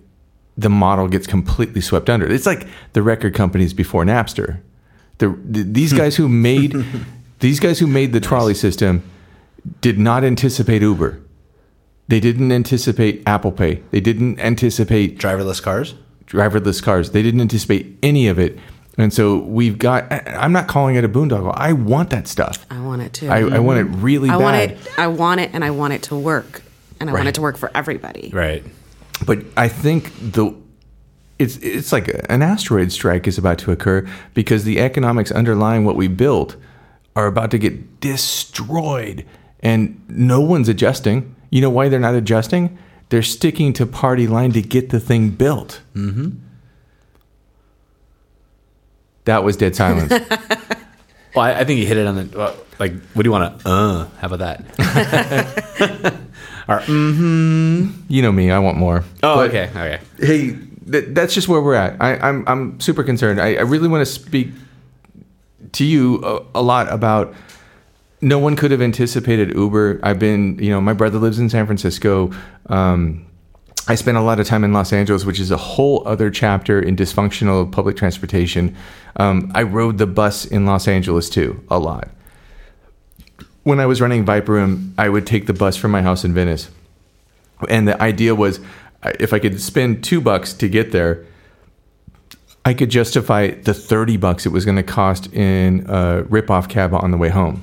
the 0.57 0.69
model 0.71 1.09
gets 1.09 1.27
completely 1.27 1.81
swept 1.81 2.09
under? 2.11 2.27
It's 2.31 2.47
like 2.47 2.67
the 2.93 3.03
record 3.03 3.35
companies 3.35 3.73
before 3.73 4.05
Napster. 4.05 4.61
The, 5.19 5.29
the, 5.45 5.63
these 5.63 5.93
guys 6.03 6.17
who 6.17 6.29
made 6.29 6.75
these 7.41 7.61
guys 7.61 7.79
who 7.79 7.87
made 7.87 8.13
the 8.13 8.21
trolley 8.21 8.55
system 8.55 9.03
did 9.81 9.99
not 9.99 10.25
anticipate 10.25 10.83
Uber. 10.83 11.21
They 12.09 12.21
didn't 12.21 12.51
anticipate 12.53 13.23
Apple 13.27 13.53
Pay. 13.53 13.83
They 13.91 14.01
didn't 14.01 14.41
anticipate 14.41 15.19
Driverless 15.19 15.63
cars. 15.63 15.95
driverless 16.27 16.83
cars. 16.83 17.11
They 17.11 17.23
didn't 17.23 17.41
anticipate 17.41 17.99
any 18.03 18.29
of 18.29 18.39
it. 18.39 18.59
And 18.97 19.13
so 19.13 19.39
we've 19.39 19.79
got, 19.79 20.11
I- 20.11 20.39
I'm 20.39 20.53
not 20.53 20.69
calling 20.69 20.97
it 20.97 21.05
a 21.05 21.09
boondoggle. 21.09 21.53
I 21.55 21.73
want 21.73 22.11
that 22.11 22.27
stuff. 22.27 22.67
I 22.71 22.81
want 22.81 23.03
it 23.03 23.13
too. 23.13 23.29
I, 23.29 23.39
I 23.41 23.59
want 23.59 23.79
it 23.79 23.87
mm-hmm. 23.87 24.03
really 24.03 24.31
I 24.31 24.39
bad. 24.39 24.43
want 24.43 24.57
it. 24.57 24.99
I 24.99 25.07
want 25.07 25.41
it, 25.41 25.51
and 25.53 25.65
I 25.65 25.71
want 25.71 25.93
it 25.93 26.03
to 26.05 26.17
work, 26.17 26.63
and 26.99 27.09
I 27.09 27.13
want 27.13 27.29
it 27.29 27.35
to 27.37 27.43
work 27.43 27.57
for 27.57 27.71
everybody. 27.75 28.31
Right. 28.33 28.65
But 29.25 29.45
I 29.57 29.69
think 29.69 30.13
the 30.33 30.55
it's 31.39 31.57
it's 31.59 31.93
like 31.93 32.09
an 32.29 32.43
asteroid 32.43 32.91
strike 32.91 33.29
is 33.29 33.39
about 33.39 33.59
to 33.59 33.71
occur 33.71 34.09
because 34.35 34.65
the 34.65 34.81
economics 34.81 35.31
underlying 35.31 35.85
what 35.85 35.95
we 35.95 36.09
built 36.09 36.57
are 37.19 37.27
about 37.27 37.51
to 37.51 37.59
get 37.59 37.99
destroyed, 38.01 39.27
and 39.61 40.01
no 40.09 40.41
one's 40.41 40.69
adjusting. 40.69 41.35
You 41.51 41.61
know 41.61 41.71
why 41.71 41.89
they're 41.89 41.99
not 41.99 42.15
adjusting? 42.15 42.79
They're 43.09 43.23
sticking 43.25 43.73
to 43.75 43.87
party 43.87 44.27
line 44.29 44.53
to 44.53 44.63
get 44.63 44.91
the 44.91 45.01
thing 45.01 45.31
built. 45.31 45.81
Mm-hmm. 45.95 46.31
That 49.25 49.43
was 49.45 49.57
dead 49.57 49.75
silence. 49.77 50.13
Well, 51.35 51.45
I, 51.45 51.61
I 51.61 51.65
think 51.65 51.79
you 51.79 51.87
hit 51.87 51.99
it 51.99 52.07
on 52.07 52.17
the 52.17 52.37
well, 52.39 52.57
like. 52.79 52.95
What 53.13 53.23
do 53.23 53.29
you 53.29 53.33
want 53.33 53.61
to? 53.61 53.69
Uh, 53.69 54.09
how 54.19 54.29
about 54.33 54.39
that? 54.39 54.61
or, 56.69 56.81
mm, 56.81 57.93
you 58.09 58.23
know 58.23 58.33
me. 58.33 58.51
I 58.51 58.59
want 58.59 58.79
more. 58.79 59.05
oh, 59.23 59.37
But- 59.37 59.51
okay, 59.51 59.69
okay. 59.69 60.01
hey, 60.19 60.57
th- 60.91 61.05
that's 61.11 61.35
just 61.35 61.47
where 61.47 61.61
we're 61.61 61.75
at. 61.75 62.01
I, 62.01 62.17
I'm 62.17 62.45
I'm 62.49 62.81
super 62.81 63.05
concerned. 63.05 63.43
I, 63.43 63.57
I 63.57 63.61
really 63.61 63.89
want 63.89 64.01
to 64.01 64.07
speak 64.11 64.49
to 65.73 65.85
you 65.85 66.23
a, 66.25 66.61
a 66.61 66.63
lot 66.63 66.91
about. 66.93 67.35
No 68.21 68.41
one 68.41 68.57
could 68.57 68.73
have 68.73 68.83
anticipated 68.83 69.55
Uber. 69.55 70.01
I've 70.03 70.19
been, 70.19 70.59
you 70.59 70.71
know, 70.71 70.81
my 70.81 70.93
brother 70.93 71.19
lives 71.19 71.39
in 71.39 71.49
San 71.49 71.67
Francisco. 71.67 72.33
Um, 72.67 73.25
I 73.87 73.95
spent 73.95 74.17
a 74.17 74.21
lot 74.21 74.41
of 74.41 74.47
time 74.47 74.65
in 74.65 74.73
Los 74.73 74.93
Angeles, 74.93 75.25
which 75.25 75.39
is 75.39 75.53
a 75.53 75.57
whole 75.57 76.07
other 76.07 76.29
chapter 76.29 76.81
in 76.81 76.97
dysfunctional 76.97 77.71
public 77.71 77.97
transportation. 77.97 78.77
Um, 79.17 79.53
I 79.55 79.63
rode 79.63 79.99
the 79.99 80.07
bus 80.07 80.45
in 80.45 80.67
Los 80.67 80.89
Angeles 80.89 81.31
too, 81.31 81.65
a 81.71 81.79
lot. 81.79 82.09
When 83.63 83.79
I 83.79 83.87
was 83.87 84.01
running 84.01 84.25
Viper 84.25 84.53
Room, 84.53 84.95
I 84.99 85.09
would 85.09 85.27
take 85.27 85.47
the 85.47 85.53
bus 85.53 85.77
from 85.77 85.93
my 85.93 86.03
house 86.03 86.25
in 86.25 86.35
Venice 86.35 86.71
and 87.69 87.89
the 87.89 88.01
idea 88.01 88.35
was 88.35 88.61
if 89.19 89.33
I 89.33 89.39
could 89.39 89.61
spend 89.61 90.05
two 90.05 90.21
bucks 90.21 90.53
to 90.55 90.69
get 90.69 90.93
there, 90.93 91.25
I 92.65 92.75
could 92.75 92.91
justify 92.91 93.51
the 93.51 93.75
30 93.75 94.17
bucks 94.17 94.47
it 94.47 94.51
was 94.51 94.65
going 94.65 94.77
to 94.77 94.83
cost 94.83 95.33
in 95.33 95.87
a 95.89 96.23
rip-off 96.25 96.69
cab 96.69 96.93
on 96.95 97.11
the 97.11 97.17
way 97.17 97.29
home. 97.29 97.63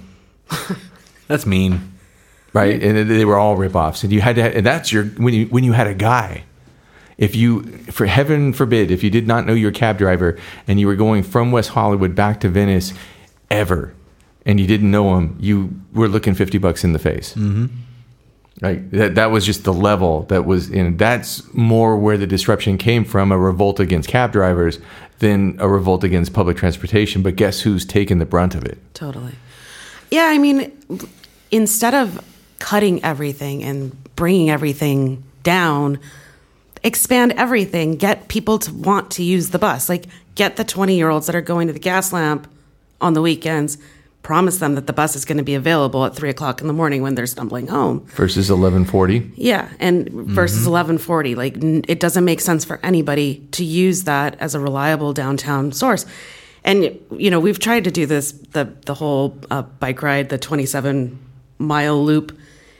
That's 1.28 1.46
mean. 1.46 1.94
Right. 2.54 2.82
And 2.82 3.10
they 3.10 3.26
were 3.26 3.38
all 3.38 3.58
rip-offs. 3.58 4.04
And 4.04 4.14
you 4.14 4.22
had 4.22 4.38
to, 4.38 4.58
and 4.58 4.66
that's 4.66 4.90
your, 4.92 5.06
when 5.06 5.34
you, 5.34 5.46
when 5.48 5.66
you 5.66 5.74
had 5.74 5.88
a 5.88 5.94
guy, 5.94 6.46
if 7.18 7.36
you, 7.36 7.64
for 7.64 8.06
heaven 8.06 8.54
forbid, 8.54 8.92
if 8.92 9.04
you 9.04 9.10
did 9.10 9.28
not 9.28 9.46
know 9.46 9.54
your 9.54 9.72
cab 9.72 9.98
driver 9.98 10.38
and 10.66 10.80
you 10.80 10.88
were 10.88 10.96
going 10.96 11.24
from 11.24 11.52
West 11.52 11.72
Hollywood 11.72 12.16
back 12.16 12.40
to 12.42 12.50
Venice 12.50 12.94
ever, 13.52 13.94
and 14.46 14.60
you 14.60 14.68
didn't 14.68 14.90
know 14.90 15.18
him, 15.18 15.36
you 15.40 15.82
were 15.94 16.08
looking 16.08 16.34
50 16.34 16.58
bucks 16.60 16.84
in 16.84 16.94
the 16.94 17.00
face. 17.00 17.34
Mm-hmm. 17.34 17.66
Right. 18.62 18.90
That, 18.92 19.16
that 19.16 19.32
was 19.32 19.46
just 19.46 19.66
the 19.66 19.74
level 19.74 20.24
that 20.24 20.46
was 20.46 20.70
in. 20.70 20.96
That's 20.96 21.54
more 21.54 21.98
where 21.98 22.18
the 22.18 22.28
disruption 22.28 22.78
came 22.78 23.04
from 23.04 23.32
a 23.32 23.38
revolt 23.38 23.82
against 23.82 24.08
cab 24.08 24.32
drivers 24.32 24.80
than 25.20 25.58
a 25.60 25.68
revolt 25.68 26.06
against 26.06 26.34
public 26.34 26.56
transportation. 26.56 27.22
But 27.22 27.36
guess 27.36 27.60
who's 27.62 27.86
taking 27.86 28.20
the 28.20 28.26
brunt 28.26 28.56
of 28.56 28.64
it? 28.64 28.78
Totally. 28.94 29.34
Yeah, 30.10 30.28
I 30.28 30.38
mean, 30.38 30.72
instead 31.52 31.94
of 31.94 32.24
cutting 32.60 33.04
everything 33.04 33.64
and 33.64 34.16
bringing 34.16 34.50
everything 34.50 35.24
down, 35.44 36.00
expand 36.84 37.34
everything. 37.34 37.96
Get 37.96 38.30
people 38.30 38.60
to 38.60 38.74
want 38.74 39.12
to 39.12 39.24
use 39.24 39.50
the 39.50 39.60
bus. 39.60 39.90
Like, 39.90 40.06
get 40.36 40.56
the 40.56 40.64
20 40.64 40.96
year 40.96 41.10
olds 41.10 41.28
that 41.28 41.36
are 41.36 41.42
going 41.42 41.68
to 41.68 41.74
the 41.74 41.80
Gaslamp 41.80 42.46
on 43.02 43.14
the 43.14 43.22
weekends, 43.22 43.78
promise 44.26 44.58
them 44.58 44.74
that 44.74 44.88
the 44.88 44.92
bus 44.94 45.16
is 45.16 45.24
going 45.24 45.38
to 45.38 45.44
be 45.44 45.54
available 45.54 46.04
at 46.04 46.16
three 46.16 46.32
o'clock 46.32 46.60
in 46.60 46.66
the 46.66 46.74
morning 46.74 47.04
when 47.04 47.14
they're 47.14 47.28
stumbling 47.28 47.68
home. 47.68 48.00
Versus 48.08 48.50
1140. 48.50 49.34
Yeah, 49.36 49.70
and 49.80 50.10
versus 50.10 50.68
1140, 50.68 51.36
like 51.36 51.58
n- 51.58 51.84
it 51.88 52.00
doesn't 52.00 52.26
make 52.26 52.42
sense 52.42 52.66
for 52.66 52.80
anybody 52.82 53.48
to 53.52 53.64
use 53.64 54.06
that 54.06 54.36
as 54.40 54.56
a 54.56 54.60
reliable 54.60 55.14
downtown 55.14 55.72
source. 55.72 56.08
And 56.64 57.00
you 57.12 57.30
know, 57.30 57.40
we've 57.40 57.60
tried 57.60 57.84
to 57.84 57.92
do 57.92 58.08
this 58.08 58.32
the 58.32 58.74
the 58.88 58.96
whole 58.96 59.38
uh, 59.52 59.62
bike 59.62 60.02
ride, 60.02 60.30
the 60.30 60.40
27 60.40 61.20
mile 61.60 62.04
loop, 62.04 62.36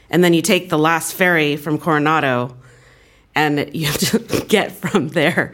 and 0.10 0.24
then 0.24 0.34
you 0.34 0.42
take 0.42 0.70
the 0.70 0.80
last 0.80 1.14
ferry 1.14 1.58
from 1.58 1.78
Coronado, 1.78 2.58
and 3.36 3.70
you 3.76 3.86
have 3.86 4.00
to 4.00 4.46
get 4.48 4.72
from 4.72 5.10
there 5.10 5.54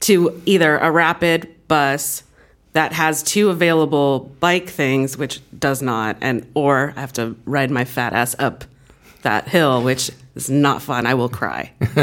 to 0.00 0.42
either 0.46 0.78
a 0.78 0.90
rapid 0.90 1.68
bus 1.68 2.24
that 2.78 2.92
has 2.92 3.24
two 3.24 3.50
available 3.50 4.32
bike 4.38 4.68
things, 4.68 5.18
which 5.18 5.40
does 5.58 5.82
not, 5.82 6.16
and 6.20 6.48
or 6.54 6.92
I 6.96 7.00
have 7.00 7.12
to 7.14 7.34
ride 7.44 7.72
my 7.72 7.84
fat 7.84 8.12
ass 8.12 8.36
up 8.38 8.62
that 9.22 9.48
hill, 9.48 9.82
which 9.82 10.12
is 10.36 10.48
not 10.48 10.80
fun. 10.80 11.04
I 11.04 11.14
will 11.14 11.28
cry. 11.28 11.72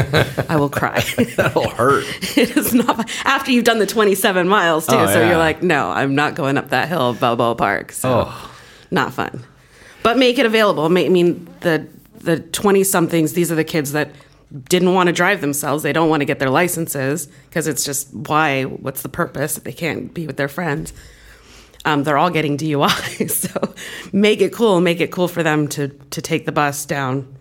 I 0.50 0.56
will 0.58 0.68
cry. 0.68 1.00
That'll 1.36 1.70
hurt. 1.70 2.04
it 2.36 2.54
is 2.58 2.74
not 2.74 2.94
fun. 2.94 3.06
after 3.24 3.52
you've 3.52 3.64
done 3.64 3.78
the 3.78 3.86
27 3.86 4.46
miles 4.48 4.86
too. 4.86 4.96
Oh, 4.96 5.06
so 5.06 5.18
yeah. 5.22 5.30
you're 5.30 5.38
like, 5.38 5.62
no, 5.62 5.88
I'm 5.88 6.14
not 6.14 6.34
going 6.34 6.58
up 6.58 6.68
that 6.68 6.88
hill, 6.88 7.14
Balboa 7.14 7.54
Park. 7.54 7.90
So 7.92 8.26
Oh. 8.26 8.54
not 8.90 9.14
fun. 9.14 9.44
But 10.02 10.18
make 10.18 10.38
it 10.38 10.44
available. 10.44 10.84
I 10.84 10.88
mean, 11.08 11.48
the 11.60 11.86
the 12.18 12.40
20 12.40 12.84
somethings. 12.84 13.32
These 13.32 13.50
are 13.50 13.54
the 13.54 13.64
kids 13.64 13.92
that 13.92 14.10
didn't 14.68 14.94
want 14.94 15.08
to 15.08 15.12
drive 15.12 15.40
themselves. 15.40 15.82
They 15.82 15.92
don't 15.92 16.08
want 16.08 16.20
to 16.20 16.24
get 16.24 16.38
their 16.38 16.50
licenses 16.50 17.26
because 17.48 17.66
it's 17.66 17.84
just 17.84 18.12
why? 18.14 18.62
What's 18.62 19.02
the 19.02 19.08
purpose 19.08 19.56
if 19.56 19.64
they 19.64 19.72
can't 19.72 20.12
be 20.14 20.26
with 20.26 20.36
their 20.36 20.48
friends? 20.48 20.92
um, 21.86 22.02
they're 22.02 22.18
all 22.18 22.30
getting 22.30 22.58
DUI. 22.58 23.30
so 23.30 23.74
make 24.12 24.42
it 24.42 24.52
cool. 24.52 24.80
Make 24.80 25.00
it 25.00 25.10
cool 25.10 25.28
for 25.28 25.42
them 25.42 25.68
to 25.68 25.88
to 25.88 26.20
take 26.20 26.44
the 26.44 26.52
bus 26.52 26.84
down 26.84 27.32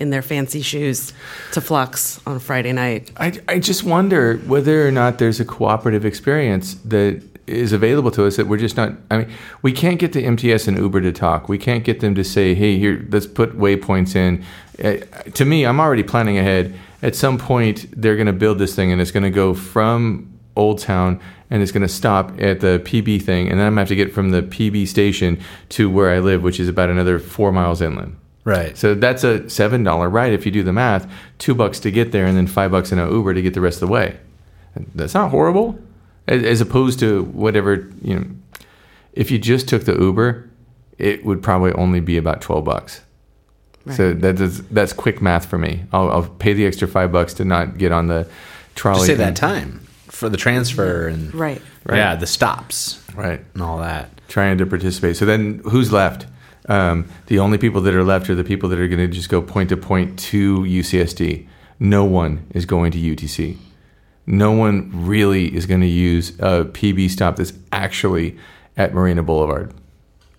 in 0.00 0.08
their 0.08 0.22
fancy 0.22 0.62
shoes 0.62 1.12
to 1.52 1.60
Flux 1.60 2.18
on 2.26 2.40
Friday 2.40 2.72
night. 2.72 3.12
I, 3.18 3.38
I 3.46 3.58
just 3.58 3.84
wonder 3.84 4.38
whether 4.38 4.88
or 4.88 4.90
not 4.90 5.18
there's 5.18 5.40
a 5.40 5.44
cooperative 5.44 6.06
experience 6.06 6.74
that 6.86 7.22
is 7.50 7.72
available 7.72 8.10
to 8.12 8.26
us 8.26 8.36
that 8.36 8.46
we're 8.46 8.58
just 8.58 8.76
not. 8.76 8.92
I 9.10 9.18
mean, 9.18 9.32
we 9.62 9.72
can't 9.72 9.98
get 9.98 10.12
the 10.12 10.24
MTS 10.24 10.68
and 10.68 10.78
Uber 10.78 11.00
to 11.02 11.12
talk. 11.12 11.48
We 11.48 11.58
can't 11.58 11.84
get 11.84 12.00
them 12.00 12.14
to 12.14 12.24
say, 12.24 12.54
"Hey, 12.54 12.78
here, 12.78 13.06
let's 13.10 13.26
put 13.26 13.58
waypoints 13.58 14.14
in." 14.16 14.44
Uh, 14.82 15.04
to 15.32 15.44
me, 15.44 15.64
I'm 15.64 15.80
already 15.80 16.02
planning 16.02 16.38
ahead. 16.38 16.74
At 17.02 17.16
some 17.16 17.38
point, 17.38 17.86
they're 18.00 18.16
going 18.16 18.26
to 18.26 18.32
build 18.32 18.58
this 18.58 18.74
thing, 18.74 18.92
and 18.92 19.00
it's 19.00 19.10
going 19.10 19.22
to 19.22 19.30
go 19.30 19.54
from 19.54 20.32
Old 20.56 20.78
Town, 20.78 21.20
and 21.50 21.62
it's 21.62 21.72
going 21.72 21.82
to 21.82 21.88
stop 21.88 22.40
at 22.40 22.60
the 22.60 22.80
PB 22.84 23.22
thing, 23.22 23.48
and 23.48 23.58
then 23.58 23.66
I'm 23.66 23.74
going 23.74 23.76
to 23.76 23.80
have 23.80 23.88
to 23.88 23.96
get 23.96 24.12
from 24.12 24.30
the 24.30 24.42
PB 24.42 24.86
station 24.88 25.40
to 25.70 25.90
where 25.90 26.10
I 26.10 26.18
live, 26.20 26.42
which 26.42 26.60
is 26.60 26.68
about 26.68 26.90
another 26.90 27.18
four 27.18 27.52
miles 27.52 27.80
inland. 27.80 28.16
Right. 28.44 28.76
So 28.76 28.94
that's 28.94 29.22
a 29.22 29.48
seven 29.50 29.84
dollar 29.84 30.08
ride 30.08 30.32
if 30.32 30.46
you 30.46 30.52
do 30.52 30.62
the 30.62 30.72
math. 30.72 31.10
Two 31.38 31.54
bucks 31.54 31.78
to 31.80 31.90
get 31.90 32.12
there, 32.12 32.26
and 32.26 32.36
then 32.36 32.46
five 32.46 32.70
bucks 32.70 32.92
in 32.92 32.98
an 32.98 33.10
Uber 33.10 33.34
to 33.34 33.42
get 33.42 33.54
the 33.54 33.60
rest 33.60 33.82
of 33.82 33.88
the 33.88 33.92
way. 33.92 34.18
That's 34.94 35.14
not 35.14 35.30
horrible, 35.30 35.78
as, 36.30 36.42
as 36.44 36.60
opposed 36.60 36.98
to 37.00 37.24
whatever 37.24 37.90
you 38.02 38.14
know. 38.18 38.26
If 39.12 39.30
you 39.30 39.38
just 39.38 39.68
took 39.68 39.84
the 39.84 39.94
Uber, 39.94 40.48
it 40.98 41.24
would 41.24 41.42
probably 41.42 41.72
only 41.72 42.00
be 42.00 42.16
about 42.16 42.40
twelve 42.40 42.64
bucks. 42.64 43.02
So 43.96 44.12
that 44.12 44.38
is, 44.40 44.62
that's 44.68 44.92
quick 44.92 45.20
math 45.22 45.46
for 45.46 45.58
me. 45.58 45.82
I'll, 45.92 46.10
I'll 46.12 46.28
pay 46.28 46.52
the 46.52 46.64
extra 46.66 46.86
five 46.86 47.10
bucks 47.10 47.34
to 47.34 47.44
not 47.44 47.76
get 47.78 47.90
on 47.92 48.06
the 48.08 48.28
trolley. 48.76 48.98
Just 48.98 49.06
save 49.08 49.18
that 49.18 49.34
time 49.36 49.80
for 50.06 50.28
the 50.28 50.36
transfer 50.36 51.08
and 51.08 51.34
Right. 51.34 51.60
yeah, 51.88 52.14
the 52.14 52.26
stops 52.26 53.02
right? 53.16 53.40
and 53.54 53.62
all 53.62 53.78
that. 53.78 54.10
Trying 54.28 54.58
to 54.58 54.66
participate. 54.66 55.16
So 55.16 55.24
then, 55.24 55.60
who's 55.64 55.92
left? 55.92 56.26
Um, 56.68 57.06
the 57.26 57.38
only 57.40 57.58
people 57.58 57.80
that 57.80 57.94
are 57.94 58.04
left 58.04 58.28
are 58.30 58.34
the 58.36 58.44
people 58.44 58.68
that 58.68 58.78
are 58.78 58.86
going 58.86 59.00
to 59.00 59.08
just 59.08 59.28
go 59.30 59.40
point 59.42 59.70
to 59.70 59.76
point 59.76 60.18
to 60.30 60.60
UCSD. 60.60 61.48
No 61.80 62.04
one 62.04 62.46
is 62.54 62.66
going 62.66 62.92
to 62.92 62.98
UTC. 62.98 63.56
No 64.30 64.52
one 64.52 64.90
really 64.94 65.54
is 65.54 65.66
going 65.66 65.80
to 65.80 65.86
use 65.88 66.30
a 66.38 66.64
PB 66.64 67.10
stop 67.10 67.36
that's 67.36 67.52
actually 67.72 68.38
at 68.76 68.94
Morena 68.94 69.22
Boulevard. 69.22 69.74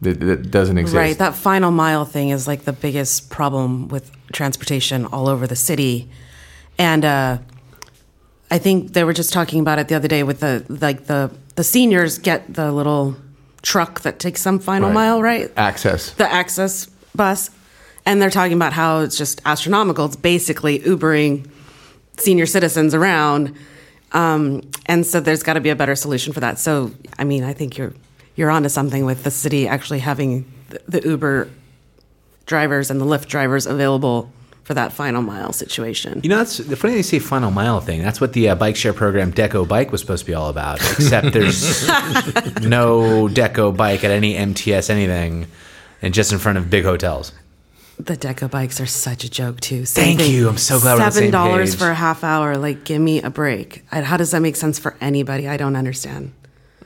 That, 0.01 0.19
that 0.21 0.49
doesn't 0.49 0.77
exist. 0.79 0.95
Right. 0.95 1.17
That 1.17 1.35
final 1.35 1.69
mile 1.71 2.05
thing 2.05 2.29
is 2.29 2.47
like 2.47 2.63
the 2.63 2.73
biggest 2.73 3.29
problem 3.29 3.87
with 3.89 4.09
transportation 4.31 5.05
all 5.05 5.27
over 5.27 5.45
the 5.45 5.55
city. 5.55 6.09
And 6.79 7.05
uh, 7.05 7.37
I 8.49 8.57
think 8.57 8.93
they 8.93 9.03
were 9.03 9.13
just 9.13 9.31
talking 9.33 9.59
about 9.59 9.77
it 9.77 9.89
the 9.89 9.95
other 9.95 10.07
day 10.07 10.23
with 10.23 10.39
the 10.39 10.65
like 10.69 11.05
the 11.05 11.29
the 11.55 11.63
seniors 11.63 12.17
get 12.17 12.51
the 12.53 12.71
little 12.71 13.15
truck 13.61 14.01
that 14.01 14.17
takes 14.17 14.43
them 14.43 14.57
final 14.57 14.87
Right. 14.89 14.95
mile, 14.95 15.21
right? 15.21 15.51
Access. 15.57 16.11
The 16.13 16.31
access 16.31 16.87
bus. 17.13 17.51
And 18.05 18.19
they're 18.19 18.31
talking 18.31 18.53
about 18.55 18.73
how 18.73 19.01
it's 19.01 19.17
just 19.17 19.41
astronomical. 19.45 20.05
It's 20.05 20.15
basically 20.15 20.79
Ubering 20.79 21.47
senior 22.17 22.47
citizens 22.47 22.95
around. 22.95 23.55
Um, 24.14 24.62
and 24.86 25.05
so 25.05 25.20
there's 25.20 25.43
got 25.43 25.53
to 25.53 25.62
be 25.62 25.70
a 25.70 25.76
better 25.76 25.95
solution 25.95 26.34
for 26.34 26.41
that. 26.41 26.59
So, 26.59 26.91
I 27.18 27.24
mean, 27.24 27.43
I 27.43 27.53
think 27.53 27.78
you're 27.78 27.93
you're 28.36 28.49
onto 28.49 28.70
something 28.70 29.05
with 29.05 29.24
the 29.24 29.32
city 29.32 29.68
actually 29.68 29.99
having 29.99 30.51
the, 30.70 30.99
the 30.99 31.07
Uber 31.07 31.49
drivers 32.45 32.89
and 32.89 32.99
the 32.99 33.05
Lyft 33.05 33.28
drivers 33.28 33.66
available 33.66 34.32
for 34.64 34.74
that 34.76 34.93
final 34.93 35.22
mile 35.22 35.53
situation. 35.53 36.22
You 36.24 36.30
know, 36.30 36.38
that's 36.38 36.57
the 36.57 36.76
funny 36.76 36.93
they 36.93 37.01
say 37.01 37.20
final 37.20 37.51
mile 37.51 37.80
thing. 37.80 38.01
That's 38.01 38.22
what 38.22 38.34
the 38.34 38.49
uh, 38.49 38.55
bike 38.55 38.76
share 38.76 38.93
program 38.93 39.34
Deco 39.34 39.68
Bike 39.68 39.91
was 39.91 40.01
supposed 40.01 40.26
to 40.26 40.32
be 40.32 40.34
all 40.34 40.49
about. 40.49 40.80
Except 40.91 41.34
there's 41.34 41.88
no 42.62 43.28
Deco 43.28 43.76
Bike 43.76 44.03
at 44.03 44.12
any 44.12 44.36
MTS 44.36 44.89
anything, 44.89 45.47
and 46.01 46.14
just 46.14 46.32
in 46.32 46.39
front 46.39 46.57
of 46.57 46.70
big 46.70 46.84
hotels. 46.84 47.32
The 48.05 48.17
Deco 48.17 48.49
bikes 48.49 48.79
are 48.81 48.85
such 48.85 49.23
a 49.23 49.29
joke 49.29 49.59
too. 49.59 49.85
Thank 49.85 50.27
you. 50.27 50.49
I'm 50.49 50.57
so 50.57 50.79
glad 50.79 50.95
we're 50.97 51.01
on 51.03 51.05
the 51.09 51.11
Seven 51.11 51.31
dollars 51.31 51.71
page. 51.71 51.79
for 51.79 51.89
a 51.91 51.93
half 51.95 52.23
hour. 52.23 52.57
Like, 52.57 52.83
give 52.83 53.01
me 53.01 53.21
a 53.21 53.29
break. 53.29 53.83
I- 53.91 54.01
How 54.01 54.17
does 54.17 54.31
that 54.31 54.39
make 54.41 54.55
sense 54.55 54.79
for 54.79 54.95
anybody? 55.01 55.47
I 55.47 55.57
don't 55.57 55.75
understand. 55.75 56.33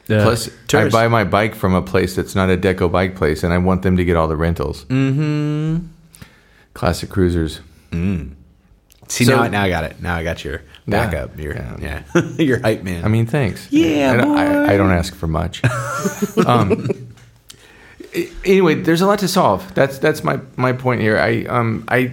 Plus, 0.07 0.47
I 0.49 0.51
tourists. 0.67 0.93
buy 0.93 1.07
my 1.07 1.23
bike 1.23 1.55
from 1.55 1.73
a 1.73 1.81
place 1.81 2.15
that's 2.15 2.35
not 2.35 2.49
a 2.49 2.57
Deco 2.57 2.91
bike 2.91 3.15
place, 3.15 3.43
and 3.43 3.53
I 3.53 3.57
want 3.59 3.81
them 3.81 3.97
to 3.97 4.05
get 4.05 4.15
all 4.15 4.27
the 4.27 4.35
rentals. 4.35 4.85
Mm-hmm. 4.85 5.85
Classic 6.73 7.09
cruisers. 7.09 7.61
See 9.07 9.23
So- 9.25 9.35
now, 9.35 9.47
now 9.47 9.63
I 9.63 9.69
got 9.69 9.83
it. 9.85 10.01
Now 10.01 10.15
I 10.15 10.23
got 10.23 10.43
your 10.43 10.61
Yeah. 10.87 11.05
backup. 11.07 11.39
Your 11.39 11.53
Yeah. 11.55 12.03
yeah, 12.13 12.21
your 12.37 12.59
hype 12.59 12.83
man. 12.83 13.05
I 13.05 13.07
mean, 13.07 13.25
thanks. 13.25 13.67
Yeah, 13.71 14.11
I, 14.13 14.17
don't- 14.17 14.37
I, 14.37 14.73
I 14.73 14.77
don't 14.77 14.91
ask 14.91 15.15
for 15.15 15.27
much. 15.27 15.63
um, 16.45 16.71
a- 16.71 17.14
anyway, 18.45 18.75
there's 18.75 19.01
a 19.01 19.07
lot 19.07 19.19
to 19.19 19.27
solve. 19.27 19.73
That's 19.75 19.97
that's 19.99 20.23
my 20.23 20.39
my 20.55 20.73
point 20.73 21.01
here. 21.01 21.17
I 21.17 21.43
um 21.45 21.83
I 21.87 22.11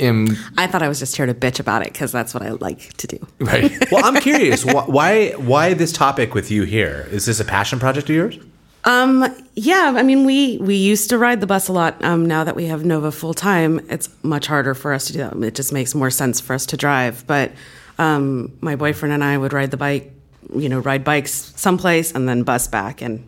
am 0.00 0.28
I 0.56 0.66
thought 0.66 0.82
I 0.82 0.88
was 0.88 0.98
just 0.98 1.16
here 1.16 1.26
to 1.26 1.34
bitch 1.34 1.60
about 1.60 1.82
it 1.82 1.92
because 1.92 2.12
that's 2.12 2.34
what 2.34 2.42
I 2.42 2.50
like 2.50 2.92
to 2.98 3.06
do. 3.06 3.18
right. 3.40 3.72
well, 3.90 4.04
I'm 4.04 4.20
curious. 4.20 4.62
wh- 4.62 4.88
Why 4.88 5.30
why 5.32 5.74
this 5.74 5.92
topic 5.92 6.34
with 6.34 6.50
you 6.50 6.62
here? 6.64 7.08
Is 7.10 7.26
this 7.26 7.40
a 7.40 7.44
passion 7.44 7.78
project 7.78 8.08
of 8.10 8.16
yours? 8.16 8.38
Um, 8.84 9.24
yeah, 9.54 9.94
I 9.96 10.02
mean, 10.02 10.24
we 10.24 10.56
we 10.58 10.76
used 10.76 11.10
to 11.10 11.18
ride 11.18 11.40
the 11.40 11.46
bus 11.46 11.68
a 11.68 11.72
lot. 11.72 12.02
Um, 12.04 12.24
now 12.26 12.44
that 12.44 12.54
we 12.56 12.66
have 12.66 12.84
Nova 12.84 13.10
full 13.12 13.34
time, 13.34 13.80
it's 13.90 14.08
much 14.22 14.46
harder 14.46 14.72
for 14.74 14.92
us 14.94 15.06
to 15.08 15.12
do 15.12 15.18
that. 15.18 15.36
It 15.42 15.54
just 15.54 15.72
makes 15.72 15.94
more 15.94 16.10
sense 16.10 16.40
for 16.40 16.54
us 16.54 16.64
to 16.66 16.76
drive. 16.76 17.26
But 17.26 17.50
um, 17.98 18.56
my 18.60 18.76
boyfriend 18.76 19.12
and 19.12 19.22
I 19.24 19.36
would 19.36 19.52
ride 19.52 19.72
the 19.72 19.76
bike, 19.76 20.12
you 20.54 20.68
know, 20.68 20.78
ride 20.78 21.02
bikes 21.04 21.32
someplace 21.56 22.12
and 22.12 22.28
then 22.28 22.44
bus 22.44 22.68
back. 22.68 23.02
And 23.02 23.24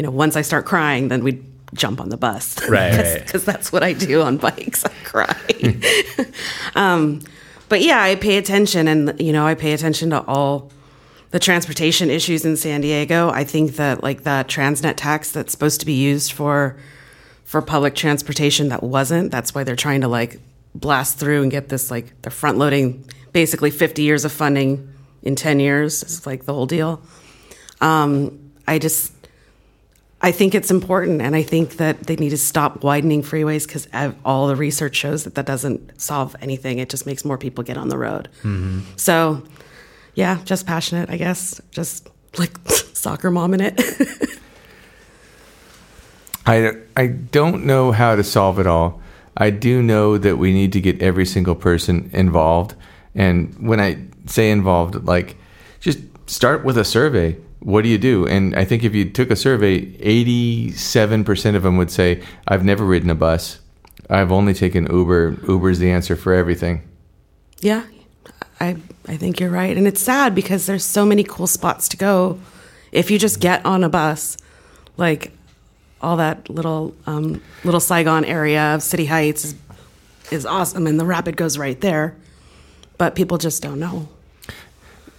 you 0.00 0.06
know, 0.06 0.10
once 0.10 0.34
I 0.34 0.40
start 0.40 0.64
crying, 0.64 1.08
then 1.08 1.22
we'd 1.22 1.44
jump 1.74 2.00
on 2.00 2.08
the 2.08 2.16
bus, 2.16 2.58
Right, 2.70 2.96
right. 2.96 3.22
Because 3.22 3.44
that's 3.44 3.70
what 3.70 3.82
I 3.82 3.92
do 3.92 4.22
on 4.22 4.38
bikes. 4.38 4.82
I 4.82 4.88
cry. 5.04 5.36
um, 6.74 7.20
but 7.68 7.82
yeah, 7.82 8.00
I 8.00 8.14
pay 8.14 8.38
attention, 8.38 8.88
and 8.88 9.20
you 9.20 9.30
know, 9.30 9.46
I 9.46 9.54
pay 9.54 9.74
attention 9.74 10.08
to 10.08 10.24
all 10.24 10.72
the 11.32 11.38
transportation 11.38 12.08
issues 12.08 12.46
in 12.46 12.56
San 12.56 12.80
Diego. 12.80 13.28
I 13.28 13.44
think 13.44 13.76
that 13.76 14.02
like 14.02 14.22
that 14.22 14.48
Transnet 14.48 14.94
tax 14.96 15.32
that's 15.32 15.52
supposed 15.52 15.80
to 15.80 15.86
be 15.86 15.92
used 15.92 16.32
for 16.32 16.78
for 17.44 17.60
public 17.60 17.94
transportation 17.94 18.70
that 18.70 18.82
wasn't. 18.82 19.30
That's 19.30 19.54
why 19.54 19.64
they're 19.64 19.76
trying 19.76 20.00
to 20.00 20.08
like 20.08 20.40
blast 20.74 21.18
through 21.18 21.42
and 21.42 21.50
get 21.50 21.68
this 21.68 21.90
like 21.90 22.22
they're 22.22 22.32
front 22.32 22.56
loading 22.56 23.04
basically 23.34 23.70
50 23.70 24.00
years 24.00 24.24
of 24.24 24.32
funding 24.32 24.94
in 25.22 25.36
10 25.36 25.60
years. 25.60 26.02
It's 26.02 26.26
like 26.26 26.46
the 26.46 26.54
whole 26.54 26.64
deal. 26.64 27.02
Um, 27.82 28.50
I 28.66 28.78
just 28.78 29.12
I 30.22 30.32
think 30.32 30.54
it's 30.54 30.70
important, 30.70 31.22
and 31.22 31.34
I 31.34 31.42
think 31.42 31.78
that 31.78 32.04
they 32.04 32.16
need 32.16 32.30
to 32.30 32.36
stop 32.36 32.82
widening 32.84 33.22
freeways 33.22 33.66
because 33.66 33.88
all 34.24 34.48
the 34.48 34.56
research 34.56 34.94
shows 34.94 35.24
that 35.24 35.34
that 35.36 35.46
doesn't 35.46 35.98
solve 35.98 36.36
anything. 36.42 36.78
It 36.78 36.90
just 36.90 37.06
makes 37.06 37.24
more 37.24 37.38
people 37.38 37.64
get 37.64 37.78
on 37.78 37.88
the 37.88 37.96
road. 37.96 38.28
Mm-hmm. 38.42 38.80
So, 38.96 39.42
yeah, 40.14 40.40
just 40.44 40.66
passionate, 40.66 41.08
I 41.08 41.16
guess. 41.16 41.58
Just 41.70 42.10
like 42.36 42.52
soccer 42.68 43.30
mom 43.30 43.54
in 43.54 43.60
it. 43.62 43.80
I 46.46 46.72
I 46.96 47.06
don't 47.06 47.64
know 47.64 47.92
how 47.92 48.16
to 48.16 48.24
solve 48.24 48.58
it 48.58 48.66
all. 48.66 49.00
I 49.36 49.50
do 49.50 49.82
know 49.82 50.18
that 50.18 50.36
we 50.36 50.52
need 50.52 50.72
to 50.74 50.80
get 50.80 51.00
every 51.00 51.24
single 51.24 51.54
person 51.54 52.10
involved. 52.12 52.74
And 53.14 53.56
when 53.58 53.80
I 53.80 53.98
say 54.26 54.50
involved, 54.50 55.06
like 55.06 55.36
just 55.80 55.98
start 56.26 56.64
with 56.64 56.76
a 56.76 56.84
survey. 56.84 57.36
What 57.60 57.82
do 57.82 57.88
you 57.88 57.98
do? 57.98 58.26
And 58.26 58.56
I 58.56 58.64
think 58.64 58.84
if 58.84 58.94
you 58.94 59.08
took 59.10 59.30
a 59.30 59.36
survey, 59.36 59.86
87% 59.98 61.54
of 61.54 61.62
them 61.62 61.76
would 61.76 61.90
say, 61.90 62.22
I've 62.48 62.64
never 62.64 62.84
ridden 62.84 63.10
a 63.10 63.14
bus. 63.14 63.60
I've 64.08 64.32
only 64.32 64.54
taken 64.54 64.86
Uber. 64.90 65.36
Uber's 65.46 65.78
the 65.78 65.90
answer 65.90 66.16
for 66.16 66.32
everything. 66.32 66.82
yeah, 67.60 67.84
I 68.60 68.76
I 69.08 69.16
think 69.16 69.40
you're 69.40 69.50
right, 69.50 69.76
and 69.76 69.86
it's 69.86 70.00
sad 70.00 70.34
because 70.34 70.66
there's 70.66 70.84
so 70.84 71.04
many 71.06 71.24
cool 71.24 71.46
spots 71.46 71.88
to 71.88 71.96
go 71.96 72.38
if 72.92 73.10
you 73.10 73.18
just 73.18 73.40
get 73.40 73.64
on 73.64 73.84
a 73.84 73.88
bus, 73.88 74.36
like 74.96 75.32
all 76.00 76.16
that 76.16 76.48
little 76.48 76.94
um, 77.06 77.42
little 77.64 77.80
Saigon 77.80 78.24
area 78.24 78.74
of 78.74 78.82
City 78.82 79.06
Heights 79.06 79.44
is, 79.44 79.54
is 80.30 80.46
awesome, 80.46 80.86
and 80.86 80.98
the 80.98 81.04
rapid 81.04 81.36
goes 81.36 81.58
right 81.58 81.80
there, 81.80 82.16
but 82.98 83.14
people 83.14 83.38
just 83.38 83.62
don't 83.62 83.78
know. 83.78 84.08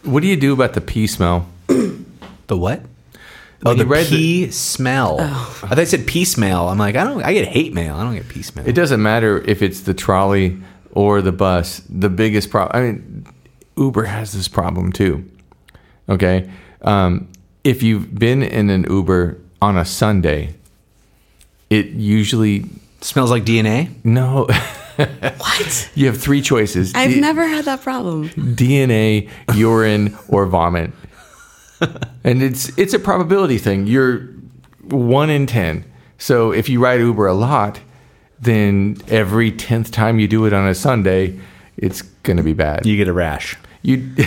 What 0.03 0.21
do 0.21 0.27
you 0.27 0.37
do 0.37 0.53
about 0.53 0.73
the 0.73 0.81
pee 0.81 1.07
smell? 1.07 1.47
The 2.51 2.57
what? 2.57 2.81
When 2.81 2.89
Oh, 3.63 3.73
the 3.75 3.83
you 3.85 3.89
read 3.89 4.07
the- 4.07 4.17
pea 4.17 4.51
smell. 4.51 5.21
I 5.21 5.25
thought 5.69 5.77
you 5.77 5.85
said 5.85 6.05
pea 6.05 6.25
smell. 6.25 6.67
I'm 6.67 6.77
like, 6.77 6.97
I 6.97 7.05
don't. 7.05 7.23
I 7.23 7.31
get 7.31 7.47
hate 7.47 7.73
mail. 7.73 7.95
I 7.95 8.03
don't 8.03 8.13
get 8.15 8.27
pea 8.27 8.41
smell. 8.41 8.67
It 8.67 8.73
doesn't 8.73 9.01
matter 9.01 9.39
if 9.47 9.61
it's 9.61 9.79
the 9.81 9.93
trolley 9.93 10.57
or 10.91 11.21
the 11.21 11.31
bus. 11.31 11.81
The 11.89 12.09
biggest 12.09 12.49
problem, 12.49 12.75
I 12.75 12.81
mean, 12.91 13.25
Uber 13.77 14.03
has 14.03 14.33
this 14.33 14.49
problem 14.49 14.91
too. 14.91 15.23
Okay. 16.09 16.49
Um, 16.81 17.29
if 17.63 17.81
you've 17.83 18.13
been 18.19 18.43
in 18.43 18.69
an 18.69 18.83
Uber 18.89 19.37
on 19.61 19.77
a 19.77 19.85
Sunday, 19.85 20.53
it 21.69 21.85
usually, 21.91 22.65
smells 22.99 23.31
like 23.31 23.45
DNA. 23.45 23.91
no, 24.03 24.47
What? 24.97 25.89
you 25.95 26.07
have 26.07 26.17
three 26.21 26.41
choices 26.41 26.91
I've 26.95 27.11
D- 27.11 27.21
never 27.21 27.47
had 27.47 27.63
that 27.65 27.81
problem. 27.81 28.27
DNA, 28.29 29.29
urine, 29.55 30.17
or 30.27 30.45
vomit. 30.47 30.91
and 32.23 32.41
it's 32.43 32.69
it's 32.77 32.93
a 32.93 32.99
probability 32.99 33.57
thing. 33.57 33.87
You're 33.87 34.27
one 34.89 35.29
in 35.29 35.45
ten. 35.47 35.83
So 36.17 36.51
if 36.51 36.69
you 36.69 36.79
ride 36.83 36.99
Uber 36.99 37.25
a 37.27 37.33
lot, 37.33 37.79
then 38.39 38.97
every 39.07 39.51
tenth 39.51 39.91
time 39.91 40.19
you 40.19 40.27
do 40.27 40.45
it 40.45 40.53
on 40.53 40.67
a 40.67 40.75
Sunday, 40.75 41.39
it's 41.77 42.01
gonna 42.23 42.43
be 42.43 42.53
bad. 42.53 42.85
You 42.85 42.95
get 42.97 43.07
a 43.07 43.13
rash. 43.13 43.57
You. 43.81 44.11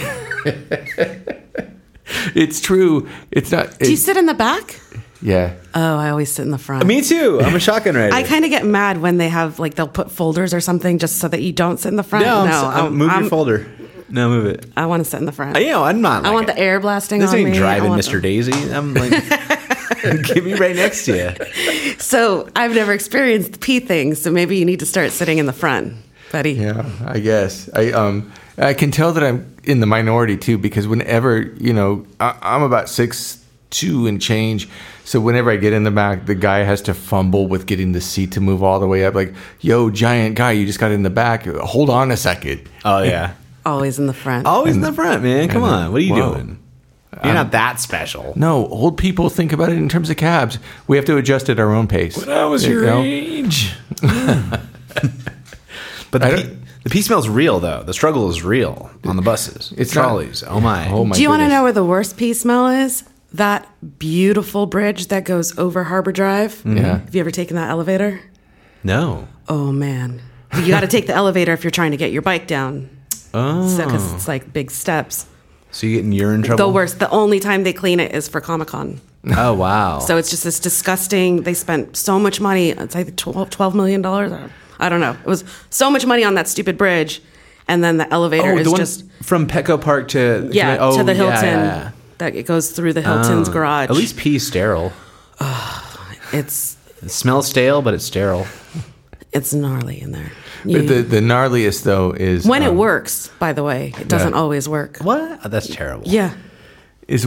it's 2.35 2.61
true. 2.61 3.09
It's 3.31 3.51
not. 3.53 3.79
Do 3.79 3.91
you 3.91 3.97
sit 3.97 4.17
in 4.17 4.27
the 4.27 4.35
back? 4.35 4.81
yeah. 5.23 5.55
Oh, 5.75 5.97
I 5.97 6.11
always 6.11 6.31
sit 6.31 6.43
in 6.43 6.51
the 6.51 6.59
front. 6.59 6.87
Me 6.87 7.01
too. 7.03 7.41
I'm 7.41 7.55
a 7.55 7.61
shotgun 7.61 7.95
rider. 7.97 8.15
I 8.15 8.23
kind 8.25 8.45
of 8.45 8.51
get 8.51 8.65
mad 8.67 9.01
when 9.01 9.17
they 9.17 9.29
have 9.29 9.59
like 9.59 9.75
they'll 9.75 9.89
put 9.89 10.11
folders 10.11 10.53
or 10.55 10.61
something 10.61 10.99
just 10.99 11.19
so 11.19 11.29
that 11.29 11.43
you 11.43 11.53
don't 11.53 11.79
sit 11.79 11.89
in 11.89 11.97
the 11.97 12.03
front. 12.03 12.25
no, 12.27 12.45
no, 12.45 12.51
s- 12.51 12.55
I'm- 12.65 12.85
I'm- 12.85 12.95
move 12.95 13.11
I'm- 13.11 13.21
your 13.23 13.31
folder. 13.31 13.67
No, 14.09 14.29
move 14.29 14.47
it. 14.47 14.67
I 14.77 14.87
want 14.87 15.03
to 15.05 15.09
sit 15.11 15.19
in 15.19 15.25
the 15.27 15.33
front. 15.33 15.57
Uh, 15.57 15.61
You 15.61 15.69
know, 15.71 15.85
I'm 15.85 16.01
not. 16.03 16.25
I 16.25 16.29
like 16.29 16.35
want 16.35 16.51
a- 16.51 16.53
the 16.53 16.59
air 16.59 16.79
blasting 16.81 17.21
This 17.21 17.31
on 17.31 17.37
ain't 17.39 17.51
me. 17.51 17.57
Driving, 17.57 17.93
Mr. 17.93 18.13
the- 18.13 18.21
Daisy. 18.21 18.53
I'm 18.73 18.93
like, 18.95 19.11
get 20.25 20.45
me 20.45 20.55
right 20.55 20.77
next 20.77 21.05
to 21.07 21.17
you. 21.17 21.95
So 21.99 22.49
I've 22.55 22.75
never 22.75 22.93
experienced 22.93 23.53
the 23.53 23.59
pee 23.59 23.81
thing, 23.81 24.15
so 24.15 24.31
maybe 24.31 24.57
you 24.59 24.65
need 24.65 24.81
to 24.81 24.87
start 24.87 25.11
sitting 25.13 25.39
in 25.39 25.47
the 25.47 25.53
front, 25.53 25.95
buddy. 26.33 26.53
Yeah, 26.53 26.85
I 27.07 27.19
guess. 27.21 27.71
I 27.75 27.93
um 27.93 28.31
I 28.59 28.75
can 28.75 28.91
tell 28.91 29.13
that 29.13 29.23
I'm 29.25 29.57
in 29.65 29.81
the 29.81 29.87
minority 29.87 30.37
too 30.37 30.59
because 30.59 30.87
whenever 30.87 31.41
you 31.41 31.73
know 31.73 32.05
I, 32.21 32.37
I'm 32.43 32.63
about 32.63 32.89
six 32.89 33.43
two 33.71 34.07
and 34.07 34.21
change, 34.21 34.69
so 35.05 35.19
whenever 35.21 35.51
I 35.51 35.57
get 35.57 35.73
in 35.73 35.85
the 35.85 35.91
back, 35.91 36.27
the 36.27 36.35
guy 36.35 36.59
has 36.59 36.83
to 36.83 36.95
fumble 36.95 37.47
with 37.49 37.67
getting 37.67 37.93
the 37.93 38.01
seat 38.01 38.33
to 38.33 38.41
move 38.41 38.63
all 38.63 38.79
the 38.81 38.87
way 38.89 39.05
up. 39.07 39.15
Like, 39.15 39.35
yo, 39.61 39.89
giant 39.91 40.37
guy, 40.37 40.53
you 40.53 40.67
just 40.67 40.79
got 40.81 40.91
in 40.93 41.03
the 41.05 41.11
back. 41.11 41.47
Hold 41.47 41.91
on 41.91 42.11
a 42.11 42.17
second. 42.17 42.69
Oh 42.85 43.03
yeah, 43.03 43.35
Always 43.67 43.99
in 43.99 44.07
the 44.07 44.13
front. 44.13 44.47
always 44.47 44.75
in 44.77 44.83
the 44.83 44.93
front, 44.93 45.23
man. 45.23 45.49
Come 45.49 45.63
on, 45.63 45.91
what 45.93 46.01
are 46.01 46.05
you 46.05 46.15
whoa. 46.15 46.35
doing? 46.35 46.59
You're 47.25 47.33
not 47.33 47.53
that 47.53 47.81
special. 47.81 48.33
No, 48.37 48.67
old 48.67 48.99
people 48.99 49.31
think 49.31 49.53
about 49.53 49.71
it 49.71 49.79
in 49.79 49.89
terms 49.89 50.11
of 50.11 50.17
cabs. 50.17 50.59
We 50.89 50.97
have 50.97 51.07
to 51.07 51.17
adjust 51.17 51.49
at 51.49 51.61
our 51.61 51.73
own 51.73 51.87
pace. 51.87 52.17
When 52.17 52.29
I 52.29 52.45
was 52.45 52.67
You 52.67 52.73
your 52.73 52.87
know? 52.87 53.03
age. 53.05 53.73
but 54.03 54.61
I 55.03 56.11
the 56.11 56.19
don't- 56.37 56.43
pee, 56.43 56.57
the 56.83 56.91
pee 56.91 57.03
smells 57.03 57.29
real, 57.29 57.61
though. 57.61 57.83
The 57.83 57.95
struggle 57.95 58.29
is 58.31 58.43
real 58.43 58.91
on 59.05 59.17
the 59.17 59.23
buses. 59.23 59.71
It's 59.73 59.81
It's 59.81 59.95
not- 59.95 60.03
trolleys. 60.03 60.43
oh 60.47 60.61
my. 60.61 60.89
Oh 60.91 61.05
my 61.05 61.15
Do 61.17 61.23
you 61.23 61.29
want 61.29 61.43
to 61.43 61.49
know 61.49 61.63
where 61.63 61.73
the 61.73 61.85
worst 61.85 62.17
pee 62.17 62.35
smell 62.35 62.69
is? 62.69 63.05
That 63.33 63.67
beautiful 63.99 64.67
bridge 64.67 65.09
that 65.09 65.25
goes 65.25 65.57
over 65.59 65.85
Harbor 65.85 66.13
Drive. 66.13 66.53
Mm-hmm. 66.57 66.77
Yeah. 66.77 66.99
Have 66.99 67.15
you 67.15 67.21
ever 67.21 67.31
taken 67.31 67.57
that 67.57 67.71
elevator? 67.71 68.21
No. 68.85 69.27
Oh 69.49 69.73
man, 69.73 70.21
you 70.57 70.69
got 70.69 70.81
to 70.81 70.87
take 70.87 71.07
the 71.07 71.15
elevator 71.15 71.53
if 71.53 71.65
you're 71.65 71.71
trying 71.71 71.91
to 71.93 71.97
get 71.97 72.13
your 72.13 72.23
bike 72.23 72.47
down. 72.47 72.91
Oh. 73.35 73.77
because 73.77 74.13
it's 74.15 74.29
like 74.29 74.53
big 74.53 74.71
steps. 74.71 75.27
So 75.73 75.89
you 75.89 75.97
get 75.97 76.05
in 76.05 76.13
urine 76.13 76.43
trouble? 76.43 76.69
The 76.69 76.73
worst. 76.73 77.01
The 77.01 77.11
only 77.11 77.41
time 77.41 77.65
they 77.65 77.73
clean 77.73 77.99
it 77.99 78.15
is 78.15 78.29
for 78.29 78.41
Comic 78.41 78.69
Con. 78.69 79.01
Oh 79.37 79.55
wow. 79.55 79.99
So 79.99 80.17
it's 80.17 80.31
just 80.31 80.45
this 80.45 80.61
disgusting. 80.61 81.43
They 81.43 81.55
spent 81.55 81.97
so 81.97 82.19
much 82.19 82.41
money. 82.41 82.71
It's 82.71 82.95
like 82.95 83.17
12, 83.17 83.51
$12 83.51 83.75
million. 83.75 84.05
I 84.79 84.89
don't 84.89 85.01
know. 85.01 85.13
It 85.13 85.27
was 85.27 85.45
so 85.71 85.91
much 85.91 86.07
money 86.07 86.25
on 86.25 86.35
that 86.35 86.47
stupid 86.47 86.77
bridge, 86.79 87.23
and 87.67 87.83
then 87.83 87.97
the 87.97 88.13
elevator 88.13 88.53
oh, 88.53 88.59
is 88.59 88.65
the 88.65 88.71
one 88.71 88.81
just 88.81 89.11
from 89.23 89.47
Petco 89.47 89.81
Park 89.81 90.09
to 90.09 90.49
yeah 90.53 90.77
oh, 90.79 90.97
to 90.97 91.03
the 91.05 91.13
oh, 91.13 91.15
Hilton. 91.15 91.45
yeah, 91.45 91.65
yeah. 91.65 91.91
That 92.19 92.37
it 92.37 92.47
goes 92.47 92.71
through 92.71 92.93
the 92.93 93.03
Hilton's 93.03 93.49
Oh. 93.49 93.53
garage. 93.53 93.91
At 93.91 93.97
least 93.97 94.17
pee 94.17 94.39
sterile. 94.39 94.93
it's 96.33 96.77
It 97.03 97.11
smells 97.11 97.49
stale, 97.49 97.83
but 97.83 97.95
it's 97.95 98.05
sterile. 98.05 98.47
It's 99.35 99.53
gnarly 99.53 100.01
in 100.01 100.13
there. 100.13 100.33
But 100.63 100.71
You- 100.73 100.83
the 100.89 101.03
the 101.03 101.21
gnarliest 101.21 101.83
though 101.83 102.13
is 102.13 102.47
when 102.47 102.63
it 102.63 102.69
um, 102.69 102.77
works, 102.79 103.29
by 103.39 103.53
the 103.53 103.63
way, 103.63 103.93
it 104.01 104.09
doesn't 104.09 104.33
Yeah. 104.33 104.39
always 104.39 104.69
work. 104.69 104.99
What? 105.03 105.41
Oh, 105.45 105.49
that's 105.49 105.69
terrible. 105.69 106.07
Yeah. 106.09 106.33
is 107.07 107.27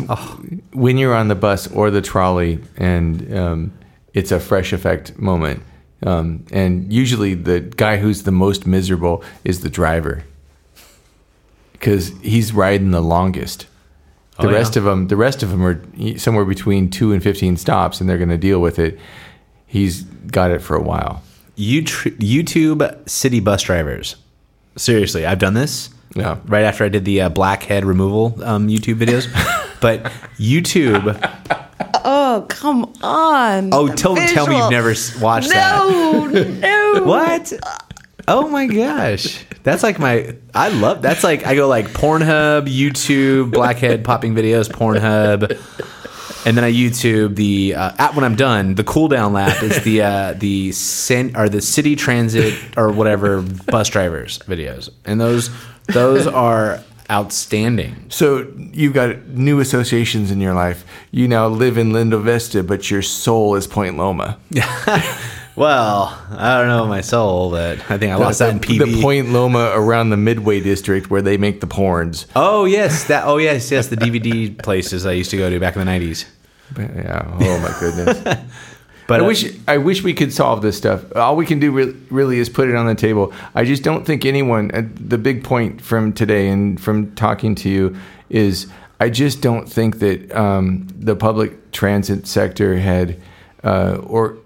when 0.74 0.98
you're 0.98 1.14
on 1.14 1.28
the 1.28 1.36
bus 1.36 1.68
or 1.72 1.92
the 1.92 2.02
trolley 2.02 2.58
and 2.78 3.38
um, 3.38 3.72
it's 4.16 4.32
a 4.32 4.40
fresh 4.40 4.74
effect 4.74 5.20
moment. 5.20 5.62
Um, 6.04 6.46
and 6.52 6.92
usually 6.92 7.36
the 7.36 7.60
guy 7.60 7.98
who's 7.98 8.24
the 8.24 8.32
most 8.32 8.66
miserable 8.66 9.24
is 9.44 9.60
the 9.62 9.70
driver 9.70 10.24
because 11.74 12.12
he's 12.24 12.54
riding 12.54 12.90
the 12.92 13.02
longest. 13.02 13.68
The 14.40 14.48
Oh, 14.48 14.50
yeah? 14.50 14.58
rest 14.58 14.78
of 14.78 14.84
them, 14.84 15.08
the 15.10 15.16
rest 15.16 15.44
of 15.44 15.50
them 15.52 15.64
are 15.64 15.80
somewhere 16.18 16.46
between 16.46 16.90
two 16.90 17.12
and 17.12 17.22
fifteen 17.22 17.58
stops, 17.58 18.00
and 18.02 18.10
they're 18.10 18.18
going 18.20 18.30
to 18.30 18.38
deal 18.38 18.60
with 18.60 18.78
it. 18.80 18.98
He's 19.68 20.04
got 20.32 20.52
it 20.52 20.62
for 20.62 20.76
a 20.76 20.82
while. 20.82 21.22
You 21.60 21.82
YouTube 21.84 23.10
city 23.10 23.40
bus 23.40 23.64
drivers. 23.64 24.16
Seriously, 24.76 25.26
I've 25.26 25.40
done 25.40 25.56
this. 25.56 25.90
Yeah. 26.16 26.38
Right 26.46 26.64
after 26.64 26.86
I 26.86 26.90
did 26.90 27.04
the 27.04 27.22
uh, 27.22 27.30
blackhead 27.30 27.84
removal 27.84 28.40
um, 28.44 28.68
YouTube 28.70 28.96
videos, 28.96 29.28
but 29.82 30.04
YouTube. 30.38 31.18
Oh 32.06 32.46
come 32.48 32.94
on. 33.02 33.74
Oh, 33.74 33.88
The 33.88 33.96
tell 33.96 34.16
tell 34.16 34.48
me 34.48 34.58
you've 34.58 34.72
never 34.72 34.92
s- 34.92 35.20
watched 35.20 35.50
that. 35.50 35.78
No, 35.88 36.26
no. 36.28 37.04
What? 37.06 37.54
Oh 38.28 38.48
my 38.50 38.68
gosh. 38.68 39.44
That's 39.64 39.84
like 39.84 40.00
my 40.00 40.36
I 40.54 40.70
love 40.70 41.02
that's 41.02 41.24
like 41.24 41.46
I 41.46 41.56
go 41.56 41.68
like 41.68 41.88
Pornhub, 41.88 42.68
YouTube, 42.68 43.52
blackhead 43.52 44.04
popping 44.04 44.34
videos, 44.36 44.70
Pornhub. 44.70 45.58
And 46.48 46.56
then 46.56 46.64
I 46.64 46.72
YouTube 46.72 47.36
the 47.36 47.76
uh, 47.76 47.92
at 47.98 48.16
when 48.16 48.24
I'm 48.24 48.38
done, 48.38 48.76
the 48.76 48.84
cooldown 48.86 49.34
lap 49.34 49.62
is 49.62 49.84
the 49.84 50.02
uh, 50.02 50.34
the 50.34 50.72
sen- 50.72 51.36
or 51.36 51.50
the 51.50 51.60
city 51.60 51.98
transit 51.98 52.54
or 52.78 52.90
whatever 52.90 53.42
bus 53.42 53.90
drivers 53.90 54.40
videos. 54.40 54.90
And 55.04 55.20
those 55.20 55.50
those 55.88 56.26
are 56.26 56.82
outstanding. 57.12 58.06
So 58.08 58.50
you've 58.56 58.94
got 58.94 59.28
new 59.28 59.60
associations 59.60 60.32
in 60.32 60.40
your 60.40 60.54
life. 60.54 60.86
You 61.12 61.28
now 61.28 61.48
live 61.48 61.78
in 61.78 61.92
Linda 61.92 62.18
Vista, 62.18 62.64
but 62.64 62.90
your 62.90 63.02
soul 63.02 63.56
is 63.56 63.68
Point 63.68 63.98
Loma. 63.98 64.40
Well, 65.58 66.16
I 66.30 66.60
don't 66.60 66.68
know 66.68 66.86
my 66.86 67.02
soul, 67.02 67.50
but 67.50 67.80
I 67.90 67.98
think 67.98 68.12
I 68.12 68.16
lost 68.16 68.38
that 68.38 68.52
in 68.52 68.58
the, 68.60 68.68
PB. 68.68 68.96
the 68.96 69.02
Point 69.02 69.30
Loma 69.30 69.72
around 69.74 70.12
the 70.12 70.18
Midway 70.18 70.60
district 70.60 71.10
where 71.10 71.24
they 71.24 71.36
make 71.38 71.62
the 71.62 71.68
porns. 71.68 72.28
Oh 72.36 72.66
yes, 72.66 73.06
that. 73.06 73.24
Oh 73.26 73.38
yes, 73.38 73.72
yes. 73.72 73.88
The 73.88 73.96
DVD 73.96 74.56
places 74.56 75.08
I 75.08 75.14
used 75.14 75.32
to 75.32 75.38
go 75.38 75.50
to 75.50 75.60
back 75.60 75.76
in 75.76 75.80
the 75.80 75.86
nineties. 75.86 76.28
Yeah. 76.78 77.38
Oh 77.40 77.60
my 77.60 77.80
goodness. 77.80 78.40
But 79.08 79.22
I 79.22 79.24
wish 79.26 79.46
I 79.70 79.78
wish 79.78 80.04
we 80.04 80.14
could 80.14 80.34
solve 80.34 80.62
this 80.62 80.78
stuff. 80.78 81.16
All 81.16 81.38
we 81.38 81.46
can 81.46 81.60
do 81.60 81.72
re- 81.72 81.96
really 82.10 82.40
is 82.40 82.50
put 82.50 82.68
it 82.68 82.76
on 82.76 82.88
the 82.88 82.94
table. 82.94 83.34
I 83.56 83.64
just 83.64 83.82
don't 83.82 84.06
think 84.06 84.26
anyone. 84.26 84.70
Uh, 84.72 84.84
the 84.96 85.18
big 85.18 85.46
point 85.46 85.82
from 85.82 86.12
today 86.12 86.50
and 86.50 86.80
from 86.80 87.16
talking 87.16 87.56
to 87.56 87.70
you 87.70 87.96
is 88.30 88.68
I 89.00 89.10
just 89.10 89.42
don't 89.42 89.72
think 89.72 90.00
that 90.00 90.30
um, 90.36 90.88
the 90.94 91.16
public 91.16 91.72
transit 91.72 92.28
sector 92.28 92.78
had 92.78 93.20
uh, 93.64 94.00
or 94.04 94.38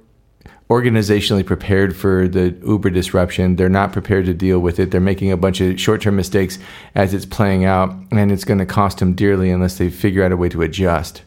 organizationally 0.70 1.46
prepared 1.46 1.96
for 1.96 2.28
the 2.28 2.56
Uber 2.66 2.92
disruption. 2.92 3.56
They're 3.56 3.68
not 3.68 3.92
prepared 3.92 4.26
to 4.28 4.34
deal 4.34 4.60
with 4.60 4.80
it. 4.80 4.92
They're 4.92 5.02
making 5.02 5.32
a 5.32 5.38
bunch 5.38 5.60
of 5.60 5.80
short-term 5.80 6.16
mistakes 6.16 6.60
as 6.96 7.14
it's 7.14 7.26
playing 7.26 7.66
out, 7.66 7.94
and 8.12 8.32
it's 8.32 8.46
going 8.46 8.60
to 8.60 8.66
cost 8.66 9.00
them 9.00 9.14
dearly 9.14 9.50
unless 9.52 9.78
they 9.78 9.90
figure 9.90 10.24
out 10.24 10.32
a 10.32 10.38
way 10.38 10.48
to 10.50 10.62
adjust. 10.62 11.24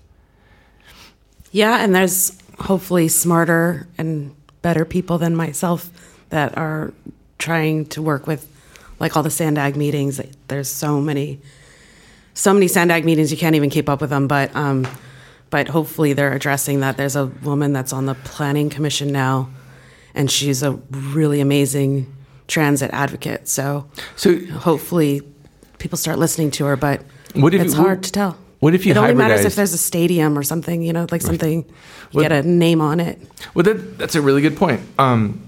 Yeah, 1.55 1.79
and 1.85 1.95
there's 1.95 2.37
hopefully 2.59 3.07
smarter 3.07 3.87
and 3.97 4.35
better 4.61 4.85
people 4.85 5.19
than 5.19 5.37
myself 5.37 5.89
that 6.31 6.59
are 6.59 6.93
trying 7.39 7.87
to 7.87 8.03
work 8.03 8.27
with 8.27 8.45
like 8.99 9.17
all 9.17 9.23
the 9.23 9.31
Sandag 9.31 9.77
meetings. 9.77 10.21
There's 10.49 10.69
so 10.69 11.01
many 11.01 11.41
so 12.35 12.53
many 12.53 12.67
Sandag 12.67 13.05
meetings 13.05 13.31
you 13.31 13.37
can't 13.39 13.55
even 13.55 13.71
keep 13.71 13.89
up 13.89 14.01
with 14.01 14.11
them, 14.11 14.27
but 14.27 14.55
um 14.57 14.85
but 15.51 15.69
hopefully 15.69 16.13
they're 16.13 16.33
addressing 16.33 16.81
that. 16.81 16.97
There's 16.97 17.15
a 17.15 17.27
woman 17.27 17.73
that's 17.73 17.93
on 17.93 18.07
the 18.07 18.15
planning 18.17 18.69
commission 18.69 19.13
now 19.13 19.49
and 20.13 20.29
she's 20.29 20.61
a 20.65 20.73
really 20.91 21.41
amazing 21.41 22.13
transit 22.49 22.91
advocate. 22.93 23.47
So 23.47 23.87
So 24.17 24.45
hopefully 24.47 25.23
people 25.79 25.99
start 25.99 26.19
listening 26.19 26.51
to 26.53 26.65
her, 26.65 26.75
but 26.77 27.03
What 27.37 27.55
if 27.55 27.63
it's 27.63 27.75
you- 27.77 27.81
hard 27.83 28.03
to 28.03 28.11
tell. 28.11 28.39
What 28.65 28.75
if 28.75 28.87
you 28.87 28.93
It 28.93 28.97
only 28.97 29.12
matters 29.12 29.45
if 29.45 29.57
there's 29.57 29.75
a 29.75 29.79
stadium 29.79 30.39
or 30.39 30.43
something, 30.43 30.81
you 30.81 30.95
know, 30.95 31.07
like 31.11 31.21
something 31.21 31.67
you 32.12 32.21
get 32.23 32.33
a 32.33 32.43
name 32.43 32.81
on 32.81 32.99
it. 32.99 33.21
Well, 33.53 33.62
that, 33.62 33.99
that's 33.99 34.15
a 34.15 34.23
really 34.23 34.41
good 34.41 34.57
point. 34.57 34.81
Um, 34.99 35.47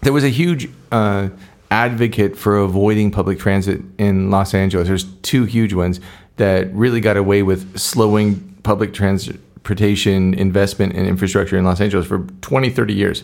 there 0.00 0.12
was 0.12 0.24
a 0.24 0.28
huge 0.28 0.68
uh, 0.90 1.28
advocate 1.70 2.36
for 2.36 2.56
avoiding 2.56 3.12
public 3.12 3.38
transit 3.38 3.80
in 3.96 4.32
Los 4.32 4.54
Angeles. 4.54 4.88
There's 4.88 5.04
two 5.22 5.44
huge 5.44 5.72
ones 5.72 6.00
that 6.36 6.74
really 6.74 7.00
got 7.00 7.16
away 7.16 7.44
with 7.44 7.78
slowing 7.78 8.56
public 8.64 8.92
transportation 8.92 10.34
investment 10.34 10.94
and 10.94 11.06
infrastructure 11.06 11.56
in 11.56 11.64
Los 11.64 11.80
Angeles 11.80 12.08
for 12.08 12.26
20, 12.40 12.70
30 12.70 12.92
years. 12.92 13.22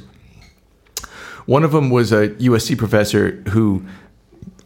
One 1.47 1.65
of 1.65 1.73
them 1.73 1.91
was 1.91 2.13
a 2.13 2.29
USC 2.29 2.79
professor 2.79 3.33
who 3.49 3.85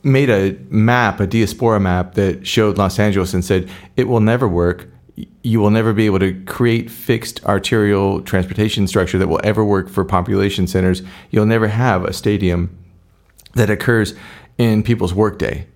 made 0.03 0.31
a 0.31 0.57
map, 0.69 1.21
a 1.21 1.27
diaspora 1.27 1.81
map 1.81 2.15
that 2.15 2.47
showed 2.47 2.79
Los 2.79 2.99
Angeles 2.99 3.35
and 3.35 3.45
said 3.45 3.71
it 3.97 4.09
will 4.09 4.21
never 4.21 4.49
work. 4.49 4.89
You 5.43 5.61
will 5.61 5.71
never 5.71 5.93
be 5.93 6.07
able 6.07 6.19
to 6.21 6.43
create 6.45 6.91
fixed 6.91 7.45
arterial 7.45 8.23
transportation 8.23 8.87
structure 8.87 9.19
that 9.19 9.29
will 9.29 9.41
ever 9.45 9.65
work 9.65 9.89
for 9.89 10.05
population 10.05 10.67
centers. 10.67 11.03
You'll 11.31 11.47
never 11.47 11.69
have 11.69 12.05
a 12.05 12.13
stadium 12.13 12.77
that 13.55 13.71
occurs 13.71 14.15
in 14.59 14.83
people's 14.83 15.15
workday. 15.15 15.67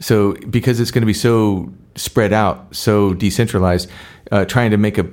So 0.00 0.34
because 0.50 0.78
it's 0.80 0.90
going 0.90 1.02
to 1.02 1.06
be 1.06 1.14
so 1.14 1.72
spread 1.96 2.32
out, 2.32 2.74
so 2.74 3.14
decentralized, 3.14 3.90
uh, 4.30 4.44
trying 4.44 4.70
to 4.70 4.76
make 4.76 4.98
a 4.98 5.06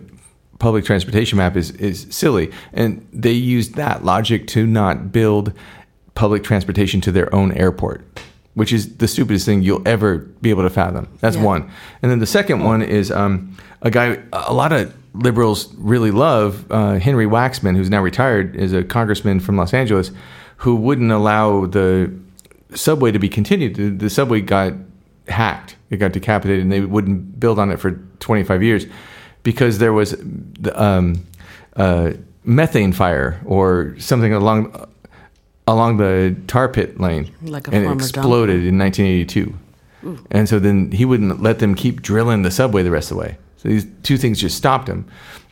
public 0.59 0.85
transportation 0.85 1.37
map 1.37 1.57
is 1.57 1.71
is 1.71 2.07
silly, 2.09 2.51
and 2.73 3.05
they 3.11 3.31
used 3.31 3.75
that 3.75 4.05
logic 4.05 4.47
to 4.47 4.65
not 4.65 5.11
build 5.11 5.53
public 6.13 6.43
transportation 6.43 7.01
to 7.01 7.11
their 7.11 7.33
own 7.33 7.51
airport, 7.53 8.05
which 8.55 8.73
is 8.73 8.97
the 8.97 9.07
stupidest 9.07 9.45
thing 9.45 9.61
you'll 9.61 9.87
ever 9.87 10.17
be 10.41 10.49
able 10.49 10.63
to 10.63 10.69
fathom. 10.69 11.07
That's 11.21 11.35
Yeah. 11.37 11.43
one, 11.43 11.69
and 12.01 12.11
then 12.11 12.19
the 12.19 12.25
second 12.25 12.63
one 12.63 12.81
is 12.81 13.11
um, 13.11 13.55
a 13.81 13.91
guy 13.91 14.17
a 14.33 14.53
lot 14.53 14.71
of 14.73 14.93
liberals 15.13 15.73
really 15.77 16.11
love 16.11 16.65
uh, 16.71 16.95
Henry 16.95 17.25
Waxman, 17.25 17.75
who's 17.77 17.89
now 17.89 18.01
retired, 18.01 18.55
is 18.55 18.73
a 18.73 18.83
congressman 18.83 19.39
from 19.39 19.55
Los 19.57 19.73
Angeles, 19.73 20.11
who 20.57 20.75
wouldn't 20.75 21.11
allow 21.11 21.65
the 21.67 22.11
subway 22.73 23.11
to 23.11 23.19
be 23.19 23.29
continued. 23.29 23.75
The, 23.75 23.89
the 23.89 24.09
subway 24.09 24.41
got 24.41 24.73
hacked. 25.27 25.75
It 25.89 25.97
got 25.97 26.11
decapitated, 26.13 26.61
and 26.63 26.71
they 26.71 26.81
wouldn't 26.81 27.39
build 27.39 27.59
on 27.59 27.71
it 27.71 27.79
for 27.79 27.91
25 28.19 28.63
years 28.63 28.85
because 29.43 29.77
there 29.77 29.93
was 29.93 30.15
the, 30.19 30.73
um, 30.81 31.25
uh, 31.75 32.11
methane 32.43 32.91
fire 32.91 33.39
or 33.45 33.95
something 33.99 34.33
along 34.33 34.87
along 35.67 35.97
the 35.97 36.35
tar 36.47 36.69
pit 36.69 36.99
lane, 36.99 37.31
Like 37.41 37.67
a 37.67 37.71
and 37.71 37.83
it 37.83 37.87
former 37.87 37.99
dump. 38.01 38.09
exploded 38.09 38.65
in 38.65 38.77
1982. 38.77 39.55
And 40.29 40.47
so 40.47 40.59
then 40.59 40.91
he 40.91 41.03
wouldn't 41.03 41.41
let 41.41 41.57
them 41.57 41.73
keep 41.73 42.03
drilling 42.03 42.43
the 42.43 42.51
subway 42.51 42.83
the 42.83 42.91
rest 42.91 43.09
of 43.09 43.17
the 43.17 43.21
way. 43.21 43.37
So 43.57 43.69
these 43.69 43.87
two 44.03 44.17
things 44.17 44.39
just 44.39 44.55
stopped 44.55 44.87
him. 44.87 45.05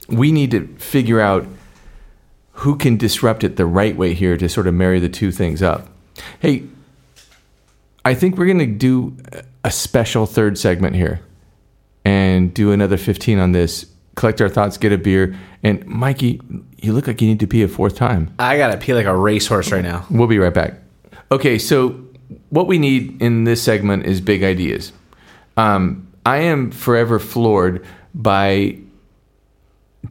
We 0.07 0.31
need 0.31 0.51
to 0.51 0.67
figure 0.77 1.19
out 1.19 1.47
who 2.57 2.75
can 2.75 2.95
disrupt 2.97 3.43
it 3.43 3.55
the 3.55 3.65
right 3.65 3.95
way 3.97 4.13
here 4.13 4.37
to 4.37 4.47
sort 4.47 4.67
of 4.67 4.75
marry 4.75 4.99
the 4.99 5.09
two 5.09 5.31
things 5.31 5.63
up. 5.63 5.87
Hey, 6.39 6.63
I 8.05 8.13
think 8.13 8.37
we're 8.37 8.45
going 8.45 8.59
to 8.59 8.65
do 8.67 9.17
a 9.63 9.71
special 9.71 10.27
third 10.27 10.59
segment 10.59 10.95
here 10.95 11.21
and 12.05 12.53
do 12.53 12.71
another 12.71 12.97
15 12.97 13.39
on 13.39 13.53
this. 13.53 13.87
Collect 14.15 14.41
our 14.41 14.49
thoughts, 14.49 14.77
get 14.77 14.91
a 14.91 14.97
beer. 14.97 15.35
And 15.63 15.85
Mikey, 15.87 16.39
you 16.77 16.93
look 16.93 17.07
like 17.07 17.21
you 17.21 17.27
need 17.27 17.39
to 17.39 17.47
pee 17.47 17.63
a 17.63 17.67
fourth 17.67 17.95
time. 17.95 18.33
I 18.39 18.57
gotta 18.57 18.77
pee 18.77 18.93
like 18.93 19.05
a 19.05 19.15
racehorse 19.15 19.71
right 19.71 19.83
now. 19.83 20.05
We'll 20.09 20.27
be 20.27 20.37
right 20.37 20.53
back. 20.53 20.75
Okay, 21.31 21.57
so 21.57 21.99
what 22.49 22.67
we 22.67 22.77
need 22.77 23.21
in 23.21 23.43
this 23.43 23.61
segment 23.61 24.05
is 24.05 24.21
big 24.21 24.43
ideas. 24.43 24.93
Um, 25.57 26.07
I 26.25 26.37
am 26.37 26.71
forever 26.71 27.19
floored 27.19 27.85
by 28.13 28.77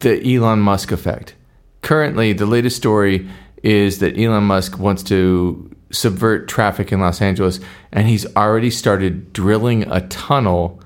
the 0.00 0.34
Elon 0.34 0.60
Musk 0.60 0.90
effect. 0.92 1.34
Currently, 1.82 2.32
the 2.32 2.46
latest 2.46 2.76
story 2.76 3.28
is 3.62 3.98
that 4.00 4.18
Elon 4.18 4.44
Musk 4.44 4.78
wants 4.78 5.02
to 5.04 5.70
subvert 5.90 6.48
traffic 6.48 6.90
in 6.90 7.00
Los 7.00 7.20
Angeles, 7.20 7.60
and 7.92 8.08
he's 8.08 8.26
already 8.34 8.70
started 8.70 9.32
drilling 9.32 9.84
a 9.90 10.00
tunnel 10.08 10.80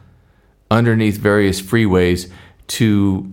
underneath 0.70 1.16
various 1.16 1.62
freeways 1.62 2.30
to 2.68 3.30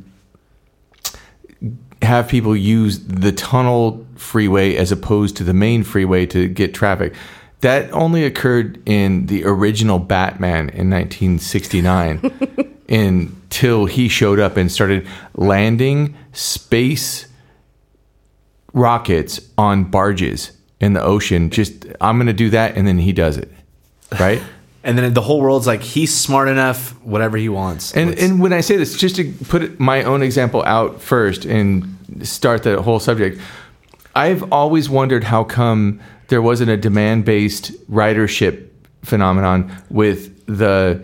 have 2.01 2.27
people 2.27 2.55
use 2.55 2.99
the 2.99 3.31
tunnel 3.31 4.05
freeway 4.15 4.75
as 4.75 4.91
opposed 4.91 5.37
to 5.37 5.43
the 5.43 5.53
main 5.53 5.83
freeway 5.83 6.25
to 6.27 6.47
get 6.47 6.73
traffic. 6.73 7.13
That 7.61 7.91
only 7.93 8.25
occurred 8.25 8.81
in 8.87 9.27
the 9.27 9.45
original 9.45 9.99
Batman 9.99 10.69
in 10.69 10.89
1969 10.89 12.75
until 12.89 13.85
he 13.85 14.09
showed 14.09 14.39
up 14.39 14.57
and 14.57 14.71
started 14.71 15.07
landing 15.35 16.15
space 16.33 17.27
rockets 18.73 19.39
on 19.57 19.85
barges 19.85 20.51
in 20.81 20.93
the 20.93 21.01
ocean. 21.01 21.49
Just, 21.49 21.85
I'm 22.01 22.17
going 22.17 22.27
to 22.27 22.33
do 22.33 22.49
that. 22.49 22.75
And 22.75 22.85
then 22.85 22.97
he 22.97 23.13
does 23.13 23.37
it. 23.37 23.49
Right? 24.19 24.41
And 24.85 24.97
then 24.97 25.13
the 25.13 25.21
whole 25.21 25.39
world's 25.39 25.65
like, 25.65 25.81
he's 25.81 26.13
smart 26.13 26.49
enough, 26.49 26.89
whatever 27.03 27.37
he 27.37 27.47
wants. 27.47 27.93
And 27.95 28.09
Let's- 28.09 28.21
and 28.23 28.41
when 28.41 28.51
I 28.51 28.59
say 28.61 28.75
this, 28.75 28.97
just 28.97 29.15
to 29.15 29.31
put 29.47 29.79
my 29.79 30.03
own 30.03 30.21
example 30.21 30.61
out 30.65 31.01
first 31.01 31.45
and 31.45 31.97
start 32.23 32.63
the 32.63 32.81
whole 32.81 32.99
subject, 32.99 33.39
I've 34.15 34.51
always 34.51 34.89
wondered 34.89 35.23
how 35.23 35.43
come 35.45 35.99
there 36.27 36.41
wasn't 36.41 36.69
a 36.69 36.77
demand 36.77 37.23
based 37.25 37.71
ridership 37.89 38.67
phenomenon 39.03 39.71
with 39.89 40.45
the 40.47 41.01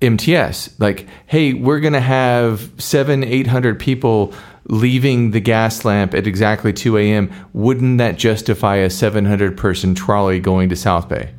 MTS. 0.00 0.78
Like, 0.78 1.06
hey, 1.26 1.52
we're 1.52 1.80
gonna 1.80 2.00
have 2.00 2.70
seven, 2.78 3.22
eight 3.24 3.46
hundred 3.48 3.78
people 3.78 4.32
leaving 4.66 5.32
the 5.32 5.40
Gaslamp 5.40 6.14
at 6.14 6.26
exactly 6.26 6.72
two 6.72 6.96
a.m. 6.96 7.30
Wouldn't 7.52 7.98
that 7.98 8.16
justify 8.16 8.76
a 8.76 8.88
seven 8.90 9.24
hundred 9.26 9.56
person 9.56 9.94
trolley 9.94 10.38
going 10.40 10.68
to 10.70 10.76
South 10.76 11.08
Bay? 11.08 11.30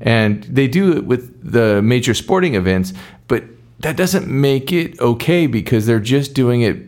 And 0.00 0.44
they 0.44 0.68
do 0.68 0.92
it 0.92 1.04
with 1.04 1.50
the 1.50 1.82
major 1.82 2.14
sporting 2.14 2.54
events, 2.54 2.92
but 3.28 3.44
that 3.80 3.96
doesn't 3.96 4.26
make 4.26 4.72
it 4.72 4.98
okay 5.00 5.46
because 5.46 5.86
they're 5.86 6.00
just 6.00 6.34
doing 6.34 6.62
it 6.62 6.78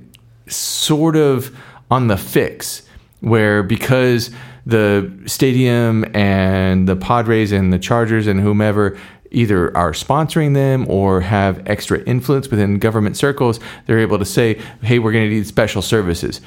sort 0.46 1.16
of 1.16 1.54
on 1.90 2.08
the 2.08 2.16
fix, 2.16 2.82
where 3.20 3.62
because 3.62 4.30
the 4.66 5.10
stadium 5.26 6.04
and 6.14 6.88
the 6.88 6.96
Padres 6.96 7.52
and 7.52 7.72
the 7.72 7.78
Chargers 7.78 8.26
and 8.26 8.40
whomever 8.40 8.98
either 9.30 9.74
are 9.76 9.92
sponsoring 9.92 10.54
them 10.54 10.86
or 10.88 11.20
have 11.20 11.62
extra 11.66 12.00
influence 12.04 12.48
within 12.48 12.78
government 12.78 13.16
circles, 13.16 13.60
they're 13.86 13.98
able 13.98 14.18
to 14.18 14.24
say, 14.24 14.60
hey, 14.82 14.98
we're 14.98 15.12
going 15.12 15.28
to 15.28 15.34
need 15.34 15.46
special 15.46 15.82
services 15.82 16.40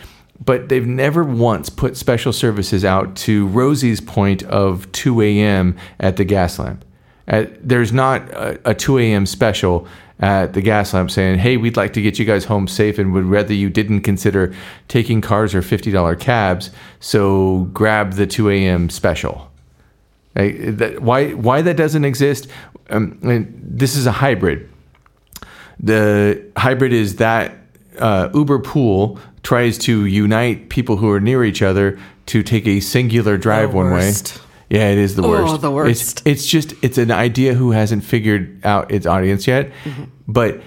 but 0.43 0.69
they've 0.69 0.87
never 0.87 1.23
once 1.23 1.69
put 1.69 1.95
special 1.95 2.33
services 2.33 2.83
out 2.83 3.15
to 3.15 3.47
Rosey's 3.47 4.01
point 4.01 4.43
of 4.43 4.91
2 4.91 5.21
a.m. 5.21 5.77
at 5.99 6.17
the 6.17 6.25
Gaslamp. 6.25 6.81
At, 7.27 7.67
there's 7.67 7.93
not 7.93 8.27
a, 8.31 8.71
a 8.71 8.73
2 8.73 8.97
a.m. 8.97 9.25
special 9.25 9.87
at 10.19 10.53
the 10.53 10.61
Gaslamp 10.61 11.11
saying, 11.11 11.39
hey, 11.39 11.57
we'd 11.57 11.77
like 11.77 11.93
to 11.93 12.01
get 12.01 12.17
you 12.17 12.25
guys 12.25 12.45
home 12.45 12.67
safe 12.67 12.97
and 12.97 13.13
would 13.13 13.25
rather 13.25 13.53
you 13.53 13.69
didn't 13.69 14.01
consider 14.01 14.53
taking 14.87 15.21
cars 15.21 15.53
or 15.53 15.61
$50 15.61 16.19
cabs, 16.19 16.71
so 16.99 17.69
grab 17.73 18.13
the 18.13 18.27
2 18.27 18.49
a.m. 18.49 18.89
special. 18.89 19.49
Like, 20.35 20.57
that, 20.77 21.01
why, 21.01 21.31
why 21.31 21.61
that 21.61 21.77
doesn't 21.77 22.05
exist? 22.05 22.47
Um, 22.89 23.19
this 23.21 23.95
is 23.95 24.05
a 24.05 24.11
hybrid. 24.11 24.69
The 25.79 26.43
hybrid 26.55 26.93
is 26.93 27.17
that 27.17 27.57
uh, 27.99 28.29
Uber 28.33 28.59
pool 28.59 29.19
tries 29.43 29.77
to 29.79 30.05
unite 30.05 30.69
people 30.69 30.97
who 30.97 31.09
are 31.09 31.19
near 31.19 31.43
each 31.43 31.61
other 31.61 31.97
to 32.27 32.43
take 32.43 32.67
a 32.67 32.79
singular 32.79 33.37
drive 33.37 33.71
The 33.71 33.77
one 33.77 33.91
worst. 33.91 34.37
way. 34.37 34.77
Yeah, 34.77 34.87
it 34.89 34.97
is 34.99 35.15
the 35.15 35.23
worst. 35.23 35.53
Oh, 35.53 35.57
the 35.57 35.71
worst. 35.71 36.21
It's, 36.21 36.25
it's 36.25 36.45
just 36.47 36.73
it's 36.81 36.97
an 36.97 37.11
idea 37.11 37.53
who 37.55 37.71
hasn't 37.71 38.03
figured 38.03 38.59
out 38.65 38.91
its 38.91 39.05
audience 39.05 39.45
yet, 39.47 39.71
Mm-hmm. 39.83 40.03
but 40.27 40.61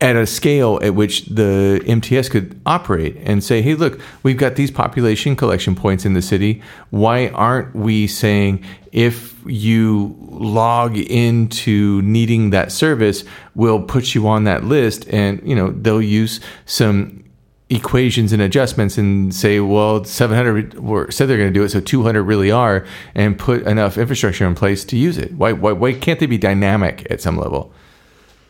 at 0.00 0.14
a 0.14 0.26
scale 0.26 0.78
at 0.82 0.94
which 0.94 1.24
the 1.24 1.82
MTS 1.86 2.28
could 2.28 2.60
operate 2.66 3.16
and 3.24 3.42
say, 3.42 3.62
hey, 3.62 3.74
look, 3.74 3.98
we've 4.22 4.36
got 4.36 4.54
these 4.56 4.70
population 4.70 5.34
collection 5.34 5.74
points 5.74 6.04
in 6.04 6.12
the 6.12 6.20
city. 6.20 6.62
Why 6.90 7.28
aren't 7.30 7.74
we 7.74 8.06
saying 8.06 8.62
if 8.92 9.34
you 9.46 10.14
log 10.20 10.98
into 10.98 12.02
needing 12.02 12.50
that 12.50 12.72
service, 12.72 13.24
we'll 13.54 13.80
put 13.82 14.14
you 14.14 14.28
on 14.28 14.44
that 14.44 14.64
list 14.64 15.08
and, 15.08 15.40
you 15.48 15.56
know, 15.56 15.70
they'll 15.70 16.02
use 16.02 16.40
some 16.66 17.24
equations 17.68 18.32
and 18.32 18.40
adjustments 18.40 18.96
and 18.96 19.34
say, 19.34 19.58
well, 19.58 20.04
700 20.04 20.78
were, 20.78 21.10
said 21.10 21.28
they're 21.28 21.36
going 21.36 21.52
to 21.52 21.58
do 21.58 21.64
it, 21.64 21.70
so 21.70 21.80
200 21.80 22.22
really 22.22 22.50
are, 22.50 22.86
and 23.14 23.38
put 23.38 23.62
enough 23.62 23.98
infrastructure 23.98 24.46
in 24.46 24.54
place 24.54 24.84
to 24.84 24.96
use 24.96 25.18
it. 25.18 25.32
Why, 25.32 25.52
why, 25.52 25.72
why 25.72 25.92
can't 25.94 26.20
they 26.20 26.26
be 26.26 26.38
dynamic 26.38 27.06
at 27.10 27.20
some 27.20 27.36
level? 27.36 27.72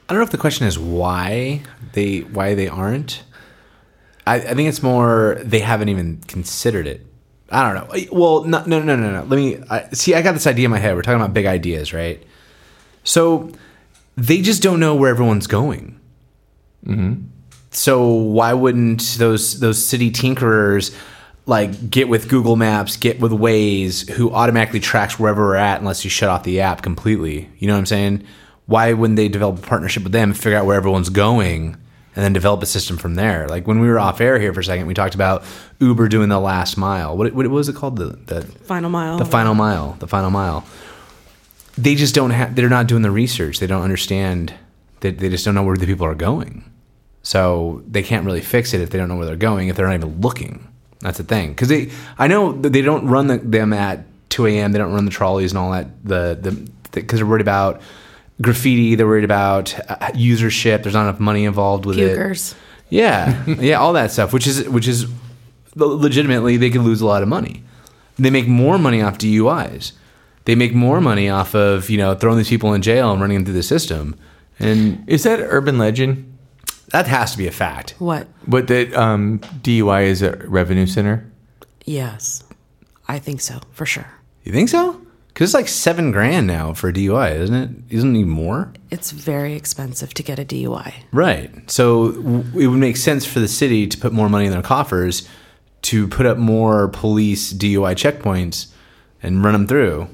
I 0.08 0.12
don't 0.12 0.20
know 0.20 0.24
if 0.24 0.30
the 0.30 0.38
question 0.38 0.66
is 0.66 0.78
why 0.78 1.62
they 1.92 2.20
why 2.20 2.54
they 2.54 2.68
aren't. 2.68 3.24
I, 4.24 4.36
I 4.36 4.54
think 4.54 4.68
it's 4.68 4.82
more 4.82 5.38
they 5.42 5.58
haven't 5.58 5.88
even 5.88 6.18
considered 6.28 6.86
it. 6.86 7.04
I 7.50 7.72
don't 7.72 7.74
know. 7.74 8.06
Well, 8.12 8.44
no, 8.44 8.64
no, 8.66 8.80
no, 8.80 8.94
no, 8.96 9.10
no. 9.10 9.22
Let 9.24 9.36
me 9.36 9.58
I, 9.68 9.88
see. 9.90 10.14
I 10.14 10.22
got 10.22 10.32
this 10.32 10.46
idea 10.46 10.66
in 10.66 10.70
my 10.70 10.78
head. 10.78 10.94
We're 10.94 11.02
talking 11.02 11.20
about 11.20 11.34
big 11.34 11.46
ideas, 11.46 11.92
right? 11.92 12.22
So 13.02 13.50
they 14.16 14.42
just 14.42 14.62
don't 14.62 14.78
know 14.78 14.94
where 14.94 15.10
everyone's 15.10 15.48
going. 15.48 16.00
Mm-hmm. 16.84 17.26
So 17.76 18.08
why 18.08 18.54
wouldn't 18.54 19.02
those 19.18 19.60
those 19.60 19.84
city 19.84 20.10
tinkerers 20.10 20.96
like 21.44 21.90
get 21.90 22.08
with 22.08 22.28
Google 22.28 22.56
Maps, 22.56 22.96
get 22.96 23.20
with 23.20 23.32
Waze, 23.32 24.08
who 24.10 24.32
automatically 24.32 24.80
tracks 24.80 25.18
wherever 25.18 25.44
we're 25.44 25.56
at 25.56 25.78
unless 25.78 26.02
you 26.02 26.08
shut 26.10 26.30
off 26.30 26.42
the 26.42 26.60
app 26.62 26.80
completely? 26.80 27.50
You 27.58 27.68
know 27.68 27.74
what 27.74 27.80
I'm 27.80 27.86
saying? 27.86 28.24
Why 28.64 28.94
wouldn't 28.94 29.16
they 29.18 29.28
develop 29.28 29.58
a 29.58 29.62
partnership 29.62 30.02
with 30.04 30.12
them 30.12 30.30
and 30.30 30.38
figure 30.38 30.56
out 30.58 30.64
where 30.64 30.74
everyone's 30.76 31.10
going 31.10 31.76
and 32.16 32.24
then 32.24 32.32
develop 32.32 32.62
a 32.62 32.66
system 32.66 32.96
from 32.96 33.14
there? 33.14 33.46
Like 33.46 33.66
when 33.66 33.78
we 33.78 33.88
were 33.88 33.98
off 33.98 34.20
air 34.22 34.40
here 34.40 34.54
for 34.54 34.60
a 34.60 34.64
second, 34.64 34.86
we 34.86 34.94
talked 34.94 35.14
about 35.14 35.44
Uber 35.78 36.08
doing 36.08 36.30
the 36.30 36.40
last 36.40 36.78
mile. 36.78 37.14
What, 37.16 37.34
what 37.34 37.46
was 37.48 37.68
it 37.68 37.76
called? 37.76 37.96
The, 37.98 38.06
the 38.26 38.42
Final 38.42 38.88
mile. 38.90 39.18
the 39.18 39.24
final 39.26 39.54
mile 39.54 39.96
the 40.00 40.08
final 40.08 40.30
mile 40.30 40.64
they 41.78 41.94
just 41.94 42.14
don't 42.14 42.30
have 42.30 42.56
they're 42.56 42.70
not 42.70 42.86
doing 42.86 43.02
the 43.02 43.10
research 43.10 43.58
they 43.60 43.66
don't 43.66 43.82
understand 43.82 44.54
they, 45.00 45.10
they 45.10 45.28
just 45.28 45.44
don't 45.44 45.54
know 45.54 45.62
where 45.62 45.76
the 45.76 45.84
people 45.86 46.06
are 46.06 46.14
going 46.14 46.64
so 47.26 47.82
they 47.88 48.02
can't 48.02 48.24
really 48.24 48.40
fix 48.40 48.72
it 48.72 48.80
if 48.80 48.90
they 48.90 48.98
don't 48.98 49.08
know 49.08 49.16
where 49.16 49.26
they're 49.26 49.36
going 49.36 49.68
if 49.68 49.76
they're 49.76 49.86
not 49.86 49.94
even 49.94 50.20
looking 50.20 50.66
that's 51.00 51.18
the 51.18 51.24
thing 51.24 51.50
because 51.50 51.68
they 51.68 51.90
i 52.18 52.26
know 52.26 52.52
that 52.52 52.72
they 52.72 52.82
don't 52.82 53.06
run 53.06 53.26
the, 53.26 53.38
them 53.38 53.72
at 53.72 54.04
2 54.28 54.46
a.m 54.46 54.72
they 54.72 54.78
don't 54.78 54.92
run 54.92 55.04
the 55.04 55.10
trolleys 55.10 55.50
and 55.50 55.58
all 55.58 55.72
that 55.72 55.88
the 56.04 56.38
the 56.40 56.70
because 56.92 57.18
they're 57.18 57.26
worried 57.26 57.40
about 57.40 57.80
graffiti 58.40 58.94
they're 58.94 59.06
worried 59.06 59.24
about 59.24 59.74
uh, 59.90 59.96
usership 60.12 60.82
there's 60.82 60.94
not 60.94 61.08
enough 61.08 61.20
money 61.20 61.44
involved 61.44 61.84
with 61.84 61.96
Pukers. 61.96 62.52
it 62.52 62.56
Yeah, 62.88 63.44
yeah, 63.46 63.78
all 63.78 63.92
that 63.94 64.12
stuff, 64.12 64.32
which 64.32 64.46
is 64.46 64.68
which 64.68 64.86
is 64.86 65.06
legitimately 65.74 66.56
they 66.56 66.70
can 66.70 66.82
lose 66.82 67.00
a 67.00 67.06
lot 67.06 67.22
of 67.22 67.28
money. 67.28 67.62
They 68.18 68.30
make 68.30 68.46
more 68.46 68.78
money 68.78 69.02
off 69.02 69.18
DUIs. 69.18 69.92
They 70.44 70.54
make 70.54 70.72
more 70.72 71.00
money 71.00 71.28
off 71.28 71.54
of 71.54 71.90
you 71.90 71.98
know 71.98 72.14
throwing 72.14 72.38
these 72.38 72.48
people 72.48 72.72
in 72.74 72.82
jail 72.82 73.10
and 73.10 73.20
running 73.20 73.38
them 73.38 73.44
through 73.46 73.54
the 73.54 73.62
system, 73.62 74.16
and 74.58 75.08
Is 75.08 75.24
that 75.24 75.40
urban 75.40 75.78
legend? 75.78 76.32
That 76.92 77.06
has 77.06 77.32
to 77.32 77.38
be 77.38 77.46
a 77.46 77.52
fact. 77.52 77.94
What? 77.98 78.28
But 78.46 78.68
that 78.68 78.94
um, 78.94 79.40
DUI 79.62 80.04
is 80.04 80.22
a 80.22 80.36
revenue 80.46 80.86
center? 80.86 81.30
Yes, 81.84 82.42
I 83.08 83.18
think 83.18 83.40
so 83.40 83.60
for 83.72 83.86
sure. 83.86 84.08
You 84.44 84.52
think 84.52 84.68
so? 84.68 85.00
Because 85.28 85.50
it's 85.50 85.54
like 85.54 85.68
seven 85.68 86.12
grand 86.12 86.46
now 86.46 86.72
for 86.72 86.88
a 86.88 86.92
DUI, 86.92 87.34
isn't 87.36 87.54
it? 87.54 87.70
Isn't 87.90 88.16
it 88.16 88.20
even 88.20 88.30
more? 88.30 88.72
It's 88.90 89.10
very 89.10 89.52
expensive 89.52 90.14
to 90.14 90.22
get 90.22 90.38
a 90.38 90.44
DUI. 90.46 90.94
Right. 91.12 91.70
So 91.70 92.12
w- 92.12 92.44
it 92.58 92.66
would 92.68 92.78
make 92.78 92.96
sense 92.96 93.26
for 93.26 93.40
the 93.40 93.48
city 93.48 93.86
to 93.86 93.98
put 93.98 94.12
more 94.14 94.30
money 94.30 94.46
in 94.46 94.52
their 94.52 94.62
coffers 94.62 95.28
to 95.82 96.08
put 96.08 96.24
up 96.24 96.38
more 96.38 96.88
police 96.88 97.52
DUI 97.52 97.94
checkpoints 97.94 98.68
and 99.22 99.44
run 99.44 99.52
them 99.52 99.66
through. 99.66 100.08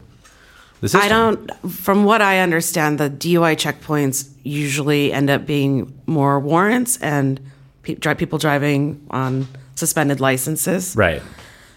The. 0.80 0.98
I 1.00 1.08
don't. 1.08 1.48
From 1.70 2.04
what 2.04 2.20
I 2.20 2.40
understand, 2.40 2.98
the 2.98 3.08
DUI 3.08 3.54
checkpoints 3.54 4.28
usually 4.42 5.12
end 5.12 5.30
up 5.30 5.46
being 5.46 5.98
more 6.06 6.40
warrants 6.40 6.96
and 6.98 7.40
pe- 7.82 7.94
dri- 7.94 8.14
people 8.14 8.38
driving 8.38 9.04
on 9.10 9.46
suspended 9.74 10.20
licenses. 10.20 10.94
Right. 10.96 11.22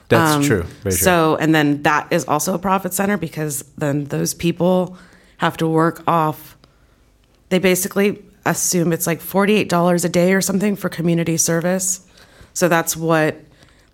That's 0.10 0.36
um, 0.36 0.44
true. 0.44 0.64
Very 0.64 0.96
true. 0.96 1.04
So, 1.04 1.36
and 1.38 1.54
then 1.54 1.82
that 1.84 2.08
is 2.12 2.26
also 2.26 2.54
a 2.54 2.60
profit 2.60 2.94
center 2.94 3.18
because 3.18 3.64
then 3.78 4.06
those 4.06 4.34
people 4.34 4.98
have 5.38 5.58
to 5.58 5.68
work 5.68 6.04
off. 6.08 6.58
They 7.50 7.60
basically 7.60 8.24
assume 8.46 8.94
it's 8.94 9.08
like 9.08 9.20
$48 9.20 10.06
a 10.06 10.10
day 10.10 10.34
or 10.34 10.42
something 10.42 10.76
for 10.76 10.90
community 10.90 11.38
service. 11.38 12.08
So 12.54 12.68
that's 12.68 12.96
what, 12.96 13.38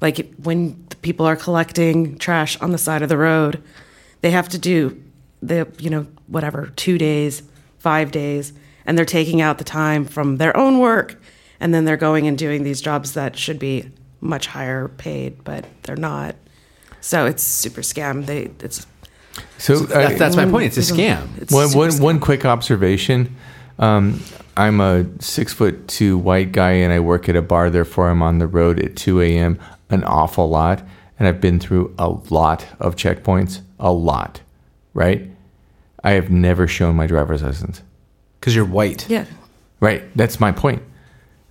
like, 0.01 0.33
when 0.35 0.85
people 1.01 1.25
are 1.25 1.35
collecting 1.35 2.17
trash 2.17 2.59
on 2.59 2.71
the 2.71 2.77
side 2.77 3.01
of 3.01 3.09
the 3.09 3.17
road, 3.17 3.63
they 4.21 4.31
have 4.31 4.49
to 4.49 4.57
do 4.57 5.01
the, 5.41 5.67
you 5.79 5.89
know, 5.89 6.05
whatever, 6.27 6.71
two 6.75 6.97
days, 6.97 7.43
five 7.79 8.11
days, 8.11 8.53
and 8.85 8.97
they're 8.97 9.05
taking 9.05 9.41
out 9.41 9.57
the 9.57 9.63
time 9.63 10.05
from 10.05 10.37
their 10.37 10.55
own 10.57 10.79
work 10.79 11.21
and 11.59 11.73
then 11.73 11.85
they're 11.85 11.97
going 11.97 12.27
and 12.27 12.37
doing 12.37 12.63
these 12.63 12.81
jobs 12.81 13.13
that 13.13 13.37
should 13.37 13.59
be 13.59 13.89
much 14.19 14.47
higher 14.47 14.87
paid, 14.87 15.43
but 15.43 15.65
they're 15.83 15.95
not. 15.95 16.35
So 17.01 17.25
it's 17.25 17.43
super 17.43 17.81
scam. 17.81 18.25
They 18.25 18.51
it's 18.63 18.85
So, 19.57 19.79
That- 19.79 20.13
uh, 20.13 20.17
that's 20.17 20.35
my 20.35 20.45
point. 20.45 20.75
It's 20.75 20.89
a 20.89 20.93
scam. 20.93 21.27
It's 21.37 21.53
one, 21.53 21.67
super 21.69 21.77
one, 21.79 21.89
scam. 21.89 22.01
one 22.01 22.19
quick 22.19 22.45
observation. 22.45 23.35
Um, 23.79 24.19
I'm 24.57 24.81
a 24.81 25.05
six 25.19 25.53
foot 25.53 25.87
two 25.87 26.17
white 26.17 26.51
guy 26.51 26.71
and 26.71 26.91
I 26.91 26.99
work 26.99 27.29
at 27.29 27.35
a 27.35 27.41
bar, 27.41 27.69
therefore 27.69 28.09
I'm 28.09 28.21
on 28.21 28.39
the 28.39 28.47
road 28.47 28.79
at 28.79 28.95
2 28.95 29.21
a.m. 29.21 29.57
an 29.89 30.03
awful 30.03 30.49
lot. 30.49 30.83
And 31.17 31.27
I've 31.27 31.39
been 31.39 31.59
through 31.59 31.93
a 31.99 32.09
lot 32.09 32.65
of 32.79 32.95
checkpoints, 32.95 33.61
a 33.79 33.91
lot, 33.91 34.41
right? 34.95 35.29
I 36.03 36.11
have 36.11 36.31
never 36.31 36.67
shown 36.67 36.95
my 36.95 37.05
driver's 37.05 37.43
license. 37.43 37.83
Because 38.41 38.55
you're 38.55 38.65
white. 38.65 39.07
Yeah. 39.09 39.25
Right. 39.79 40.03
That's 40.17 40.39
my 40.39 40.51
point. 40.51 40.81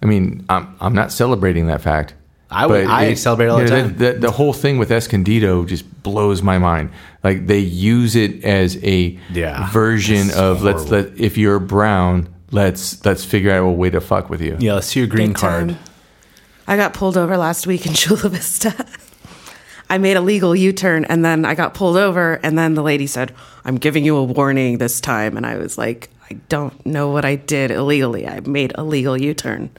I 0.02 0.06
mean, 0.06 0.44
I'm, 0.48 0.76
I'm 0.80 0.94
not 0.94 1.12
celebrating 1.12 1.68
that 1.68 1.80
fact. 1.80 2.14
I 2.50 2.66
would- 2.66 2.84
But 2.86 2.90
I 2.92 3.14
celebrate 3.14 3.46
all 3.48 3.58
the 3.58 3.64
know, 3.64 3.82
time. 3.82 3.96
The, 3.96 4.12
the 4.14 4.30
whole 4.32 4.52
thing 4.52 4.76
with 4.78 4.90
Escondido 4.90 5.64
just 5.64 6.02
blows 6.02 6.42
my 6.42 6.58
mind. 6.58 6.90
Like 7.22 7.46
they 7.46 7.60
use 7.60 8.16
it 8.16 8.44
as 8.44 8.76
a 8.82 9.16
Yeah. 9.32 9.70
version 9.70 10.26
That's 10.28 10.38
of 10.38 10.62
let's 10.62 10.90
let 10.90 11.16
if 11.18 11.38
you're 11.38 11.60
brown, 11.60 12.28
let's 12.50 13.04
let's 13.04 13.24
figure 13.24 13.52
out 13.52 13.62
a 13.64 13.70
way 13.70 13.90
to 13.90 14.00
fuck 14.00 14.28
with 14.30 14.40
you. 14.40 14.56
Yeah, 14.58 14.74
let's 14.74 14.88
see 14.88 14.98
your 15.00 15.06
green 15.06 15.28
Big 15.28 15.36
card. 15.36 15.68
time. 15.68 15.78
I 16.66 16.76
got 16.76 16.92
pulled 16.94 17.16
over 17.16 17.36
last 17.36 17.66
week 17.68 17.86
in 17.86 17.94
Chula 18.00 18.28
Vista. 18.30 18.74
I 19.88 19.98
made 19.98 20.16
a 20.16 20.20
legal 20.20 20.54
U 20.56 20.72
turn 20.72 21.04
and 21.04 21.24
then 21.24 21.44
I 21.44 21.54
got 21.54 21.74
pulled 21.74 21.96
over, 21.96 22.40
and 22.42 22.56
then 22.58 22.74
the 22.74 22.82
lady 22.82 23.06
said, 23.06 23.32
I'm 23.64 23.76
giving 23.76 24.04
you 24.04 24.16
a 24.16 24.24
warning 24.24 24.78
this 24.78 25.00
time. 25.00 25.36
And 25.36 25.44
I 25.44 25.56
was 25.56 25.76
like, 25.76 26.08
I 26.30 26.34
don't 26.48 26.86
know 26.86 27.10
what 27.10 27.24
I 27.24 27.34
did 27.34 27.70
illegally. 27.70 28.28
I 28.28 28.40
made 28.40 28.72
a 28.76 28.84
legal 28.84 29.16
U 29.16 29.34
turn. 29.34 29.70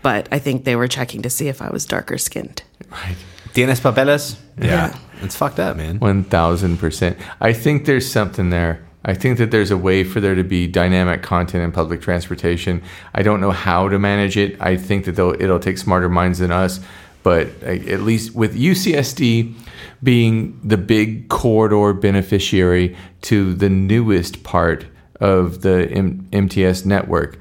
But 0.00 0.28
I 0.30 0.38
think 0.38 0.64
they 0.64 0.76
were 0.76 0.88
checking 0.88 1.22
to 1.22 1.30
see 1.30 1.48
if 1.48 1.60
I 1.60 1.70
was 1.70 1.84
darker 1.84 2.18
skinned. 2.18 2.62
Right. 2.90 3.16
Tienes 3.52 3.80
papeles? 3.80 4.36
Yeah. 4.60 4.96
It's 5.20 5.34
fucked 5.34 5.58
up, 5.58 5.76
man. 5.76 5.98
One 5.98 6.22
thousand 6.24 6.78
percent. 6.78 7.18
I 7.40 7.52
think 7.52 7.84
there's 7.84 8.10
something 8.10 8.50
there. 8.50 8.86
I 9.04 9.14
think 9.14 9.38
that 9.38 9.50
there's 9.50 9.70
a 9.70 9.76
way 9.76 10.04
for 10.04 10.20
there 10.20 10.34
to 10.34 10.44
be 10.44 10.66
dynamic 10.66 11.22
content 11.22 11.64
in 11.64 11.72
public 11.72 12.00
transportation. 12.00 12.82
I 13.14 13.22
don't 13.22 13.40
know 13.40 13.50
how 13.50 13.88
to 13.88 13.98
manage 13.98 14.36
it. 14.36 14.60
I 14.60 14.76
think 14.76 15.06
that 15.06 15.12
they'll, 15.12 15.34
it'll 15.40 15.58
take 15.58 15.78
smarter 15.78 16.08
minds 16.08 16.38
than 16.38 16.52
us. 16.52 16.80
But 17.22 17.48
at 17.62 18.00
least 18.02 18.34
with 18.34 18.56
UCSD 18.56 19.54
being 20.02 20.60
the 20.62 20.76
big 20.76 21.28
corridor 21.28 21.92
beneficiary 21.92 22.96
to 23.22 23.54
the 23.54 23.68
newest 23.68 24.44
part 24.44 24.86
of 25.20 25.62
the 25.62 25.88
M- 25.90 26.28
MTS 26.32 26.84
network, 26.84 27.38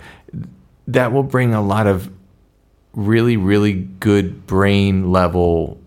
that 0.88 1.12
will 1.12 1.24
bring 1.24 1.54
a 1.54 1.62
lot 1.62 1.88
of 1.88 2.12
really, 2.94 3.38
really 3.38 3.74
good 3.74 4.48
brain 4.48 5.12
level 5.12 5.80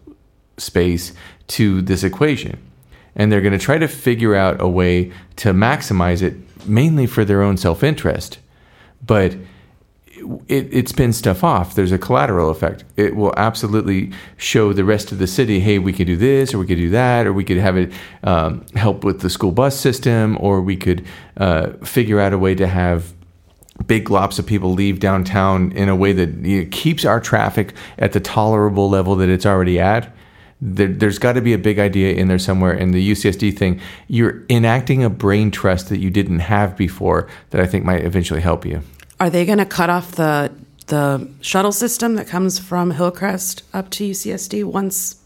space 0.57 1.13
to 1.49 1.83
this 1.83 2.05
equation. 2.05 2.59
And 3.17 3.31
they're 3.31 3.41
going 3.41 3.53
to 3.53 3.59
try 3.59 3.79
to 3.79 3.89
figure 3.89 4.35
out 4.35 4.61
a 4.61 4.69
way 4.69 5.13
to 5.37 5.53
maximize 5.53 6.23
it 6.23 6.37
mainly 6.67 7.07
for 7.07 7.25
their 7.25 7.43
own 7.43 7.57
self 7.57 7.83
interest. 7.83 8.39
But 9.05 9.37
it, 10.49 10.73
it 10.73 10.89
spins 10.89 11.17
stuff 11.17 11.43
off. 11.45 11.75
There's 11.75 11.93
a 11.93 11.99
collateral 11.99 12.51
effect. 12.51 12.85
It 12.97 13.17
will 13.17 13.35
absolutely 13.37 14.13
show 14.37 14.73
the 14.73 14.85
rest 14.85 15.13
of 15.13 15.19
the 15.19 15.27
city, 15.27 15.61
hey, 15.61 15.79
we 15.79 15.93
could 15.93 16.07
do 16.07 16.17
this, 16.17 16.55
or 16.55 16.59
we 16.59 16.67
could 16.67 16.79
do 16.79 16.91
that, 16.91 17.27
or 17.27 17.33
we 17.33 17.45
could 17.45 17.59
have 17.59 17.77
it 17.77 17.93
um, 18.25 18.65
help 18.75 19.05
with 19.05 19.21
the 19.21 19.31
school 19.31 19.53
bus 19.53 19.79
system, 19.79 20.37
or 20.41 20.61
we 20.61 20.77
could 20.77 21.07
uh, 21.37 21.71
figure 21.85 22.21
out 22.21 22.33
a 22.33 22.39
way 22.39 22.55
to 22.55 22.67
have 22.67 23.13
big 23.87 24.07
globs 24.07 24.39
of 24.39 24.47
people 24.47 24.73
leave 24.73 25.01
downtown 25.01 25.73
in 25.73 25.89
a 25.89 25.97
way 25.97 26.13
that 26.13 26.31
you 26.45 26.63
know, 26.63 26.69
keeps 26.71 27.05
our 27.05 27.21
traffic 27.21 27.75
at 27.99 28.13
the 28.13 28.21
tolerable 28.21 28.91
level 28.91 29.17
that 29.17 29.29
it's 29.29 29.47
already 29.47 29.81
at. 29.81 30.15
There, 30.61 30.89
there's 30.89 31.19
got 31.19 31.33
to 31.33 31.41
be 31.41 31.55
a 31.55 31.59
big 31.59 31.79
idea 31.79 32.13
in 32.13 32.29
there 32.29 32.39
somewhere. 32.39 32.73
And 32.73 32.93
the 32.93 33.13
UCSD 33.13 33.57
thing, 33.57 33.81
you're 34.09 34.45
enacting 34.51 35.03
a 35.03 35.09
brain 35.09 35.51
trust 35.51 35.89
that 35.89 35.99
you 35.99 36.11
didn't 36.11 36.41
have 36.41 36.77
before 36.77 37.29
that 37.51 37.61
I 37.63 37.67
think 37.67 37.85
might 37.85 38.05
eventually 38.05 38.43
help 38.43 38.67
you. 38.67 38.83
Are 39.21 39.31
they 39.31 39.45
going 39.45 39.59
to 39.59 39.67
cut 39.67 39.91
off 39.91 40.13
the 40.13 40.51
the 40.87 41.29
shuttle 41.41 41.71
system 41.73 42.17
that 42.17 42.27
comes 42.27 42.59
from 42.59 42.91
Hillcrest 42.91 43.63
up 43.73 43.91
to 43.91 44.11
UCSD 44.11 44.65
once 44.65 45.17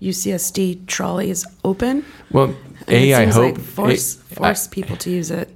UCSD 0.00 0.86
trolley 0.86 1.30
is 1.30 1.44
open? 1.64 2.04
Well, 2.30 2.54
And 2.86 2.88
A, 2.88 3.14
I 3.14 3.26
hope. 3.26 3.56
like 3.56 3.60
force 3.60 4.16
A- 4.16 4.34
force 4.36 4.68
people 4.68 4.96
to 4.98 5.10
use 5.10 5.30
it. 5.32 5.48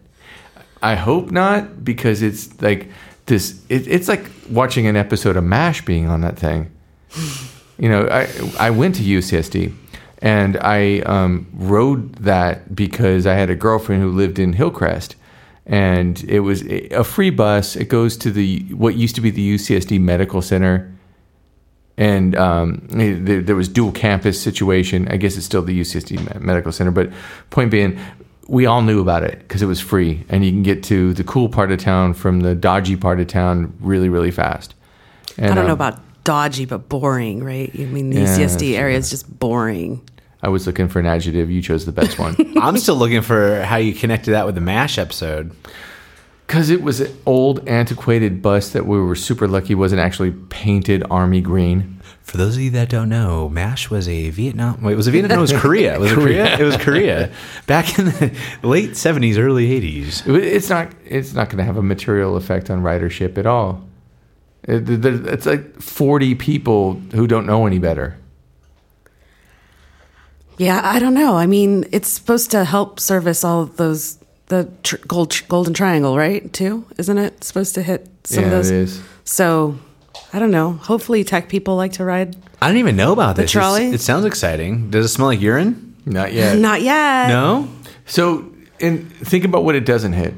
I 0.82 0.96
hope 0.96 1.30
not 1.30 1.84
because 1.84 2.22
it's 2.22 2.60
like 2.60 2.88
this. 3.26 3.62
It, 3.68 3.86
it's 3.86 4.08
like 4.08 4.28
watching 4.50 4.88
an 4.88 4.96
episode 4.96 5.36
of 5.36 5.44
MASH 5.44 5.84
being 5.84 6.08
on 6.08 6.20
that 6.22 6.38
thing. 6.38 6.70
You 7.78 7.88
know, 7.88 8.06
I 8.08 8.28
I 8.60 8.70
went 8.70 8.94
to 8.96 9.02
UCSD 9.02 9.72
and 10.20 10.56
I 10.58 11.00
um, 11.00 11.46
rode 11.52 12.14
that 12.16 12.76
because 12.76 13.26
I 13.26 13.34
had 13.34 13.50
a 13.50 13.56
girlfriend 13.56 14.02
who 14.02 14.10
lived 14.10 14.38
in 14.38 14.52
Hillcrest, 14.52 15.16
and 15.66 16.22
it 16.24 16.40
was 16.40 16.62
a 16.66 17.04
free 17.04 17.30
bus. 17.30 17.76
It 17.76 17.88
goes 17.88 18.16
to 18.18 18.30
the 18.30 18.60
what 18.70 18.94
used 18.96 19.14
to 19.14 19.20
be 19.20 19.30
the 19.30 19.54
UCSD 19.54 20.00
Medical 20.00 20.42
Center, 20.42 20.92
and 21.96 22.34
um, 22.36 22.86
there, 22.88 23.40
there 23.40 23.56
was 23.56 23.68
dual 23.68 23.92
campus 23.92 24.40
situation. 24.40 25.08
I 25.08 25.16
guess 25.16 25.36
it's 25.36 25.46
still 25.46 25.62
the 25.62 25.78
UCSD 25.78 26.40
Medical 26.40 26.72
Center, 26.72 26.90
but 26.90 27.10
point 27.50 27.70
being, 27.70 27.98
we 28.48 28.66
all 28.66 28.82
knew 28.82 29.00
about 29.00 29.22
it 29.22 29.38
because 29.40 29.62
it 29.62 29.66
was 29.66 29.80
free, 29.80 30.24
and 30.28 30.44
you 30.44 30.50
can 30.50 30.62
get 30.62 30.82
to 30.84 31.14
the 31.14 31.24
cool 31.24 31.48
part 31.48 31.70
of 31.70 31.78
town 31.78 32.14
from 32.14 32.40
the 32.40 32.54
dodgy 32.54 32.96
part 32.96 33.20
of 33.20 33.28
town 33.28 33.72
really, 33.80 34.08
really 34.08 34.30
fast. 34.30 34.74
And, 35.38 35.52
I 35.52 35.54
don't 35.54 35.66
know 35.66 35.72
um, 35.72 35.78
about 35.78 36.24
dodgy, 36.24 36.64
but 36.64 36.88
boring, 36.88 37.42
right? 37.42 37.70
I 37.74 37.84
mean, 37.84 38.10
the 38.10 38.20
Yeah, 38.20 38.26
UCSD 38.26 38.74
area 38.74 38.98
is 38.98 39.10
just 39.10 39.38
boring. 39.38 40.02
I 40.42 40.48
was 40.48 40.66
looking 40.66 40.88
for 40.88 40.98
an 41.00 41.06
adjective. 41.06 41.50
You 41.50 41.62
chose 41.62 41.86
the 41.86 41.92
best 41.92 42.18
one 42.18 42.34
I'm 42.60 42.76
still 42.78 42.96
looking 42.96 43.22
for 43.22 43.62
how 43.62 43.76
you 43.76 43.94
connected 43.94 44.32
that 44.32 44.44
with 44.46 44.54
the 44.56 44.60
MASH 44.60 44.98
episode. 44.98 45.52
because 46.46 46.68
it 46.70 46.82
was 46.82 47.00
an 47.00 47.16
old, 47.26 47.68
antiquated 47.68 48.42
bus 48.42 48.70
that 48.70 48.86
we 48.86 48.98
were 49.00 49.14
super 49.14 49.46
lucky 49.48 49.74
wasn't 49.74 50.00
actually 50.00 50.32
painted 50.32 51.04
army 51.10 51.40
green. 51.40 51.98
For 52.22 52.36
those 52.36 52.56
of 52.56 52.62
you 52.62 52.70
that 52.70 52.88
don't 52.88 53.08
know, 53.08 53.48
MASH 53.48 53.90
was 53.90 54.08
a 54.08 54.30
Vietnam. 54.30 54.80
Wait, 54.82 54.94
was 54.94 55.06
it 55.08 55.10
Vietnam? 55.12 55.30
No, 55.30 55.38
it 55.38 55.40
was 55.40 55.52
Korea. 55.52 55.98
Was 55.98 56.12
it 56.12 56.14
Korea? 56.14 56.58
It 56.58 56.62
was 56.64 56.76
Korea. 56.76 57.32
Back 57.66 57.98
in 57.98 58.06
the 58.06 58.32
late 58.62 58.90
70s, 58.92 59.38
early 59.38 59.68
80s. 59.80 60.22
It's 60.26 60.70
not. 60.70 60.92
It's 61.04 61.34
not 61.34 61.48
going 61.48 61.58
to 61.58 61.64
have 61.64 61.76
a 61.76 61.82
material 61.82 62.36
effect 62.36 62.70
on 62.70 62.82
ridership 62.82 63.38
at 63.38 63.46
all. 63.46 63.82
It- 64.64 64.88
It's 65.04 65.46
like 65.46 65.80
forty 65.82 66.34
people 66.36 66.94
who 67.12 67.26
don't 67.26 67.44
know 67.46 67.66
any 67.66 67.78
better. 67.80 68.16
Yeah, 70.58 70.80
I 70.84 70.98
don't 70.98 71.14
know. 71.14 71.36
I 71.36 71.46
mean, 71.46 71.84
it's 71.92 72.08
supposed 72.08 72.50
to 72.52 72.64
help 72.64 73.00
service 73.00 73.42
all 73.44 73.62
of 73.62 73.76
those 73.76 74.18
the 74.46 74.68
tr- 74.82 74.96
gold 75.08 75.40
golden 75.48 75.72
triangle, 75.74 76.16
right? 76.16 76.52
Too, 76.52 76.84
isn't 76.98 77.16
it 77.18 77.42
supposed 77.42 77.74
to 77.76 77.82
hit 77.82 78.08
some 78.24 78.40
Yeah, 78.44 78.46
of 78.46 78.50
those? 78.52 78.70
it 78.70 78.76
is. 78.76 79.00
So 79.24 79.78
I 80.32 80.38
don't 80.38 80.50
know. 80.50 80.72
Hopefully, 80.72 81.24
tech 81.24 81.48
people 81.48 81.76
like 81.76 81.92
to 81.92 82.04
ride. 82.04 82.36
I 82.60 82.68
don't 82.68 82.76
even 82.76 82.96
know 82.96 83.12
about 83.12 83.36
this. 83.36 83.44
It's- 83.44 83.52
trolley? 83.52 83.86
It 83.92 84.00
sounds 84.00 84.24
exciting. 84.24 84.90
Does 84.90 85.06
it 85.06 85.08
smell 85.08 85.28
like 85.28 85.40
urine? 85.40 85.94
Not 86.04 86.32
yet. 86.32 86.58
Not 86.58 86.82
yet. 86.82 87.28
No. 87.28 87.68
So, 88.06 88.44
and 88.80 89.10
think 89.12 89.44
about 89.44 89.64
what 89.64 89.74
it 89.74 89.84
doesn't 89.86 90.12
hit. 90.14 90.34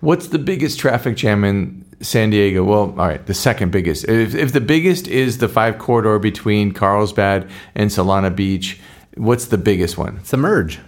What's 0.00 0.28
the 0.28 0.38
biggest 0.38 0.78
traffic 0.78 1.16
jam 1.16 1.44
in 1.44 1.84
San 2.00 2.30
Diego? 2.30 2.64
Well, 2.64 2.80
all 2.98 3.06
right, 3.06 3.24
the 3.26 3.34
second 3.34 3.72
biggest. 3.72 4.04
If, 4.08 4.34
if 4.34 4.52
the 4.52 4.60
biggest 4.60 5.06
is 5.08 5.38
the 5.38 5.48
five 5.48 5.78
corridor 5.78 6.18
between 6.18 6.72
Carlsbad 6.72 7.48
and 7.74 7.90
Solana 7.90 8.34
Beach, 8.34 8.80
what's 9.18 9.46
the 9.46 9.58
biggest 9.58 9.98
one? 9.98 10.16
It's 10.20 10.30
the 10.30 10.36
merge. 10.36 10.78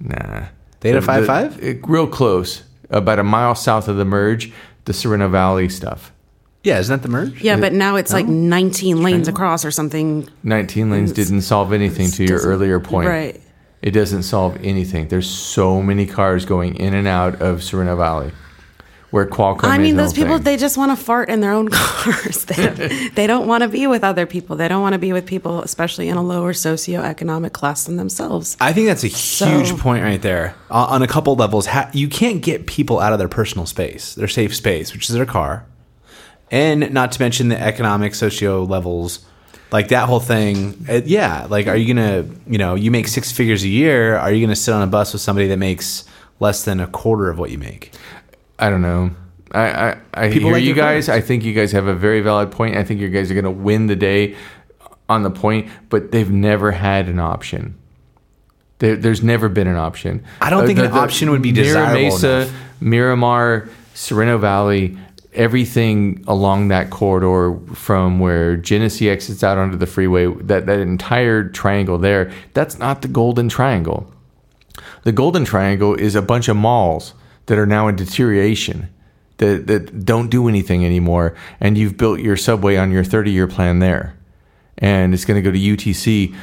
Nah. 0.00 0.44
They 0.80 0.90
had 0.90 1.02
The- 1.02 1.06
5-5? 1.06 1.56
the- 1.60 1.70
it- 1.70 1.80
Real 1.88 2.06
close. 2.06 2.62
About 2.90 3.18
a 3.18 3.24
mile 3.24 3.54
south 3.54 3.88
of 3.88 3.96
the 3.96 4.04
merge, 4.04 4.52
the 4.84 4.92
Sorrento 4.92 5.28
Valley 5.28 5.68
stuff. 5.68 6.12
Yeah, 6.62 6.78
isn't 6.78 6.94
that 6.94 7.02
the 7.02 7.08
merge? 7.12 7.42
Yeah, 7.42 7.56
but 7.56 7.72
now 7.72 7.96
it's 7.96 8.12
like 8.12 8.26
19 8.26 9.02
lanes 9.02 9.28
across 9.28 9.64
or 9.64 9.70
something. 9.70 10.28
19 10.42 10.90
lanes 10.90 11.10
It's- 11.10 11.26
didn't 11.28 11.42
solve 11.42 11.72
anything 11.72 12.10
to 12.12 12.24
your 12.24 12.38
earlier 12.40 12.80
point. 12.80 13.08
Right. 13.08 13.40
It 13.82 13.90
doesn't 13.90 14.22
solve 14.22 14.56
anything. 14.62 15.08
There's 15.08 15.28
so 15.28 15.82
many 15.82 16.06
cars 16.06 16.46
going 16.46 16.74
in 16.76 16.94
and 16.94 17.06
out 17.06 17.40
of 17.42 17.62
Sorrento 17.62 17.96
Valley 17.96 18.32
where 19.14 19.26
Qualcomm 19.26 19.68
I 19.68 19.78
mean, 19.78 19.94
no 19.94 20.02
those 20.02 20.12
people, 20.12 20.34
thing. 20.38 20.42
they 20.42 20.56
just 20.56 20.76
want 20.76 20.90
to 20.90 21.02
fart 21.04 21.28
in 21.28 21.38
their 21.40 21.52
own 21.52 21.68
cars. 21.72 22.46
they, 22.46 22.56
don't, 22.66 23.14
they 23.14 23.26
don't 23.28 23.46
want 23.46 23.62
to 23.62 23.68
be 23.68 23.86
with 23.86 24.02
other 24.02 24.26
people. 24.26 24.56
They 24.56 24.66
don't 24.66 24.82
want 24.82 24.94
to 24.94 24.98
be 24.98 25.12
with 25.12 25.24
people, 25.24 25.62
especially 25.62 26.08
in 26.08 26.16
a 26.16 26.22
lower 26.22 26.52
socioeconomic 26.52 27.52
class 27.52 27.84
than 27.84 27.96
themselves. 27.96 28.56
I 28.60 28.72
think 28.72 28.88
that's 28.88 29.04
a 29.04 29.06
huge 29.06 29.68
So- 29.68 29.76
point 29.76 30.02
right 30.02 30.20
there. 30.20 30.56
Uh, 30.68 30.86
on 30.90 31.02
a 31.02 31.06
couple 31.06 31.36
levels, 31.36 31.66
ha- 31.66 31.90
you 31.92 32.08
can't 32.08 32.42
get 32.42 32.66
people 32.66 32.98
out 32.98 33.12
of 33.12 33.20
their 33.20 33.28
personal 33.28 33.66
space, 33.66 34.16
their 34.16 34.26
safe 34.26 34.52
space, 34.56 34.92
which 34.92 35.08
is 35.08 35.14
their 35.14 35.26
car, 35.26 35.64
and 36.50 36.92
not 36.92 37.12
to 37.12 37.20
mention 37.22 37.48
the 37.50 37.60
economic 37.60 38.16
socio 38.16 38.64
levels, 38.64 39.24
like 39.70 39.88
that 39.88 40.08
whole 40.08 40.18
thing. 40.18 40.86
Uh, 40.88 41.00
yeah, 41.04 41.46
like 41.48 41.68
are 41.68 41.76
you 41.76 41.94
gonna, 41.94 42.26
you 42.48 42.58
know, 42.58 42.74
you 42.74 42.90
make 42.90 43.06
six 43.06 43.30
figures 43.30 43.62
a 43.62 43.68
year? 43.68 44.16
Are 44.16 44.32
you 44.32 44.44
gonna 44.44 44.56
sit 44.56 44.74
on 44.74 44.82
a 44.82 44.86
bus 44.88 45.12
with 45.12 45.22
somebody 45.22 45.46
that 45.46 45.56
makes 45.58 46.04
less 46.40 46.64
than 46.64 46.80
a 46.80 46.88
quarter 46.88 47.30
of 47.30 47.38
what 47.38 47.52
you 47.52 47.58
make? 47.58 47.92
I 48.58 48.70
don't 48.70 48.82
know. 48.82 49.10
I, 49.52 49.60
I, 49.68 49.96
I 50.14 50.30
People 50.30 50.48
hear 50.48 50.56
like 50.56 50.64
you 50.64 50.74
guys. 50.74 51.06
cars. 51.06 51.16
I 51.16 51.20
think 51.20 51.44
you 51.44 51.54
guys 51.54 51.72
have 51.72 51.86
a 51.86 51.94
very 51.94 52.20
valid 52.20 52.50
point. 52.50 52.76
I 52.76 52.84
think 52.84 53.00
you 53.00 53.08
guys 53.08 53.30
are 53.30 53.34
going 53.34 53.44
to 53.44 53.50
win 53.50 53.86
the 53.86 53.96
day 53.96 54.34
on 55.08 55.22
the 55.22 55.30
point, 55.30 55.70
but 55.90 56.10
they've 56.12 56.30
never 56.30 56.72
had 56.72 57.08
an 57.08 57.18
option. 57.18 57.76
There, 58.78 58.96
there's 58.96 59.22
never 59.22 59.48
been 59.48 59.68
an 59.68 59.76
option. 59.76 60.24
I 60.40 60.50
don't 60.50 60.66
think 60.66 60.78
an 60.78 60.92
option 60.92 61.30
would 61.30 61.42
be 61.42 61.52
Mira 61.52 61.64
desirable 61.64 62.02
Mesa, 62.02 62.28
enough. 62.28 62.52
Miramar, 62.80 63.68
Sorrento 63.94 64.38
Valley, 64.38 64.98
everything 65.34 66.24
along 66.26 66.68
that 66.68 66.90
corridor 66.90 67.58
from 67.74 68.18
where 68.18 68.56
Genesee 68.56 69.08
exits 69.10 69.44
out 69.44 69.58
onto 69.58 69.76
the 69.76 69.86
freeway, 69.86 70.26
that, 70.42 70.66
that 70.66 70.80
entire 70.80 71.48
triangle 71.48 71.98
there, 71.98 72.32
that's 72.54 72.78
not 72.78 73.02
the 73.02 73.08
Golden 73.08 73.48
Triangle. 73.48 74.10
The 75.04 75.12
Golden 75.12 75.44
Triangle 75.44 75.94
is 75.94 76.14
a 76.14 76.22
bunch 76.22 76.48
of 76.48 76.56
malls 76.56 77.14
that 77.46 77.58
are 77.58 77.66
now 77.66 77.88
in 77.88 77.96
deterioration 77.96 78.88
that, 79.38 79.66
that 79.66 80.04
don't 80.04 80.30
do 80.30 80.48
anything 80.48 80.84
anymore. 80.84 81.34
And 81.60 81.76
you've 81.76 81.96
built 81.96 82.20
your 82.20 82.36
subway 82.36 82.76
on 82.76 82.90
your 82.90 83.04
30 83.04 83.30
year 83.30 83.46
plan 83.46 83.78
there. 83.78 84.16
And 84.78 85.14
it's 85.14 85.24
going 85.24 85.42
to 85.42 85.50
go 85.50 85.52
to 85.52 85.58
UTC. 85.58 86.34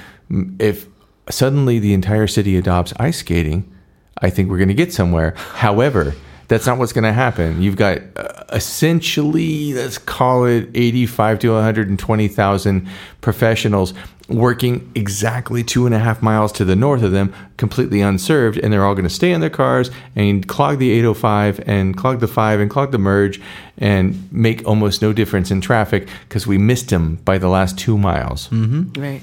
If 0.60 0.88
suddenly 1.30 1.80
the 1.80 1.94
entire 1.94 2.28
city 2.28 2.58
adopts 2.58 2.94
ice 2.98 3.18
skating, 3.18 3.74
I 4.22 4.30
think 4.30 4.50
we're 4.50 4.58
going 4.58 4.70
to 4.70 4.74
get 4.74 4.94
somewhere. 4.94 5.34
However, 5.36 6.14
that's 6.48 6.66
not 6.66 6.78
what's 6.78 6.94
going 6.94 7.06
to 7.06 7.14
happen. 7.14 7.62
You've 7.62 7.78
got 7.78 8.00
uh, 8.16 8.44
essentially, 8.52 9.74
let's 9.74 9.98
call 9.98 10.46
it 10.46 10.70
85 10.74 11.40
to 11.40 11.54
120,000 11.54 12.88
professionals 13.22 13.94
working 14.32 14.92
exactly 14.96 15.64
two 15.64 15.86
and 15.86 15.94
a 15.94 16.00
half 16.00 16.22
miles 16.22 16.52
to 16.54 16.66
the 16.66 16.76
north 16.76 17.04
of 17.04 17.12
them, 17.12 17.34
completely 17.58 18.02
unserved, 18.02 18.58
and 18.58 18.72
they're 18.72 18.86
all 18.86 18.96
going 18.96 19.08
to 19.08 19.10
stay 19.10 19.32
in 19.32 19.42
their 19.42 19.50
cars 19.50 19.92
and 20.16 20.48
clog 20.48 20.80
the 20.80 20.92
805 20.92 21.62
and 21.68 21.98
clog 21.98 22.20
the 22.20 22.28
5 22.28 22.60
and 22.60 22.70
clog 22.70 22.92
the 22.92 22.98
merge 22.98 23.42
and 23.78 24.32
make 24.32 24.66
almost 24.68 25.02
no 25.02 25.14
difference 25.14 25.52
in 25.52 25.62
traffic 25.62 26.08
because 26.28 26.48
we 26.48 26.58
missed 26.58 26.90
them 26.90 27.16
by 27.26 27.38
the 27.38 27.50
last 27.50 27.78
two 27.78 27.98
miles. 27.98 28.52
Right. 28.52 29.22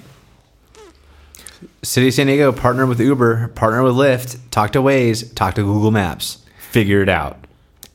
City 1.83 2.09
of 2.09 2.15
San 2.15 2.27
Diego 2.27 2.53
partner 2.53 2.87
with 2.87 3.01
Uber, 3.01 3.49
partner 3.49 3.83
with 3.83 3.95
Lyft, 3.95 4.39
talk 4.51 4.73
to 4.73 4.81
Waze, 4.81 5.35
talk 5.35 5.55
to 5.55 5.63
Google 5.63 5.91
Maps, 5.91 6.45
figure 6.59 7.03
it 7.03 7.09
out. 7.09 7.39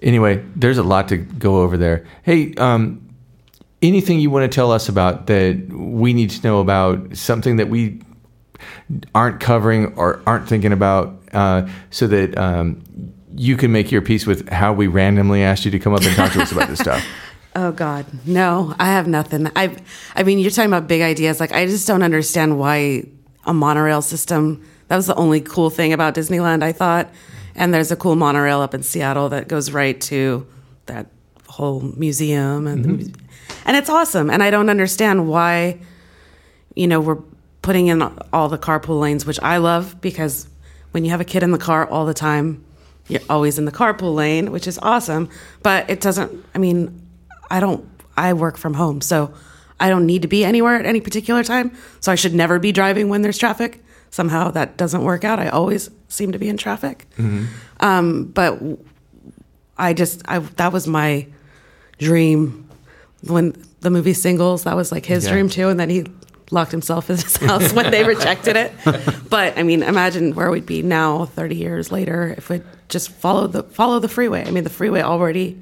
Anyway, 0.01 0.43
there's 0.55 0.77
a 0.77 0.83
lot 0.83 1.07
to 1.09 1.17
go 1.17 1.61
over 1.61 1.77
there. 1.77 2.05
Hey, 2.23 2.53
um, 2.55 3.02
anything 3.83 4.19
you 4.19 4.31
want 4.31 4.49
to 4.49 4.53
tell 4.53 4.71
us 4.71 4.89
about 4.89 5.27
that 5.27 5.67
we 5.69 6.13
need 6.13 6.31
to 6.31 6.47
know 6.47 6.59
about, 6.59 7.15
something 7.15 7.57
that 7.57 7.69
we 7.69 8.01
aren't 9.13 9.39
covering 9.39 9.93
or 9.95 10.21
aren't 10.25 10.47
thinking 10.47 10.71
about, 10.71 11.21
uh, 11.33 11.67
so 11.91 12.07
that 12.07 12.35
um, 12.37 12.81
you 13.35 13.57
can 13.57 13.71
make 13.71 13.91
your 13.91 14.01
peace 14.01 14.25
with 14.25 14.49
how 14.49 14.73
we 14.73 14.87
randomly 14.87 15.43
asked 15.43 15.65
you 15.65 15.71
to 15.71 15.79
come 15.79 15.93
up 15.93 16.01
and 16.03 16.15
talk 16.15 16.31
to 16.31 16.41
us 16.41 16.51
about 16.51 16.69
this 16.69 16.79
stuff. 16.79 17.05
Oh 17.55 17.71
God, 17.71 18.07
no, 18.25 18.73
I 18.79 18.87
have 18.87 19.05
nothing. 19.05 19.47
I, 19.55 19.77
I 20.15 20.23
mean, 20.23 20.39
you're 20.39 20.49
talking 20.49 20.71
about 20.71 20.87
big 20.87 21.03
ideas. 21.03 21.39
Like, 21.39 21.51
I 21.51 21.67
just 21.67 21.87
don't 21.87 22.01
understand 22.01 22.57
why 22.57 23.03
a 23.45 23.53
monorail 23.53 24.01
system. 24.01 24.67
That 24.87 24.95
was 24.95 25.05
the 25.05 25.13
only 25.13 25.39
cool 25.39 25.69
thing 25.69 25.93
about 25.93 26.15
Disneyland, 26.15 26.63
I 26.63 26.71
thought. 26.71 27.11
And 27.53 27.71
there's 27.71 27.91
a 27.91 27.95
cool 27.95 28.15
monorail 28.15 28.59
up 28.61 28.73
in 28.73 28.81
Seattle 28.81 29.29
that 29.29 29.47
goes 29.47 29.69
right 29.69 30.01
to 30.01 30.47
that 30.87 31.11
whole 31.47 31.81
museum, 31.81 32.65
and 32.65 32.83
the 32.83 32.89
muse- 32.89 33.11
and 33.65 33.77
it's 33.77 33.89
awesome. 33.89 34.29
And 34.29 34.43
I 34.43 34.49
don't 34.49 34.69
understand 34.69 35.27
why, 35.27 35.79
you 36.75 36.87
know, 36.87 36.99
we're 36.99 37.21
putting 37.61 37.87
in 37.87 38.01
all 38.31 38.49
the 38.49 38.57
carpool 38.57 38.99
lanes, 38.99 39.25
which 39.25 39.39
I 39.41 39.57
love 39.57 39.99
because 40.01 40.47
when 40.91 41.03
you 41.05 41.11
have 41.11 41.21
a 41.21 41.25
kid 41.25 41.43
in 41.43 41.51
the 41.51 41.57
car 41.57 41.87
all 41.87 42.05
the 42.05 42.13
time, 42.13 42.63
you're 43.07 43.21
always 43.29 43.57
in 43.57 43.65
the 43.65 43.71
carpool 43.71 44.15
lane, 44.15 44.51
which 44.51 44.67
is 44.67 44.79
awesome. 44.81 45.29
But 45.61 45.89
it 45.89 46.01
doesn't. 46.01 46.45
I 46.53 46.57
mean, 46.57 47.01
I 47.49 47.59
don't. 47.59 47.89
I 48.15 48.33
work 48.33 48.57
from 48.57 48.75
home, 48.75 49.01
so 49.01 49.33
I 49.79 49.89
don't 49.89 50.05
need 50.05 50.21
to 50.21 50.27
be 50.27 50.45
anywhere 50.45 50.75
at 50.75 50.85
any 50.85 51.01
particular 51.01 51.43
time. 51.43 51.75
So 51.99 52.11
I 52.11 52.15
should 52.15 52.33
never 52.33 52.59
be 52.59 52.71
driving 52.71 53.09
when 53.09 53.21
there's 53.23 53.37
traffic. 53.37 53.83
Somehow 54.11 54.51
that 54.51 54.77
doesn't 54.77 55.03
work 55.03 55.23
out. 55.23 55.39
I 55.39 55.49
always 55.49 55.89
seem 56.07 56.31
to 56.33 56.37
be 56.39 56.47
in 56.47 56.57
traffic. 56.57 57.07
Um, 57.79 58.25
but 58.25 58.61
I 59.77 59.93
just 59.93 60.21
I 60.25 60.39
that 60.39 60.71
was 60.71 60.87
my 60.87 61.27
dream 61.97 62.69
when 63.27 63.55
the 63.81 63.89
movie 63.89 64.13
Singles. 64.13 64.63
That 64.63 64.75
was 64.75 64.91
like 64.91 65.05
his 65.05 65.25
Yeah. 65.25 65.31
dream 65.33 65.49
too, 65.49 65.69
and 65.69 65.79
then 65.79 65.89
he 65.89 66.05
locked 66.51 66.71
himself 66.71 67.09
in 67.09 67.15
his 67.17 67.35
house 67.49 67.73
when 67.73 67.89
they 67.91 68.03
rejected 68.03 68.55
it. 68.55 68.71
But 69.29 69.57
I 69.57 69.63
mean, 69.63 69.83
imagine 69.83 70.35
where 70.35 70.51
we'd 70.51 70.65
be 70.65 70.81
now, 70.81 71.25
thirty 71.25 71.55
years 71.55 71.91
later, 71.91 72.33
if 72.37 72.49
we 72.49 72.61
just 72.89 73.09
followed 73.11 73.53
the 73.53 73.63
follow 73.63 73.99
the 73.99 74.09
freeway. 74.09 74.45
I 74.45 74.51
mean, 74.51 74.63
the 74.63 74.69
freeway 74.69 75.01
already 75.01 75.61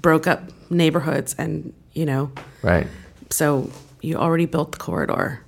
broke 0.00 0.26
up 0.26 0.42
neighborhoods, 0.70 1.34
and 1.38 1.72
you 1.92 2.04
know, 2.06 2.30
Right. 2.62 2.86
so 3.30 3.70
you 4.00 4.16
already 4.16 4.46
built 4.46 4.72
the 4.72 4.78
corridor. 4.78 5.40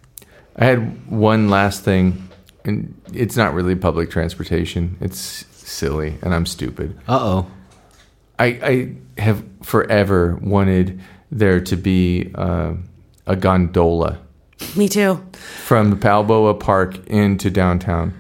I 0.57 0.65
had 0.65 1.09
one 1.11 1.49
last 1.51 1.85
thing, 1.85 2.29
and 2.65 2.95
it's 3.13 3.37
not 3.37 3.55
really 3.55 3.75
public 3.77 4.11
transportation. 4.11 4.97
It's 5.01 5.45
silly, 5.53 6.17
and 6.23 6.35
I'm 6.35 6.47
stupid. 6.47 6.99
Uh 7.09 7.19
oh. 7.21 7.47
I, 8.39 8.47
I 9.17 9.21
have 9.21 9.45
forever 9.63 10.39
wanted 10.43 11.01
there 11.31 11.61
to 11.61 11.77
be 11.77 12.31
uh, 12.35 12.75
a 13.27 13.37
gondola 13.37 14.19
Me 14.77 14.89
too. 14.89 15.25
from 15.65 15.91
the 15.91 15.97
Balboa 15.97 16.55
Park 16.55 17.07
into 17.07 17.51
downtown. 17.51 18.15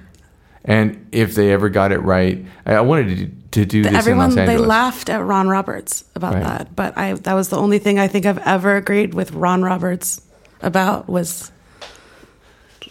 And 0.65 1.09
if 1.11 1.35
they 1.35 1.53
ever 1.53 1.69
got 1.71 1.91
it 1.91 1.99
right, 1.99 2.45
I, 2.67 2.75
I 2.75 2.81
wanted 2.83 3.17
to, 3.53 3.61
to 3.63 3.67
do 3.67 3.83
this 3.83 3.95
Everyone 3.95 4.31
in 4.31 4.37
Los 4.37 4.47
they 4.47 4.57
laughed 4.59 5.09
at 5.09 5.25
Ron 5.25 5.49
Roberts 5.49 6.05
about 6.15 6.35
Right. 6.35 6.45
that, 6.45 6.77
but 6.77 6.97
I 6.97 7.15
that 7.15 7.35
was 7.35 7.49
the 7.49 7.57
only 7.57 7.79
thing 7.79 7.99
I 7.99 8.09
think 8.09 8.27
I've 8.27 8.39
ever 8.47 8.77
agreed 8.77 9.15
with 9.15 9.33
Ron 9.33 9.63
Roberts 9.63 10.21
about 10.63 11.09
was 11.09 11.51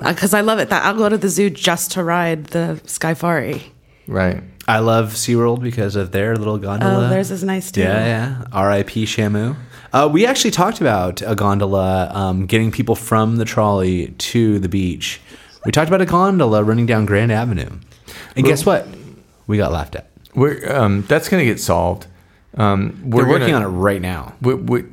because 0.04 0.34
I 0.34 0.42
love 0.42 0.60
it 0.60 0.70
that 0.70 0.84
I'll 0.86 0.96
go 0.98 1.10
to 1.10 1.18
the 1.18 1.30
zoo 1.30 1.50
just 1.50 1.92
to 1.92 2.04
ride 2.04 2.46
the 2.48 2.82
Skyfari. 2.86 3.62
Right. 4.08 4.42
I 4.68 4.80
love 4.80 5.14
SeaWorld 5.14 5.62
because 5.62 5.96
of 5.96 6.12
their 6.12 6.36
little 6.36 6.58
gondola. 6.58 7.08
Oh, 7.08 7.10
theirs 7.10 7.32
is 7.32 7.44
nice 7.44 7.72
too. 7.72 7.82
Yeah, 7.82 8.06
yeah. 8.06 8.44
R.I.P. 8.52 9.06
Shamu. 9.06 9.56
Uh, 9.92 10.10
we 10.12 10.26
actually 10.26 10.52
talked 10.52 10.82
about 10.82 11.22
a 11.22 11.36
gondola 11.36 12.10
um, 12.14 12.46
getting 12.46 12.72
people 12.72 12.96
from 12.96 13.38
the 13.38 13.46
trolley 13.46 14.08
to 14.20 14.60
the 14.60 14.70
beach. 14.70 15.20
We 15.66 15.72
talked 15.72 15.88
about 15.88 16.02
a 16.02 16.06
gondola 16.06 16.64
running 16.64 16.86
down 16.86 17.06
Grand 17.06 17.32
Avenue. 17.32 17.70
And 18.36 18.46
guess 18.46 18.66
what? 18.66 18.88
We 19.48 19.58
got 19.58 19.72
laughed 19.72 19.96
at. 19.96 20.10
We're, 20.36 20.72
um, 20.76 21.02
that's 21.04 21.28
going 21.28 21.42
to 21.42 21.46
get 21.46 21.60
solved. 21.60 22.06
Um, 22.56 23.02
we're 23.10 23.24
They're 23.24 23.30
working 23.32 23.50
gonna- 23.54 23.66
on 23.68 23.74
it 23.74 23.78
right 23.78 24.02
now. 24.02 24.34
We, 24.42 24.54
we, 24.56 24.84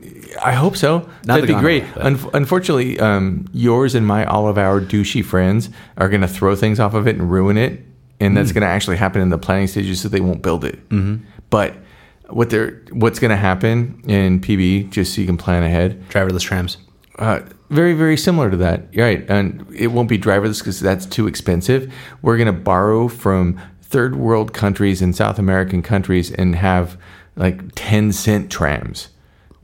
I 0.42 0.52
hope 0.52 0.76
so. 0.76 0.98
Not 1.24 1.40
That'd 1.40 1.46
be 1.48 1.54
great. 1.54 1.84
Unf 1.94 2.32
unfortunately, 2.34 2.98
um, 2.98 3.46
yours 3.52 3.94
and 3.94 4.06
my 4.06 4.24
all 4.24 4.48
of 4.48 4.58
our 4.58 4.80
douchey 4.80 5.24
friends 5.24 5.70
are 5.96 6.08
going 6.08 6.20
to 6.22 6.28
throw 6.28 6.54
things 6.56 6.78
off 6.80 6.94
of 6.94 7.06
it 7.06 7.16
and 7.16 7.30
ruin 7.30 7.56
it, 7.56 7.84
and 8.20 8.32
Mm. 8.32 8.36
that's 8.36 8.52
going 8.52 8.62
to 8.62 8.66
actually 8.68 8.96
happen 8.96 9.22
in 9.22 9.28
the 9.30 9.38
planning 9.38 9.66
stages, 9.68 10.00
so 10.00 10.08
they 10.08 10.20
won't 10.20 10.42
build 10.42 10.64
it. 10.64 10.86
Mm-hmm. 10.90 11.24
But 11.48 11.74
what 12.28 12.50
they're 12.50 12.82
what's 12.92 13.18
going 13.18 13.30
to 13.30 13.36
happen 13.36 14.02
in 14.06 14.40
PB, 14.40 14.90
just 14.90 15.14
so 15.14 15.20
you 15.20 15.26
can 15.26 15.36
plan 15.36 15.62
ahead. 15.62 16.08
Driverless 16.08 16.42
trams. 16.42 16.78
Uh, 17.18 17.40
very, 17.70 17.94
very 17.94 18.16
similar 18.16 18.50
to 18.50 18.56
that. 18.58 18.88
Right. 18.94 19.28
And 19.28 19.66
it 19.74 19.88
won't 19.88 20.08
be 20.08 20.18
driverless 20.18 20.58
because 20.58 20.80
that's 20.80 21.06
too 21.06 21.26
expensive. 21.26 21.92
We're 22.22 22.36
going 22.36 22.46
to 22.46 22.52
borrow 22.52 23.08
from 23.08 23.60
third 23.82 24.16
world 24.16 24.52
countries 24.52 25.00
and 25.00 25.16
South 25.16 25.38
American 25.38 25.82
countries 25.82 26.30
and 26.32 26.54
have 26.54 26.98
like 27.36 27.60
10 27.74 28.12
cent 28.12 28.50
trams 28.50 29.08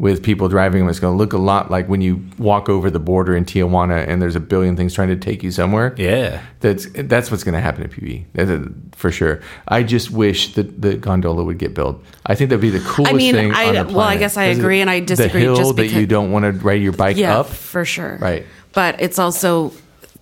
with 0.03 0.20
people 0.20 0.48
driving 0.48 0.80
them. 0.80 0.88
It's 0.88 0.98
going 0.98 1.14
to 1.14 1.16
look 1.16 1.32
a 1.32 1.38
lot 1.38 1.70
like 1.70 1.88
when 1.88 2.00
you 2.00 2.24
walk 2.36 2.68
over 2.68 2.90
the 2.90 2.98
border 2.98 3.36
in 3.36 3.44
Tijuana 3.44 4.05
and 4.09 4.20
there's 4.20 4.34
a 4.34 4.40
billion 4.40 4.76
things 4.76 4.94
trying 4.94 5.11
to 5.11 5.16
take 5.16 5.44
you 5.44 5.53
somewhere. 5.53 5.94
Yeah. 5.96 6.42
That's 6.59 6.88
that's 6.92 7.30
what's 7.30 7.44
going 7.44 7.55
to 7.55 7.61
happen 7.61 7.88
to 7.88 8.00
PB 8.00 8.96
for 8.96 9.12
sure. 9.12 9.40
I 9.68 9.84
just 9.84 10.11
wish 10.11 10.55
that 10.55 10.82
the 10.82 10.96
gondola 10.96 11.44
would 11.44 11.59
get 11.59 11.72
built. 11.74 12.03
I 12.26 12.34
think 12.34 12.50
that'd 12.50 12.61
be 12.61 12.70
the 12.70 12.80
coolest 12.80 13.14
mean, 13.14 13.32
thing. 13.32 13.53
I- 13.53 13.78
on 13.78 13.86
the 13.86 13.94
well, 13.94 14.00
I 14.00 14.16
guess 14.16 14.36
I 14.36 14.46
agree 14.46 14.80
and 14.80 14.90
I 14.90 14.98
The 14.98 15.07
disagree 15.07 15.42
hill 15.42 15.55
just 15.55 15.76
that 15.76 15.82
because- 15.82 15.96
you 15.96 16.07
don't 16.09 16.32
want 16.32 16.46
to 16.46 16.50
ride 16.50 16.82
your 16.82 16.92
bike 16.92 17.16
yeah, 17.16 17.38
up. 17.38 17.46
for 17.46 17.84
sure. 17.84 18.18
Right. 18.20 18.44
But 18.72 19.00
it's 19.00 19.20
also 19.20 19.72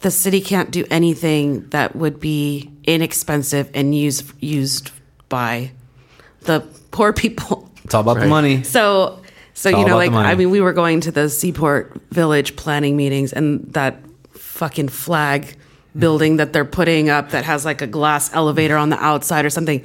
the 0.01 0.11
city 0.11 0.43
can't 0.43 0.71
do 0.71 0.85
anything 0.91 1.67
that 1.71 1.97
would 1.97 2.21
be 2.21 2.71
inexpensive 2.85 3.71
and 3.73 3.95
used 3.95 4.31
used 4.41 4.91
by 5.31 5.71
the 6.43 6.61
poor 6.91 7.15
people. 7.15 7.71
It's 7.85 7.95
all 7.95 8.03
about 8.03 8.21
the 8.21 8.27
money. 8.27 8.63
So, 8.63 9.20
so 9.61 9.69
you 9.69 9.85
know, 9.85 9.97
like. 9.97 10.13
I 10.13 10.35
mean, 10.35 10.51
we 10.51 10.61
were 10.61 10.73
going 10.73 11.01
to 11.03 11.11
the 11.11 11.29
Seaport 11.29 12.01
Village 12.11 12.57
planning 12.57 12.97
meetings, 12.97 13.33
and 13.33 13.71
that 13.75 13.99
fucking 14.33 14.89
flag 14.89 15.57
building 15.99 16.37
that 16.37 16.53
they're 16.53 16.65
putting 16.65 17.11
up 17.11 17.31
that 17.31 17.45
has 17.45 17.65
like 17.65 17.83
a 17.83 17.87
glass 17.87 18.33
elevator 18.33 18.77
on 18.77 18.91
the 18.91 18.97
outside 18.99 19.45
or 19.45 19.51
something, 19.51 19.85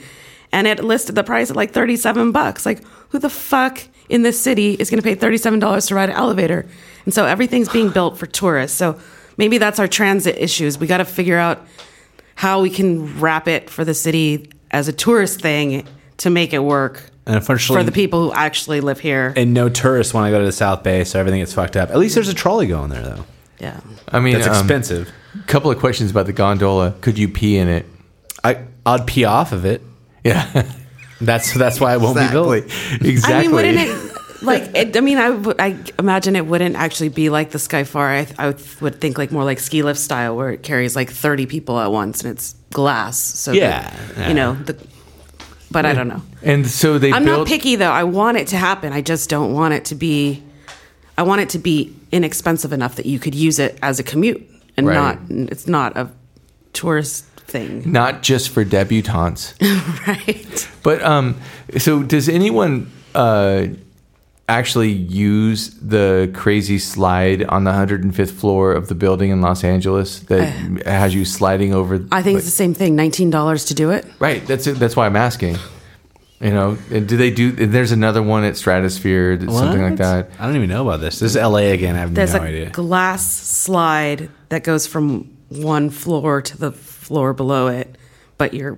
and 0.51 0.67
it 0.67 0.84
listed 0.84 1.15
the 1.15 1.23
price 1.23 1.49
at 1.49 1.55
like 1.55 1.71
thirty-seven 1.71 2.32
bucks. 2.32 2.65
Like, 2.65 2.84
who 3.09 3.19
the 3.19 3.30
fuck 3.30 3.82
in 4.07 4.21
this 4.21 4.39
city 4.39 4.73
is 4.76 4.89
going 4.89 5.01
to 5.01 5.03
pay 5.03 5.15
thirty-seven 5.15 5.59
dollars 5.59 5.88
to 5.88 5.95
ride 5.95 6.09
an 6.09 6.15
elevator? 6.15 6.65
And 7.05 7.13
so 7.13 7.26
everything's 7.26 7.69
being 7.69 7.89
built 7.89 8.17
for 8.17 8.26
tourists. 8.26 8.78
So 8.78 8.99
maybe 9.38 9.57
that's 9.57 9.80
our 9.80 9.88
transit 9.88 10.38
issues. 10.38 10.80
We 10.80 10.88
got 10.88 10.97
to 10.97 11.05
figure 11.05 11.38
out 11.38 11.67
how 12.36 12.61
we 12.61 12.69
can 12.69 13.19
wrap 13.19 13.47
it 13.47 13.69
for 13.69 13.86
the 13.86 13.93
city 13.93 14.49
as 14.71 14.88
a 14.88 14.93
tourist 14.93 15.41
thing 15.41 15.86
to 16.17 16.30
make 16.30 16.53
it 16.53 16.59
work 16.59 17.11
And 17.26 17.36
unfortunately, 17.36 17.82
for 17.82 17.84
the 17.86 17.91
people 17.91 18.21
who 18.28 18.34
actually 18.34 18.82
live 18.82 18.99
here. 18.99 19.34
and 19.36 19.53
no 19.53 19.67
tourists 19.69 20.13
want 20.13 20.28
to 20.28 20.32
go 20.32 20.39
to 20.39 20.45
the 20.45 20.51
South 20.51 20.84
Bay, 20.84 21.03
so 21.03 21.19
everything 21.19 21.39
gets 21.41 21.53
fucked 21.53 21.76
up. 21.76 21.89
At 21.89 21.97
least 21.97 22.13
there's 22.15 22.30
a 22.30 22.34
trolley 22.36 22.67
going 22.67 22.89
there, 22.91 23.01
though. 23.01 23.26
yeah. 23.59 23.80
I 24.09 24.19
mean, 24.19 24.36
That's 24.36 24.47
um, 24.47 24.53
expensive. 24.53 25.11
couple 25.47 25.71
of 25.71 25.80
questions 25.80 26.11
about 26.11 26.28
the 26.28 26.34
gondola. 26.34 26.93
Could 27.01 27.17
you 27.17 27.28
pee 27.28 27.57
in 27.57 27.67
it? 27.67 27.86
I 28.43 28.65
I'd 28.86 29.07
pee 29.07 29.26
off 29.26 29.51
of 29.53 29.65
it. 29.65 29.82
Yeah, 30.23 30.69
That's 31.21 31.53
that's 31.53 31.80
why 31.80 31.93
it 31.95 32.01
won't 32.01 32.17
be 32.17 32.28
built. 32.30 32.53
Exactly. 33.01 33.34
I 33.34 33.41
mean, 33.41 33.51
wouldn't 33.51 33.78
it 33.80 34.43
like? 34.43 34.76
It, 34.76 34.95
I 34.95 34.99
mean, 34.99 35.17
I 35.17 35.30
I 35.57 35.78
imagine 35.97 36.36
it 36.36 36.45
wouldn't 36.45 36.76
actually 36.76 37.09
be 37.09 37.30
like 37.30 37.49
the 37.51 37.57
Skyfari. 37.57 38.32
I, 38.38 38.49
I 38.49 38.55
would 38.82 39.01
think 39.01 39.17
like 39.17 39.32
more 39.32 39.43
like 39.43 39.59
ski 39.59 39.82
lift 39.82 39.99
style, 39.99 40.36
where 40.36 40.51
it 40.51 40.61
carries 40.61 40.95
like 40.95 41.09
thirty 41.09 41.47
people 41.47 41.80
at 41.80 41.91
once 41.91 42.21
and 42.21 42.32
it's 42.32 42.53
glass. 42.71 43.17
So 43.17 43.51
that, 43.53 43.57
Yeah, 43.57 43.97
yeah. 44.17 44.28
you 44.28 44.34
know 44.36 44.53
the. 44.53 44.78
But 45.76 45.86
I 45.86 45.93
don't 45.93 46.07
know. 46.07 46.21
And 46.41 46.65
so 46.65 46.97
they 46.97 47.11
I'm 47.11 47.26
built. 47.26 47.39
not 47.39 47.47
picky 47.47 47.76
though. 47.76 47.91
I 47.91 48.05
want 48.05 48.38
it 48.38 48.47
to 48.47 48.57
happen. 48.57 48.93
I 48.93 49.01
just 49.01 49.30
don't 49.30 49.53
want 49.53 49.73
it 49.73 49.84
to 49.86 49.95
be. 49.95 50.41
I 51.17 51.23
want 51.23 51.41
it 51.41 51.49
to 51.49 51.59
be 51.59 51.93
inexpensive 52.13 52.71
enough 52.71 52.95
that 52.95 53.05
you 53.05 53.19
could 53.19 53.36
use 53.36 53.59
it 53.59 53.78
as 53.82 53.99
a 53.99 54.03
commute 54.03 54.41
and 54.78 54.88
Right. 54.88 54.95
not. 54.95 55.51
It's 55.51 55.67
not 55.67 55.97
a 55.97 56.09
tourist 56.71 57.26
thing, 57.26 57.91
not 57.91 58.23
just 58.23 58.49
for 58.51 58.63
debutantes. 58.63 59.53
right? 60.07 60.69
But 60.82 61.03
um, 61.03 61.36
so 61.78 62.03
does 62.03 62.30
anyone 62.30 62.89
uh, 63.13 63.67
actually 64.47 64.91
use 64.91 65.69
the 65.81 66.29
crazy 66.33 66.77
slide 66.77 67.43
on 67.45 67.63
the 67.63 67.71
105th 67.71 68.31
floor 68.31 68.73
of 68.73 68.87
the 68.89 68.95
building 68.95 69.31
in 69.31 69.41
Los 69.41 69.63
Angeles 69.63 70.19
that 70.21 70.41
uh, 70.85 70.89
has 70.89 71.15
you 71.15 71.25
sliding 71.25 71.73
over? 71.73 72.05
I 72.11 72.21
think 72.21 72.37
it's 72.37 72.45
the 72.45 72.51
same 72.51 72.73
thing. 72.73 72.95
Nineteen 72.95 73.29
dollars 73.29 73.65
to 73.65 73.73
do 73.73 73.91
it. 73.91 74.05
right. 74.19 74.45
That's 74.45 74.67
it. 74.67 74.73
That's 74.79 74.95
why 74.95 75.05
I'm 75.07 75.15
asking. 75.15 75.57
You 76.41 76.51
know, 76.51 76.77
and 76.91 77.07
do 77.07 77.15
they 77.17 77.31
do? 77.31 77.55
and 77.57 77.71
There's 77.71 77.93
another 77.93 78.21
one 78.21 78.43
at 78.43 78.57
Stratosphere, 78.57 79.37
that's 79.37 79.53
something 79.57 79.81
like 79.81 79.95
that. 79.97 80.29
I 80.37 80.45
don't 80.45 80.57
even 80.57 80.69
know 80.69 80.87
about 80.87 80.99
this. 80.99 81.19
This 81.19 81.31
is 81.35 81.41
LA 81.41 81.71
again. 81.71 81.95
I 81.95 81.99
have 81.99 82.13
There's 82.13 82.33
no 82.33 82.41
a 82.41 82.43
idea. 82.43 82.69
glass 82.71 83.25
slide 83.25 84.29
that 84.49 84.63
goes 84.65 84.85
from 84.85 85.35
one 85.47 85.89
floor 85.89 86.41
to 86.41 86.57
the 86.57 86.71
floor 86.73 87.33
below 87.33 87.67
it, 87.67 87.97
but 88.37 88.53
you're 88.53 88.77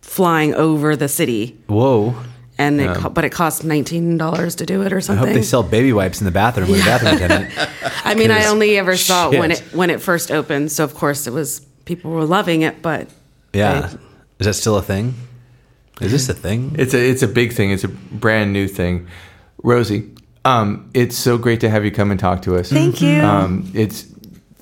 flying 0.00 0.54
over 0.54 0.96
the 0.96 1.08
city, 1.08 1.58
Whoa! 1.66 2.14
And 2.56 2.80
it 2.80 2.96
co- 2.96 3.08
but 3.10 3.24
it 3.24 3.30
costs 3.30 3.64
nineteen 3.64 4.16
dollars 4.16 4.54
to 4.56 4.66
do 4.66 4.82
it 4.82 4.92
or 4.92 5.00
something. 5.00 5.24
I 5.24 5.26
hope 5.28 5.34
they 5.34 5.42
sell 5.42 5.62
baby 5.64 5.92
wipes 5.92 6.20
in 6.20 6.24
the 6.24 6.30
bathroom 6.30 6.70
with 6.70 6.82
a 6.82 6.84
bathroom 6.84 7.16
attendant. 7.16 7.52
I 8.04 8.14
mean, 8.14 8.30
I 8.30 8.46
only 8.46 8.78
ever 8.78 8.96
saw 8.96 9.30
it 9.30 9.38
when 9.40 9.50
it 9.50 9.58
when 9.72 9.90
it 9.90 10.00
first 10.00 10.30
opened, 10.30 10.70
so 10.70 10.84
of 10.84 10.94
course 10.94 11.26
it 11.26 11.32
was 11.32 11.60
people 11.84 12.12
were 12.12 12.24
loving 12.24 12.62
it, 12.62 12.80
but 12.80 13.08
Yeah, 13.52 13.90
I- 13.92 13.98
is 14.38 14.46
that 14.46 14.54
still 14.54 14.76
a 14.76 14.82
thing? 14.82 15.14
Is 16.00 16.12
this 16.12 16.28
a 16.28 16.34
thing? 16.34 16.76
It's 16.78 16.94
a 16.94 17.10
it's 17.10 17.22
a 17.22 17.28
big 17.28 17.52
thing. 17.52 17.70
It's 17.72 17.84
a 17.84 17.88
brand 17.88 18.52
new 18.52 18.68
thing. 18.68 19.08
Rosey, 19.64 20.16
um, 20.44 20.90
it's 20.94 21.16
so 21.16 21.38
great 21.38 21.60
to 21.60 21.70
have 21.70 21.84
you 21.84 21.90
come 21.90 22.10
and 22.12 22.20
talk 22.20 22.42
to 22.42 22.56
us. 22.56 22.70
Thank 22.70 23.00
you. 23.00 23.20
Um, 23.20 23.70
it's 23.74 24.02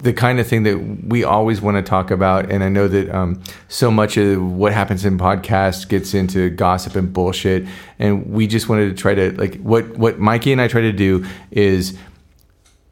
the 0.03 0.13
kind 0.13 0.41
of 0.41 0.47
thing 0.47 0.65
that 0.65 0.79
we 1.07 1.23
always 1.23 1.61
want 1.61 1.77
to 1.77 1.83
talk 1.83 2.11
about, 2.11 2.51
and 2.51 2.65
I 2.65 2.69
know 2.69 2.89
that 2.89 3.09
um, 3.15 3.41
so 3.69 3.91
much 3.91 4.17
of 4.17 4.43
what 4.43 4.73
happens 4.73 5.05
in 5.05 5.17
podcasts 5.17 5.89
gets 5.89 6.13
into 6.13 6.51
gossip 6.51 6.97
and 6.97 7.13
bullshit, 7.13 7.67
and 8.01 8.27
we 8.27 8.49
just 8.49 8.69
wanted 8.69 8.89
to 8.95 9.01
try 9.01 9.15
to 9.15 9.33
like 9.33 9.61
what 9.61 9.97
what 9.97 10.19
Mikey 10.19 10.51
and 10.53 10.61
I 10.61 10.67
try 10.69 10.81
to 10.81 10.93
do 10.93 11.25
is 11.53 11.97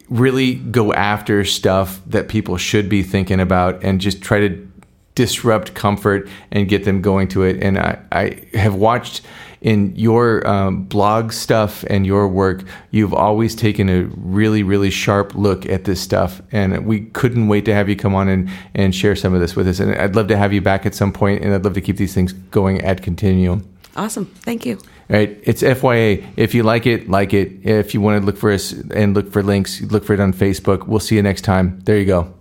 really 0.08 0.54
go 0.54 0.92
after 0.92 1.44
stuff 1.44 2.00
that 2.06 2.28
people 2.28 2.56
should 2.56 2.88
be 2.88 3.02
thinking 3.02 3.40
about 3.40 3.82
and 3.82 4.00
just 4.00 4.22
try 4.22 4.40
to 4.40 4.70
disrupt 5.14 5.74
comfort 5.74 6.28
and 6.50 6.68
get 6.68 6.84
them 6.84 7.02
going 7.02 7.28
to 7.28 7.42
it. 7.42 7.62
And 7.62 7.78
I, 7.78 7.98
I 8.11 8.42
have 8.54 8.74
watched 8.74 9.22
in 9.61 9.94
your 9.94 10.46
um, 10.46 10.84
blog 10.84 11.32
stuff 11.32 11.84
and 11.88 12.06
your 12.06 12.26
work, 12.28 12.62
you've 12.90 13.12
always 13.12 13.54
taken 13.54 13.88
a 13.88 14.04
really, 14.16 14.62
really 14.62 14.90
sharp 14.90 15.34
look 15.34 15.66
at 15.66 15.84
this 15.84 16.00
stuff. 16.00 16.40
And 16.50 16.86
we 16.86 17.02
couldn't 17.06 17.48
wait 17.48 17.64
to 17.66 17.74
have 17.74 17.88
you 17.88 17.96
come 17.96 18.14
on 18.14 18.28
and, 18.28 18.50
and 18.74 18.94
share 18.94 19.14
some 19.16 19.34
of 19.34 19.40
this 19.40 19.54
with 19.56 19.68
us. 19.68 19.80
And 19.80 19.94
I'd 19.94 20.16
love 20.16 20.28
to 20.28 20.36
have 20.36 20.52
you 20.52 20.61
back 20.62 20.86
at 20.86 20.94
some 20.94 21.12
point, 21.12 21.42
and 21.44 21.52
I'd 21.54 21.64
love 21.64 21.74
to 21.74 21.80
keep 21.80 21.96
these 21.96 22.14
things 22.14 22.32
going 22.32 22.80
at 22.82 23.02
Continuum. 23.02 23.68
awesome. 23.96 24.26
Thank 24.26 24.64
you. 24.64 24.76
All 25.11 25.16
right, 25.16 25.38
it's 25.42 25.62
FYA. 25.62 26.24
If 26.36 26.54
you 26.54 26.62
like 26.62 26.86
it, 26.86 27.11
like 27.11 27.34
it. 27.34 27.66
If 27.66 27.94
you 27.94 28.00
want 28.00 28.22
to 28.22 28.26
look 28.26 28.36
for 28.36 28.52
us 28.52 28.72
and 28.72 29.12
look 29.12 29.30
for 29.32 29.42
links, 29.42 29.80
look 29.82 30.04
for 30.04 30.14
it 30.14 30.20
on 30.20 30.32
Facebook. 30.32 30.86
We'll 30.86 31.00
see 31.00 31.16
you 31.16 31.22
next 31.22 31.42
time. 31.42 31.80
There 31.80 31.98
you 31.98 32.06
go. 32.06 32.39